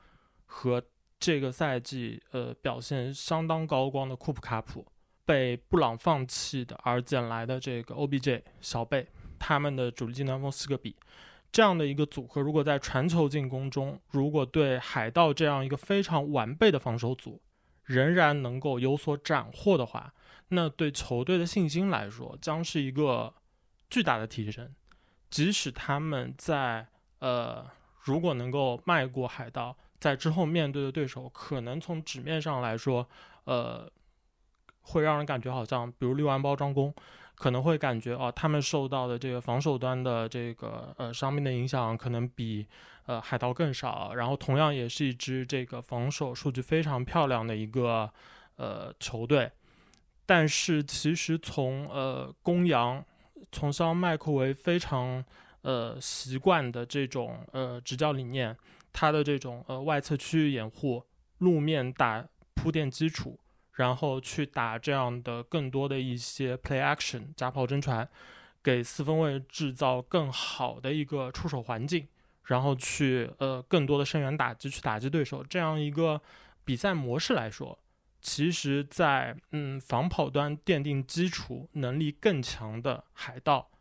[0.48, 0.82] 和
[1.20, 4.84] 这个赛季呃表现相当高光的库普卡普
[5.24, 9.06] 被布朗放弃的，而捡来的这个 OBJ 小贝，
[9.38, 10.96] 他们的主力进攻锋四个比
[11.52, 17.40] 这样的一个组合，如果在传球进攻中，如果对海盗这样一个非常完备的防守组
[17.84, 20.14] 仍然能够有所斩获的话，
[20.50, 23.34] 那对球队的信心来说将是一个
[23.90, 24.74] 巨大的提升。
[25.30, 26.88] 即使他们在
[27.20, 27.66] 呃，
[28.02, 33.08] 如果能够迈过海盗，在之后面对的对手，可能从纸面上来说，
[33.46, 33.90] 呃，
[34.82, 36.94] 会让人感觉好像，比如六安包装工，
[37.42, 42.68] 可能会感觉哦，他们受到的这个防守端的这个呃伤病的影响，可能比
[43.08, 44.14] 呃海盗更少。
[44.14, 48.08] 然后同样也是一支这个防守数据非常漂亮的一个
[48.58, 49.52] 呃球队，
[50.24, 53.04] 但是其实从呃公羊。
[53.52, 55.22] 从小麦克维非常
[55.64, 58.56] 呃习惯的这种呃执教理念，
[58.94, 61.04] 他的这种呃外侧区域掩护、
[61.40, 62.24] 路面打
[62.54, 63.38] 铺垫基础，
[63.74, 68.08] 然后去打这样的更多的一些 play action 假跑真传，
[68.62, 72.08] 给四分卫制造更好的一个出手环境，
[72.46, 76.22] 然后去呃更多的深远打击去打击对手，这样一个
[76.64, 77.78] 比赛模式来说。
[78.24, 83.72] 其实，在嗯防跑端奠定基础能力更强的海盗，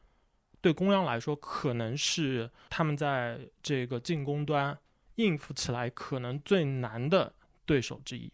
[0.62, 4.79] 对公羊来说，可能是他们在这个进攻端
[5.17, 7.35] 应付起来可能最难的
[7.67, 8.33] 对手之一。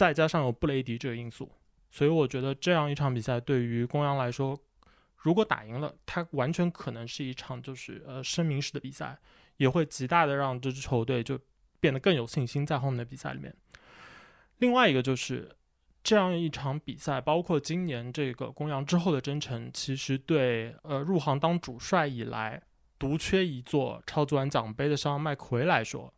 [0.00, 1.52] 再加上有布雷迪这个因素，
[1.90, 4.58] 所以我觉得这样一场比赛对于公羊来说，
[5.18, 9.18] 如果打赢了，它完全可能是一场就是呃声明式的比赛，
[9.58, 11.38] 也会极大的让这支球队就
[11.80, 13.54] 变得更有信心在后面的比赛里面。
[14.56, 15.54] 另外一个就是
[16.02, 22.62] 这样一场比赛，包括今年这个公羊之后的征程，其实对呃入行当主帅以来
[22.98, 26.14] 独缺一座超级碗奖杯的像麦奎来说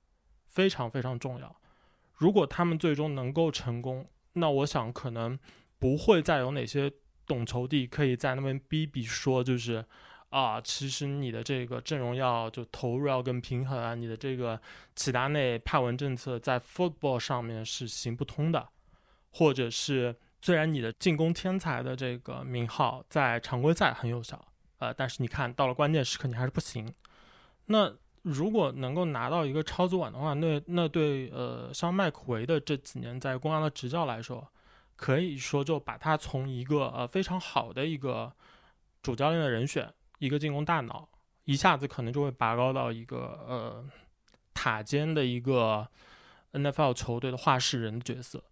[0.46, 1.56] 非常非常重要。
[2.14, 5.38] 如果他们最终能够成功，那我想可能
[5.78, 6.92] 不会再有哪些
[7.26, 9.84] 懂球帝可以在那边逼逼说就是。
[10.32, 14.58] 啊，其实你的这个阵容要就投入要更平衡啊，你的这个
[14.96, 18.66] 齐达内派文政策在 football 上面是行不通的，
[19.30, 24.42] 或者是虽然你的进攻天才的这个名号在常规赛很有效，
[24.78, 26.90] 呃，但是你看到了关键时刻你还是不行。
[27.66, 34.46] 那如果能够拿到一个超级碗的话，那那对呃像麦克维的这几年在公羊的执教来说，
[34.96, 38.32] 可以说就把他从一个呃非常好的一个
[39.02, 39.92] 主教练的人选。
[40.18, 41.08] 一个进攻大脑，
[41.46, 43.84] 一下子可能就会拔高到一个呃
[44.54, 45.88] 塔尖的一个
[46.52, 48.44] NFL 球队的话事人的角色。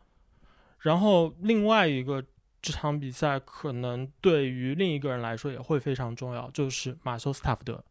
[0.81, 2.25] 然后另外一个
[2.61, 7.85] 这场比赛可能对于另一个人来说也会非常重要，就是马修斯塔福德。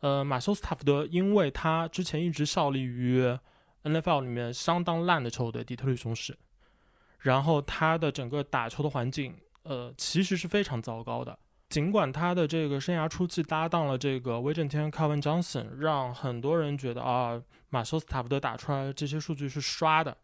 [0.00, 3.24] 呃，马修斯塔福德，因为他之前一直效力于
[3.82, 6.36] NFL 里面相当烂的球队底特律雄狮，
[7.20, 11.38] 然后他的整个打球的环境，呃，其实是非常糟糕的。
[11.68, 20.16] 尽管他的这个生涯初期搭档了这个威震天 Kevin Johnson，让很多人觉得啊，马修斯塔福德打出来的这些数据是刷的，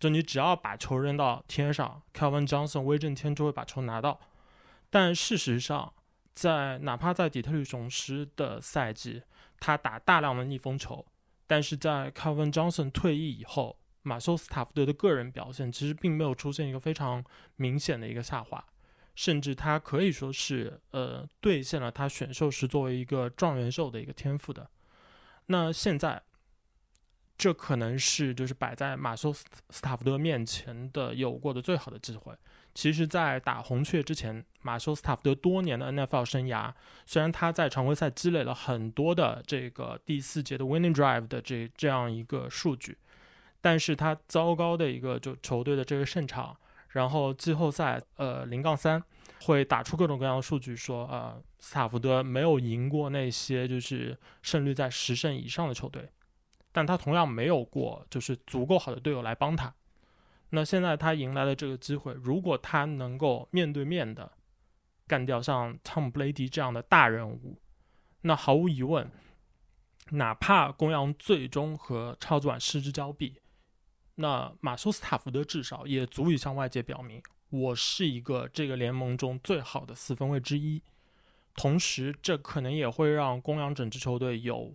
[0.00, 4.18] 就你只要把球扔到天上，Kevin Johnson 威震天就会把球拿到。
[4.90, 5.92] 但事实上，
[6.40, 9.22] 在哪怕在底特律雄狮的赛季，
[9.58, 11.04] 他打大量的逆风球，
[11.48, 17.24] 但是在 Kevin Johnson 退役以后，马修斯塔福德的个人表现其实并没有出现一个非常
[17.56, 18.64] 明显的一个下滑，
[19.16, 24.70] 甚至他可以说是呃兑现了他选秀时作为一个状元秀的一个天赋的。
[25.46, 26.22] 那现在，
[27.36, 32.32] 这可能是就是摆在马修斯斯塔福德面前的有过的最好的机会。
[32.78, 36.72] 其实，在打红雀之前，马修斯塔福德多年的 NFL 生涯，
[37.06, 42.96] 虽然他在常规赛积累了很多的这个第四节的 winning drive 的这这样一个数据，
[43.60, 46.56] 但是他糟糕的一个就球队的这个胜场，
[46.90, 49.02] 然后季后赛呃零杠三
[49.42, 56.08] 会打出各种各样的数据，说呃斯塔福德没有赢过那些就是胜率在十胜以上的球队，
[56.70, 59.74] 但他同样没有过就是足够好的队友来帮他。
[60.50, 64.32] 那现在他迎来了这个机会，如果他能够面对面的
[65.06, 67.60] 干掉像汤姆布雷迪这样的大人物，
[68.22, 69.10] 那毫无疑问，
[70.12, 73.40] 哪怕公羊最终和超级碗失之交臂，
[74.14, 80.82] 那马修斯塔福德至少也足以向外界表明，我是一个这个联盟中最好的四分卫之一。
[81.54, 84.74] 同时，这可能也会让公羊整支球队有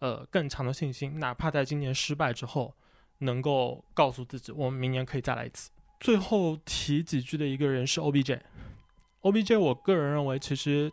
[0.00, 2.74] 呃更强的信心，哪怕在今年失败之后。
[3.22, 5.70] 能够告诉自己，我们明年可以再来一次。
[5.98, 10.92] 最后提几句的一个人是 OBJ，OBJ，我个人认为，其实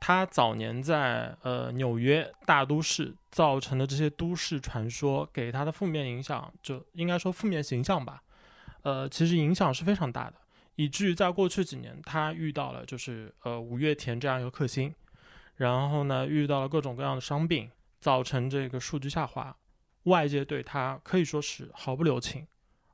[0.00, 8.22] 他早年在呃纽约大都市造成的这些都市传说给他的负面影响，就应该说负面形象吧，
[8.82, 10.34] 呃，其实影响是非常大的，
[10.76, 14.94] 以至于在过去几年，他遇到了就是呃五月天这样一个克星，
[15.56, 17.70] 然后呢遇到了各种各样的伤病，
[18.00, 19.56] 造成这个数据下滑。
[20.04, 22.46] 外界对他可以说是毫不留情，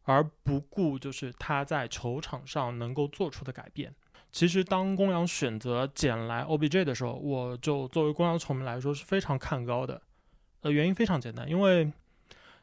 [0.02, 3.94] 而不顾就是他在球场上能够做出的改变。
[4.30, 10.02] 其实，当公羊选择捡来 OBJ 的时候，我就作为公羊球迷来说是非常看高的。
[10.60, 11.90] 呃，原因非常简单，因为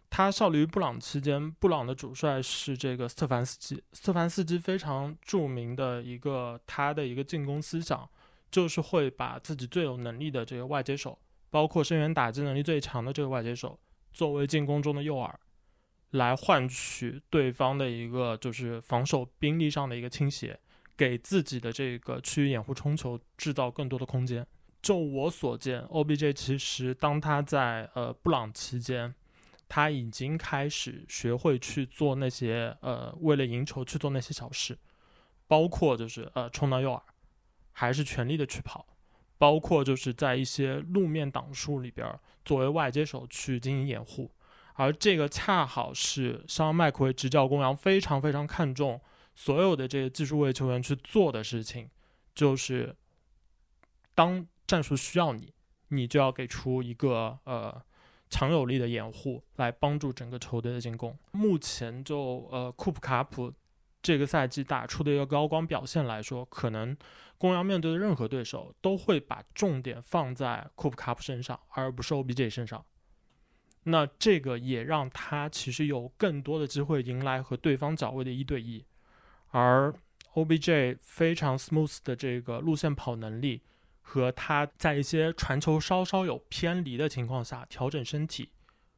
[0.10, 3.84] 他效力于布朗期间，布朗的主帅是这个斯特凡斯基。
[3.94, 8.08] 斯特凡斯基非常著名的一个他的一个进攻思想，
[8.52, 11.18] 就是会把自己最有能力的这个外接手，
[11.50, 13.80] 包括声援打击能力最强的这个外接手。
[14.16, 15.30] 作为进攻中的诱饵，
[16.12, 20.58] 来换取对方的一个就是防守兵力上的一个倾斜，
[20.96, 24.48] 给自己的这个区域掩护冲球制造更多的空间。
[24.82, 29.14] 就我所见，OBJ 其实当他在呃布朗期间，
[29.68, 34.78] 他已经开始学会去做那些呃为了赢球去做那些小事，
[35.46, 37.02] 包括就是呃冲到诱饵，
[37.74, 38.88] 还是全力的去跑。
[39.38, 44.32] 包括就是在一些路面挡数里边，作为外接手去进行掩护，
[44.76, 49.02] 而这个恰好是像麦克维执教公羊非常非常看重
[49.36, 51.90] 所有的这些技术位球员去做的事情，
[52.34, 52.96] 就是
[54.14, 55.54] 当战术需要你，
[55.90, 57.82] 你就要给出一个呃
[58.30, 61.18] 强有力的掩护，来帮助整个球队的进攻。
[61.32, 63.54] 目前就呃库普卡普。
[64.06, 66.96] 这个赛季打出的一个高光表现来说，可能
[67.40, 72.86] 公羊面对的任何对手都会把重点放在库普卡普身上，而不是 OBJ 身上。
[73.86, 78.86] 那这个也让他其实有更多的机会迎来和对方角位的一对一。
[79.50, 79.92] 而
[80.36, 83.64] OBJ 非常 smooth 的这个路线跑能力，
[84.02, 88.52] 和他在一些传球稍稍有偏离的情况下调整身体，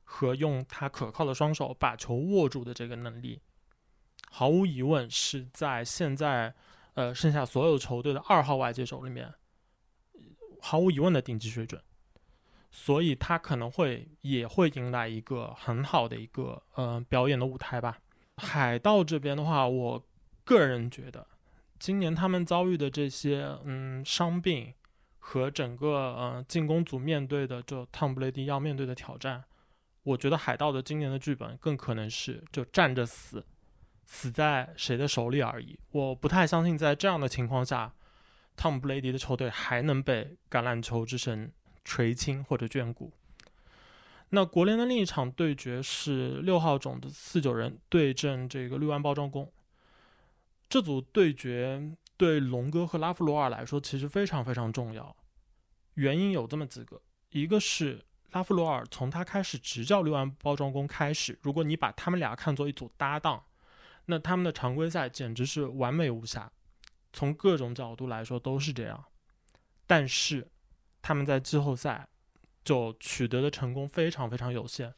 [0.04, 3.40] 和用他可靠的双手把球握住的这个能力。
[4.38, 6.54] 毫无疑问是在现在，
[6.94, 9.34] 呃，剩下所有球队的二号外接手里面，
[10.62, 11.82] 毫无疑问的顶级水准，
[12.70, 17.98] 所以他可能会也会迎来一个很好的一个呃表演的舞台吧。
[18.36, 20.06] 海盗这边的话，我
[20.44, 21.26] 个人觉得，
[21.80, 24.72] 今年他们遭遇的这些嗯伤病
[25.18, 29.44] 和整个呃进攻组面对的就汤布雷迪要面对的挑战，
[30.04, 33.44] 我觉得海盗的今年的剧本更可能是就站着死。
[34.10, 35.78] 死在谁的手里而已。
[35.92, 37.94] 我不太相信，在这样的情况下，
[38.56, 41.52] 汤姆布雷迪的球队还能被橄榄球之神
[41.84, 43.12] 垂青或者眷顾。
[44.30, 49.52] 那国联的另一场对决是六号种的四九人对阵这个绿湾包装工。
[50.70, 55.16] 这组对决对龙哥和拉夫罗尔来说其实非常非常重要。
[55.96, 57.02] 原因有这么几个：
[57.32, 63.44] 一个是拉夫罗尔从他开始执教绿湾包装工开始，如果你把他们俩看作一组搭档。
[64.08, 66.52] 那他们的常规赛简直是完美无瑕，
[67.14, 69.06] 从各种角度来说都是这样。
[69.86, 70.46] 但是
[71.02, 72.08] 他们在季后赛
[72.64, 74.94] 就取得的成功非常非常有限。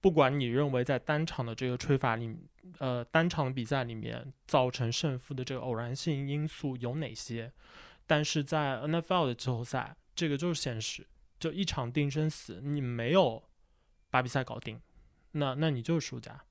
[0.00, 2.36] 不管你认为在单场的这个吹法里，
[2.78, 7.52] 呃，单场比赛里面造成胜负的这个偶然性因素有哪些，
[8.06, 11.06] 但是在 NFL 的季后赛，这个就是现实，
[11.38, 13.42] 就一场定生死，你没有
[14.10, 14.80] 把比赛搞定，
[15.32, 16.44] 那那你就是输家。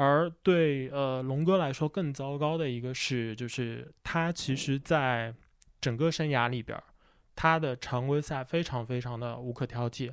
[0.00, 5.34] 而对呃龙哥来说更糟糕的一个是，就是他其实在
[5.80, 6.80] 整个生涯里边，
[7.34, 10.12] 他的常规赛非常非常的无可挑剔，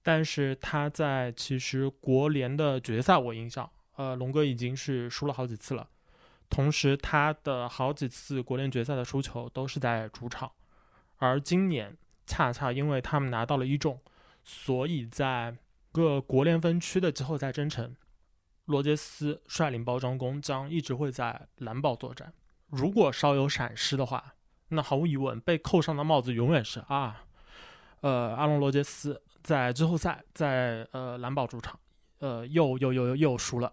[0.00, 5.88] 但是他在其实国联的决赛，我印象，呃，龙哥已经是输了好几次了，
[6.48, 10.52] 同时他的好几次国联决赛的输球都是在主场，
[11.16, 11.96] 而今年
[12.26, 14.00] 恰恰因为他们拿到了一中，
[14.44, 15.56] 所以在
[15.90, 17.96] 各国联分区的季后赛征程。
[18.66, 22.32] 罗杰斯率领包装工将一直会在蓝宝作战。
[22.68, 24.34] 如果稍有闪失的话，
[24.68, 27.24] 那毫无疑问被扣上的帽子永远是啊，
[28.00, 31.78] 呃，阿隆罗杰斯在季后赛在呃蓝宝主场，
[32.18, 33.72] 呃又又又又又输了。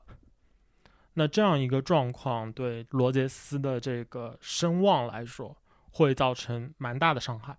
[1.15, 5.56] 那这样一个状况对罗杰斯的这个声望来说
[5.91, 7.57] 会造成蛮大的伤害。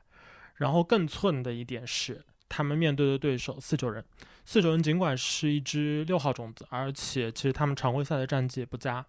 [0.54, 2.24] 然后更寸的一点是。
[2.56, 4.04] 他们面对的对手四九人，
[4.44, 9.04] 四九人尽管是一支六号种子，而且其实他们常规赛的战绩也不佳，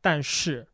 [0.00, 0.66] 但是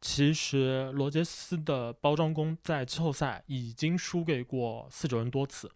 [0.00, 5.70] 其实罗杰斯的包装工在季后赛已经输给过四九人多次，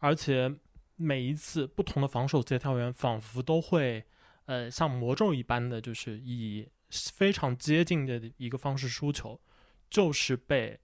[0.00, 0.54] 而且
[0.96, 4.04] 每一次不同的防守协调员仿佛都会，
[4.44, 9.40] 呃，像魔咒一般的，就是以非常接近的一个方式输球，
[9.88, 10.78] 就是被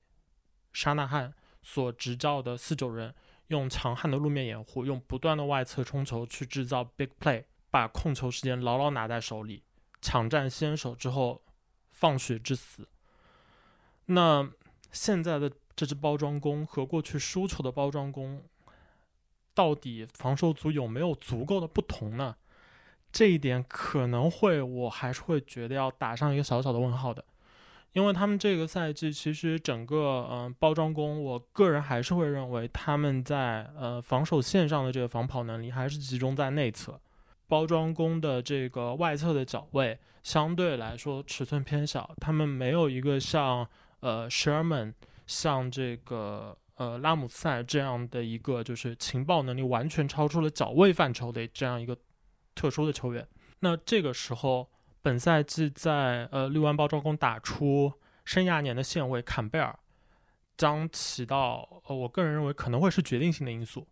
[0.72, 3.14] 沙纳汉所执教的四九人。
[3.48, 9.62] 用强悍的路面掩护，用不断的外侧冲球去制造 big play，把控球时间牢牢拿在手里，
[10.00, 11.42] 抢占先手之后
[11.90, 12.88] 放血致死。
[14.06, 14.50] 那
[14.92, 18.42] 现在的这支包装工和过去输球的包装工，
[19.54, 22.36] 到底防守组有没有足够的不同呢？
[23.12, 27.24] 这一点可能会，我还是会觉得要打上一个小小的问号的。
[27.94, 37.00] 因为他们这个赛季其实整个嗯包装工，我个人还是会认为他们在呃防守线上的这个防跑能力还是集中在内侧，
[37.46, 43.64] 包装工的这个外侧的脚位相对来说尺寸偏小，他们没有一个像
[44.00, 44.92] 呃 Sherman
[45.28, 51.96] 像这个呃拉姆塞这样的一个就是情报能力完全超出了脚位范畴的这样一个
[52.56, 53.24] 特殊的球员，
[53.60, 54.68] 那这个时候。
[55.04, 57.92] 本赛季在呃绿湾包装工打出
[58.24, 59.78] 生涯年的线位坎贝尔，
[60.56, 63.86] 将起到呃我个人认为可能会是决定性的因素。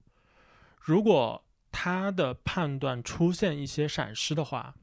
[0.81, 4.75] 如果他的判断出现一些闪失的话，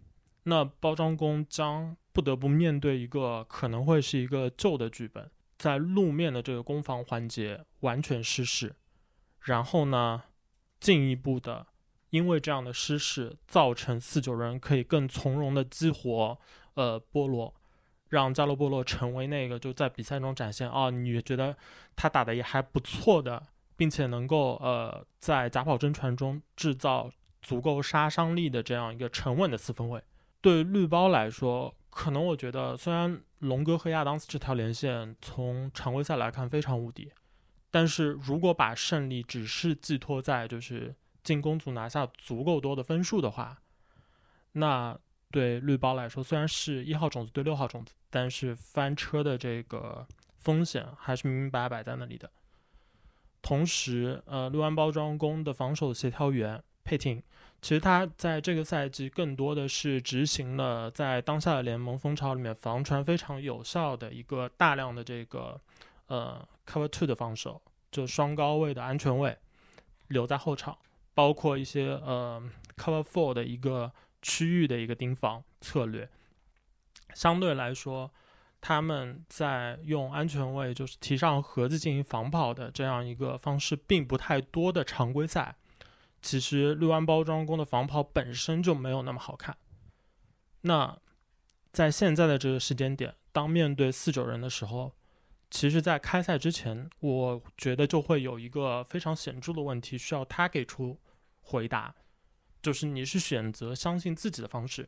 [0.44, 8.76] 那包装工将不得不面对一个可能会是一个旧的剧本，在路面的这个攻防环节完全失势，
[9.40, 10.26] 然后呢
[10.80, 11.66] 进一步的。
[12.12, 16.40] 因为这样的失势，造成四九人可以更从容的激活，
[16.74, 17.54] 呃，波罗，
[18.08, 21.56] 让加洛波罗成为那个就在比赛中展现啊，你觉得
[21.96, 23.46] 他打的也还不错的，
[23.76, 27.12] 并且能够呃在假跑真传中制造
[27.44, 30.02] 足够杀伤力的这样一个沉稳的四分卫。
[30.42, 37.12] 对绿包来说，可能我觉得虽然龙哥和亚当斯这条连线从常规赛来看非常无敌，
[37.70, 40.96] 但是如果把胜利只是寄托在就是。
[41.30, 43.62] 进攻组拿下足够多的分数的话，
[44.54, 44.98] 那
[45.30, 50.08] 对绿包来说，虽然是一号种子对六号种子，但是翻车的这个
[50.40, 52.32] 风险还是明明白白在那里的。
[53.44, 57.22] 同时，呃，绿湾包装工的防守协调员佩廷，
[57.62, 65.62] 其实他在这个赛季更多的是执行了在当下的联盟风潮里面防传非常有效的一个大量的这个
[66.08, 67.62] 呃 cover two 的防守，
[67.92, 69.38] 就双高位的安全位
[70.08, 70.76] 留在后场。
[71.14, 72.42] 包括一些呃
[72.78, 73.92] cover four 的一个
[74.22, 76.10] 区域的一个盯防策略，
[77.14, 78.12] 相对来说，
[78.62, 85.56] 他们在用安全位就是提上盒子进行防跑的这样一个方式并不太多的常规赛，
[86.22, 89.58] 其实绿湾包装工的防跑本身就没有那么好看。
[90.62, 90.98] 那
[91.72, 94.94] 在现在的这个时间点，当面对四九人的时候。
[95.52, 101.00] 其实，在开赛之前，我觉得就会有一个非常显著的问题需要他给出
[101.42, 101.96] 回答，
[102.62, 104.88] 就是你是选择相信自己的方式，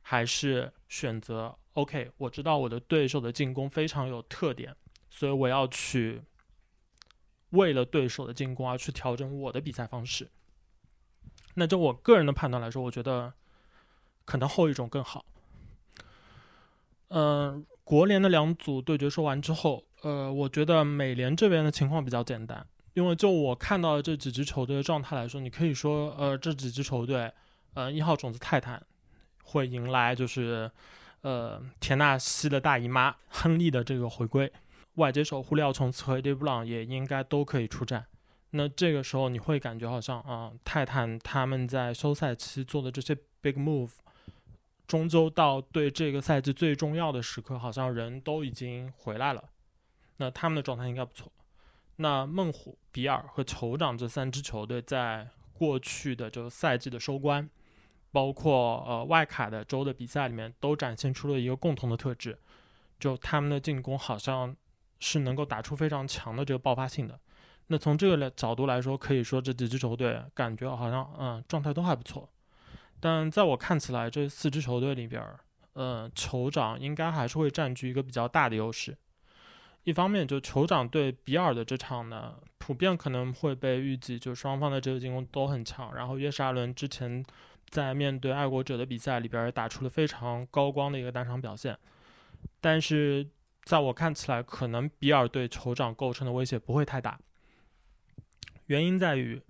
[0.00, 2.12] 还是选择 OK？
[2.16, 4.76] 我知道我的对手的进攻非常有特点，
[5.10, 6.22] 所以我要去
[7.50, 10.30] 为了对手的进攻而去调整我的比赛方式。
[11.54, 13.34] 那就我个人的判断来说，我觉得
[14.24, 15.24] 可能后一种更好。
[17.08, 17.66] 嗯。
[17.84, 27.30] 国联的两组对决说完之后，呃，我觉得美联这边的情况比较简单，因为就我看到的这几支球队的状态来说，你可以说，呃，这几支球队，
[27.74, 28.82] 呃，一号种子泰坦
[29.42, 30.70] 会迎来就是，
[31.22, 34.52] 呃，田纳西的大姨妈亨利的这个回归，
[34.94, 38.06] 外接手胡里奥琼斯和迪布朗也应该都可以出战。
[38.50, 43.90] 那这个时候你会感觉好像啊，泰坦他们在休赛期做的这些 big move，
[44.86, 49.44] 终究到对这个赛季最重要的时刻，好像人都已经回来了。
[50.18, 51.32] 那他们的状态应该不错。
[51.96, 57.48] 那孟虎、比尔和酋长这三支球队在过去的这个赛季的收官，
[58.10, 62.38] 包括呃外卡的周的比赛里面，都展现出了一个共同的特质，
[62.98, 64.54] 就他们的进攻好像
[64.98, 67.18] 是能够打出非常强的这个爆发性的。
[67.68, 72.28] 那从这个角度来说，可以说这几支球队感觉好像嗯状态都还不错。
[73.04, 75.20] 但在我看起来，这四支球队里边，
[75.72, 78.96] 嗯，酋长应该还是会占据一个比较大的优势。
[79.82, 85.92] 一方面，就酋长对比尔的这场呢，普遍可能会被预计，就双方的这个进攻都很强。
[85.96, 87.24] 然后约什阿伦之前
[87.70, 91.76] 在面对爱国者的比赛里边，也打出了非常高光的一个单场表现。
[92.60, 93.28] 但是
[93.64, 97.18] 在我看起来，可能比尔对酋长构成的威胁不会太大。
[98.66, 99.42] 原因在于，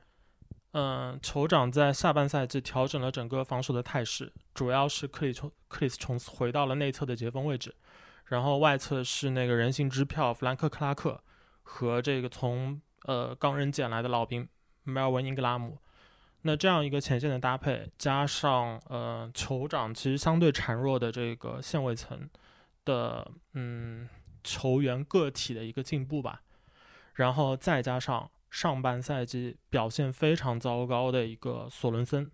[0.73, 7.75] 嗯，酋长在下半赛季调整了整个防守的态势，主要是克里琼克里斯琼斯回到了内侧的截锋位置。
[8.27, 11.23] 然后外侧是那个人形支票弗兰克克拉克
[11.63, 14.49] 和这个从呃钢人捡来的老兵
[14.85, 15.77] 梅尔文英格拉姆，
[16.43, 22.31] 那这样一个前线的搭配，加上呃酋长其实相对孱弱的这个线位层
[22.87, 24.09] 的嗯
[24.43, 26.41] 球员个体的一个进步吧，
[27.15, 32.31] 然后再加上上半赛季表现非常糟糕的一个索伦森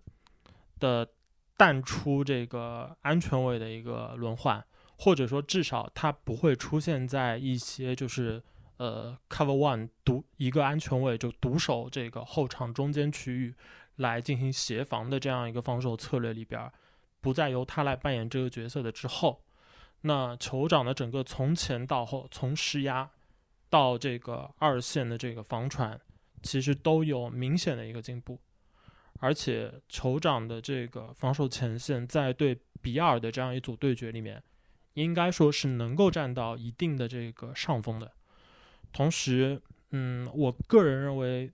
[0.77, 1.09] 的
[1.57, 4.63] 淡出这个安全位的一个轮换。
[5.01, 8.43] 或者说，至少他不会出现在一些就是
[8.75, 13.55] 呃，cover one 独一个安全位就独守这个后场中间区域
[13.95, 16.69] 来进行协防的这样一个防守策略里边，
[17.21, 19.41] 不再由他来扮演这个角色的之后，
[20.01, 23.09] 那酋长的整个从前到后，从施压
[23.69, 25.97] 到这个二线的这个防传，
[26.41, 28.39] 其实都有明显的一个进步，
[29.19, 34.41] 而且酋长的这个防守前线在对比尔的这样一组对决里面。
[34.95, 38.11] 应该说是能够占到一定的这个上风的，
[38.91, 39.61] 同时，
[39.91, 41.49] 嗯，我个人认为，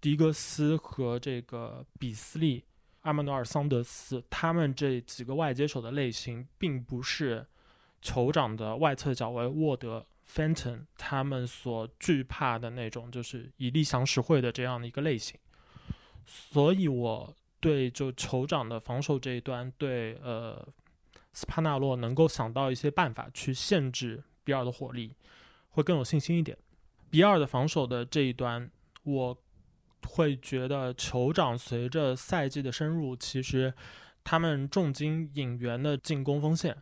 [0.00, 2.62] 迪格斯和这个比斯利、
[3.00, 7.44] 阿曼努尔、桑德斯他们这几个外接手的类型，并不是
[8.00, 15.38] 酋长的外侧脚卫沃德、Fenton 他们所惧怕的那种，就是以力降实惠的这样的一个类型，
[16.26, 20.66] 所以我对就酋长的防守这一端，对呃。
[21.36, 25.16] 斯帕纳洛能够想到一些办法去限制比尔的火力，
[25.70, 26.56] 会更有信心一点。
[27.10, 28.70] 比尔的防守的这一端，
[29.02, 29.36] 我
[30.06, 33.74] 会觉得酋长随着赛季的深入，其实
[34.22, 36.80] 他们重金引援的进攻锋线，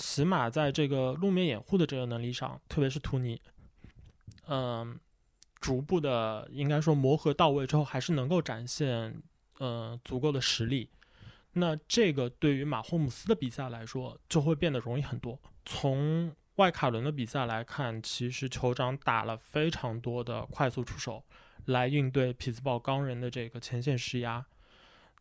[0.00, 3.38] 起码在这个路面掩护的这个能力上，特别是图尼，
[4.48, 4.98] 嗯，
[5.60, 9.22] 逐步的应该说磨合到位之后，还是能够展现
[9.58, 10.88] 呃足够的实力。
[11.52, 15.38] 那这个对于马霍姆斯的比赛来说就会变得容易很多。
[15.66, 21.22] 从外卡伦的比赛来看，其实酋长打了非常多的快速出手
[21.66, 24.46] 来应对匹兹堡钢人的这个前线施压。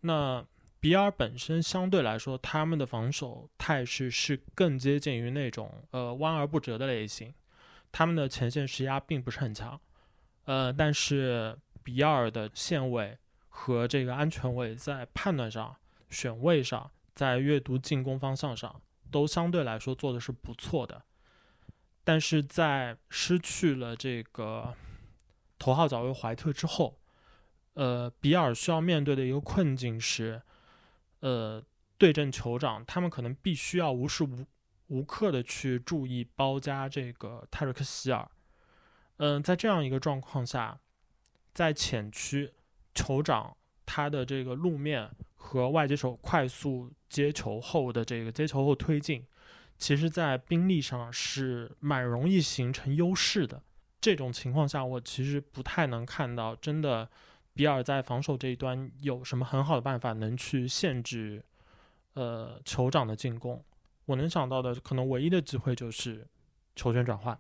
[0.01, 0.45] 那
[0.79, 7.33] 比尔本身相对来说，他们的防守态势是更接近于那种呃弯而不折的类型，
[7.91, 9.79] 他们的前线施压并不是很强。
[10.45, 15.75] 呃，但是比尔的线位和这个安全位在判断上。
[16.09, 18.81] 选位上，在阅读进攻方向上，
[19.11, 21.03] 都相对来说做的是不错的，
[22.03, 24.73] 但是在失去了这个
[25.59, 26.99] 头号角卫怀特之后，
[27.75, 30.41] 呃，比尔需要面对的一个困境是，
[31.19, 31.63] 呃，
[31.97, 34.45] 对阵酋长，他们可能必须要无时无
[34.87, 38.29] 无刻的去注意包夹这个泰瑞克希尔，
[39.17, 40.79] 嗯，在这样一个状况下，
[41.53, 42.51] 在前区，
[42.93, 43.55] 酋长
[43.85, 45.09] 他的这个路面。
[45.41, 49.25] 和外接手快速接球后的这个接球后推进，
[49.77, 53.63] 其实，在兵力上是蛮容易形成优势的。
[54.01, 57.09] 这种情况下，我其实不太能看到真的
[57.53, 61.43] 比尔在防守这一端有什么很好的办法能去限制
[62.13, 63.63] 呃酋长的进攻。
[64.05, 66.27] 我能想到的可能唯一的机会就是
[66.75, 67.39] 球权转换，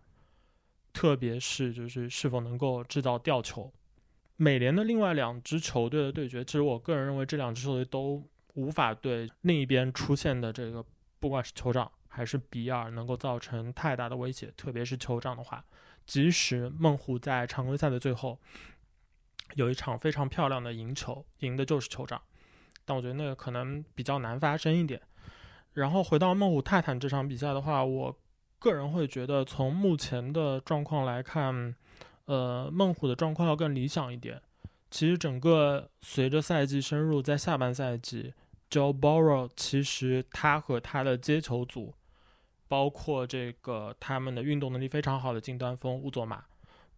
[0.93, 3.71] 特别是就是是否能够制造吊球。
[4.35, 8.23] 美联的另外两支球队的对决，其实我个人认为这两支球队都
[8.53, 10.85] 无法对另一边出现的这个，
[11.19, 14.53] 不管是酋长还是比尔，能够造成太大的威胁。
[14.55, 15.65] 特别是酋长的话，
[16.05, 18.39] 即使孟虎在常规赛的最后
[19.55, 22.21] 有一场非常漂亮的赢球，赢的就是酋长，
[22.85, 25.01] 但我觉得那个可能比较难发生一点。
[25.73, 28.17] 然后回到孟虎泰坦这场比赛的话，我
[28.57, 31.75] 个人会觉得从目前的状况来看。
[32.25, 34.39] 呃，孟虎的状况要更理想一点。
[34.91, 38.31] 其实整个随着赛季深入，在下半赛季
[38.69, 41.95] ，Joe Burrow 其实他和他的接球组，
[42.67, 46.45] 包括这个他们的运动能力非常好的近端锋乌佐马，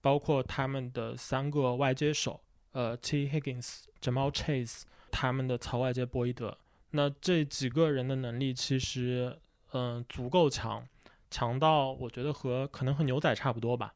[0.01, 2.41] 包括他们的三个外接手，
[2.71, 3.29] 呃，T.
[3.29, 6.57] Higgins、Jamal Chase，他们的槽外接博伊德，
[6.89, 9.39] 那这几个人的能力其实，
[9.73, 10.87] 嗯，足够强，
[11.29, 13.93] 强到我觉得和可能和牛仔差不多吧，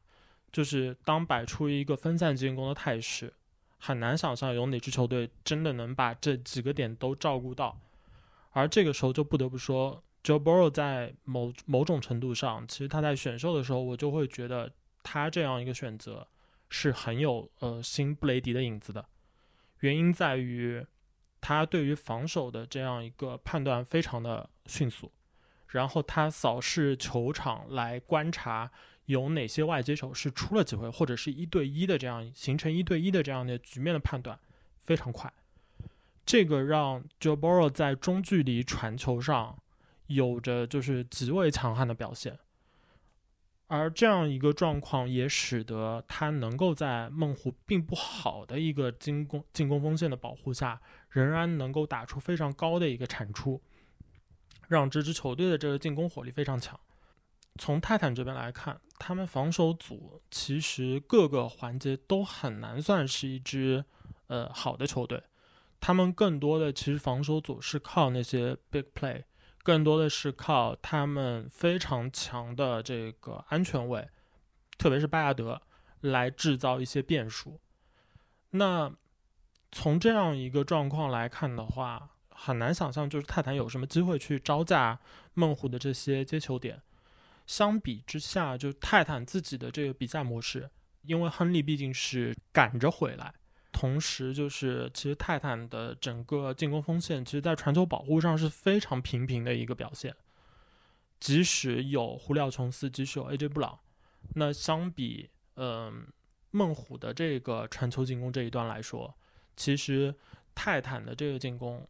[0.52, 3.34] 就是当摆出一个分散进攻的态势。
[3.78, 7.78] 很难想象有哪支球队真的能把这几个点都照顾到，
[8.52, 14.72] 而这个时候就不得不说，Joe Burrow 在某某种程度上，其实他在选秀的时候，我就会觉得
[15.06, 16.26] 他这样一个选择
[16.68, 19.06] 是很有呃新布雷迪的影子的。
[19.78, 20.84] 原因在于
[21.40, 25.12] 他对于防守的这样一个判断非常的迅速，
[25.68, 28.72] 然后他扫视球场来观察。
[29.06, 34.36] 有哪些外接手是出了机会，或者是一对一的这样形成一对一的这样的局面的判断
[34.80, 35.32] 非常快，
[36.24, 39.62] 这个让 Joe Burrow 在中距离传球上
[40.08, 42.36] 有着就是极为强悍的表现，
[43.68, 50.80] 而这样一个状况也使得他能够在孟湖并不好的一个进攻进攻锋线的保护下，
[51.10, 53.60] 仍然能够打出非常高的一个产出，
[54.68, 56.78] 让这支球队的这个进攻火力非常强。
[57.58, 63.84] 从泰坦这边来看，他们防守组其实各个环节都很难算是一支
[64.28, 65.22] 呃好的球队。
[65.80, 69.22] 他们更多的其实防守组是靠那些 big play，
[69.66, 74.08] 更多的是靠他们非常强的这个安全位，
[74.78, 75.60] 特别是巴亚德
[76.02, 77.60] 来制造一些变数。
[78.50, 78.94] 那
[79.72, 85.00] 从这样一个状况来看的话，很难想象就是泰坦有什么机会去招架
[85.34, 86.80] 孟虎的这些接球点。
[87.44, 90.70] 相比之下，就泰坦自己的这个比赛模式，
[91.02, 93.34] 因为亨利毕竟是赶着回来，
[93.78, 100.16] 同时就是其实泰坦的整个进攻锋线，其实在传球保护上是非常平平的一个表现。
[101.20, 103.78] 即使有胡里奥琼斯，即使有 AJ 布朗，
[104.34, 106.06] 那相比嗯
[106.52, 109.14] 孟虎的这个传球进攻这一段来说，
[109.56, 110.14] 其实
[110.54, 111.86] 泰坦的这个进攻。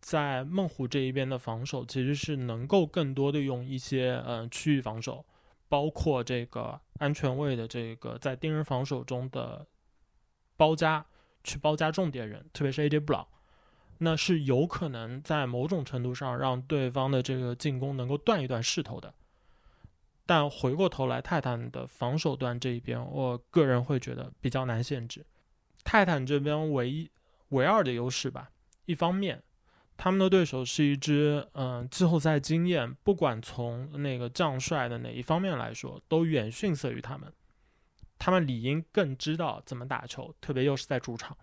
[0.00, 5.24] 在孟虎这一边的防守其实是能够更多的用一些嗯区域防守，
[5.68, 9.66] 包括这个安全位的这个在盯人防守中的
[10.62, 11.04] 包夹，
[11.42, 13.26] 去包夹重点人，特别是 AJ 布朗，
[13.98, 19.12] 那是有可能在某种程度上让对方的这个进攻能够断一断势头的。
[20.24, 25.26] 但回过头来，泰坦的防守端这一边，我个人会觉得比较难限制。
[25.82, 27.10] 泰坦这边唯一
[27.48, 28.48] 唯二的优势吧，
[28.84, 29.42] 一方面。
[29.96, 37.32] 他们的对手是一支，嗯，季后赛经验，不管从那个将帅的哪一方面来说，都远逊色于他们。
[38.24, 41.36] 他们理应更知道怎么打球，特别又是在主场。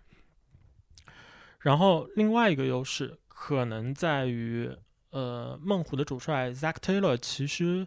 [1.58, 4.74] 然后另外一个优势可能在于，
[5.10, 7.86] 呃，孟虎的主帅 Zach Taylor 其实，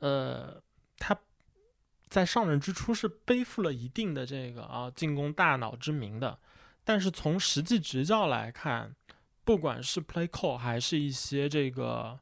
[0.00, 0.60] 呃，
[0.98, 1.16] 他
[2.08, 6.40] 在上任之初是背负了一定的这个啊进攻大脑之名的，
[6.82, 8.96] 但是从实际执教来看。
[9.44, 12.16] 不管是 play call 还是一些这个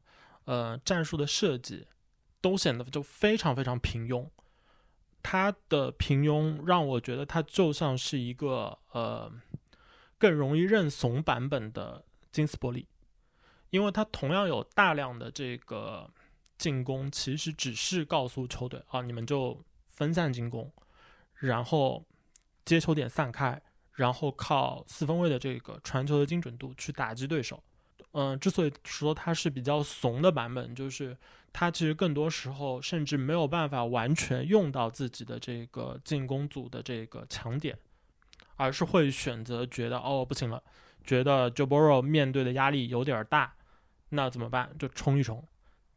[0.45, 1.85] 呃战术的设计，
[2.41, 4.27] 都显得就非常非常平庸。
[5.23, 9.31] 他的平庸让我觉得他就像是一个呃
[10.17, 12.87] 更容易认怂版本的金斯伯利，
[13.69, 16.09] 因为他同样有大量的这个
[16.57, 20.71] 进攻，其实只是告诉球队啊，你们就分散进攻，
[21.35, 22.05] 然后
[22.65, 23.61] 接球点散开。
[23.93, 27.61] 然后靠四分卫的这个传球的精准度去打击对手。
[28.13, 31.17] 嗯，之所以说他是比较怂的版本，就是
[31.53, 37.77] 他其实更多时候甚至没有办法完全用到自己的这个进攻组的这个强点，
[38.55, 40.61] 而是会选择觉得哦不行了，
[41.03, 43.53] 觉得 Joe Burrow 面对的压力有点大，
[44.09, 44.75] 那怎么办？
[44.77, 45.43] 就冲一冲，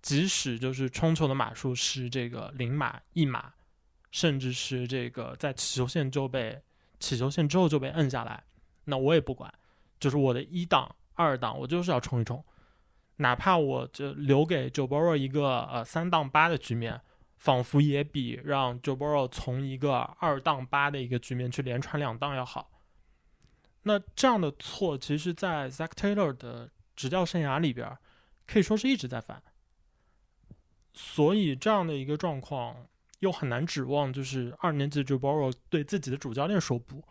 [0.03, 3.53] 即使就是冲球的码数是这个零码一码，
[4.11, 6.61] 甚至是这个在起球线就被。
[7.01, 8.43] 起球线之后就被摁下来，
[8.85, 9.53] 那我也不管，
[10.01, 12.45] 就是我的一档、二档，我就是要冲一冲，
[13.17, 17.01] 哪怕我就留给 Joe Burrow 一个呃三档八的局面，
[17.37, 22.71] 仿佛也比让 Joe Burrow 从一个二档八的一个局面去连传两档要好。
[23.83, 27.97] 那这样的错，其实，在 Zach Taylor 的执教生涯里边，
[28.47, 29.43] 可以说是一直在犯。
[30.93, 32.87] 所以这样的一个状况。
[33.21, 37.03] 又很难指望，就是二年级 joburo 对自己的主教练说不。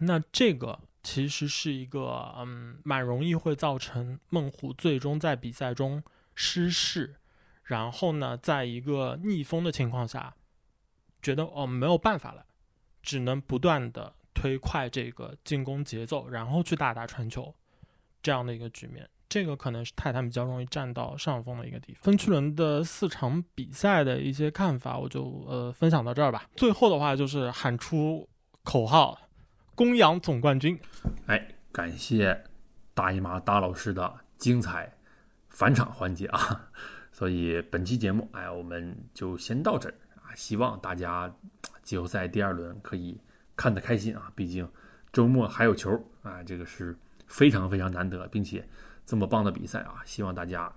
[0.00, 6.02] 那这个其实是一个，嗯，蛮容易会造成孟虎最终在比赛中
[6.34, 7.16] 失势，
[7.64, 10.34] 然后呢，在一个逆风的情况下，
[11.22, 12.44] 觉得哦没有办法了，
[13.02, 17.54] 只能不断的推快这个进攻节奏，然后去大打传球。
[18.22, 19.08] 这样的一个局面。
[19.30, 22.02] 这个可能是泰坦比较容易占到上风的一个地方。
[22.02, 26.44] 分区轮的四场比赛的一些看法，我就呃分享到这儿吧。
[26.56, 28.28] 最后的话就是喊出
[28.64, 29.16] 口号，
[29.80, 30.78] 公羊总冠军。
[31.24, 31.42] 哎，
[31.72, 32.38] 感谢
[32.92, 34.92] 大姨妈大老师的精彩
[35.48, 36.68] 返场环节啊！
[37.10, 40.36] 所以本期节目，哎，我们就先到这儿啊。
[40.36, 41.34] 希望大家
[41.82, 43.18] 季后赛第二轮可以
[43.56, 44.30] 看得开心啊！
[44.34, 44.70] 毕竟
[45.14, 45.90] 周末还有球
[46.20, 46.94] 啊，这个是
[47.26, 48.62] 非常非常难得，并且。
[49.06, 50.02] 这么棒的比赛啊！
[50.04, 50.70] 希望大家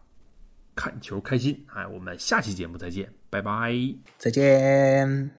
[0.78, 1.62] 看球开心。
[1.74, 3.74] 哎，我们下期节目再见，拜拜，
[4.18, 5.30] 再见。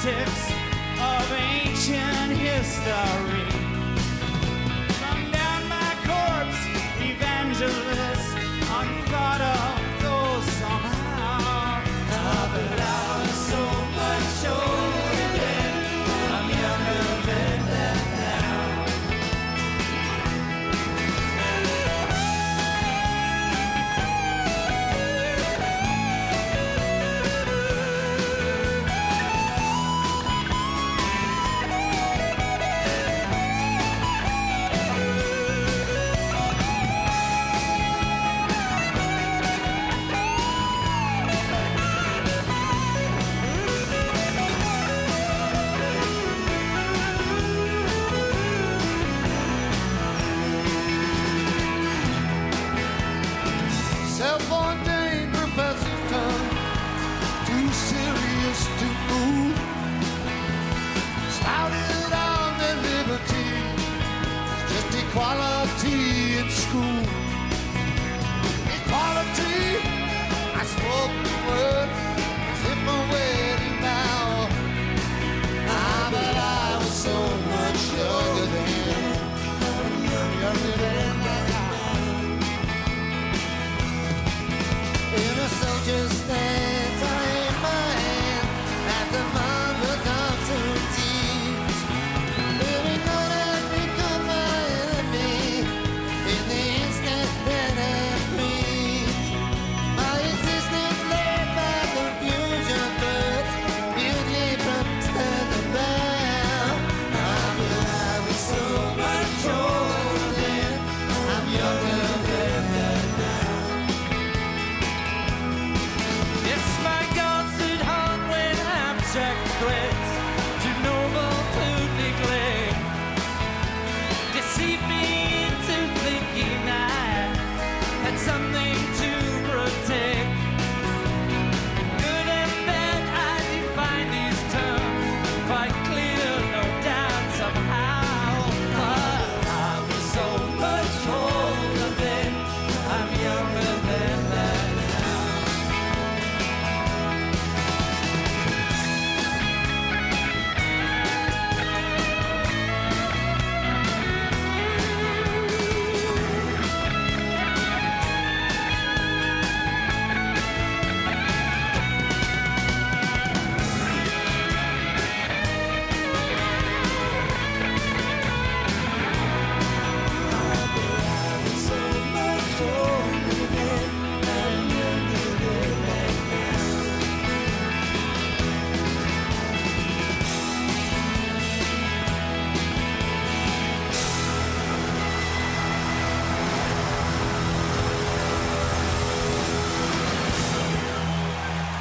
[0.00, 0.50] Politics
[0.98, 3.59] of ancient history.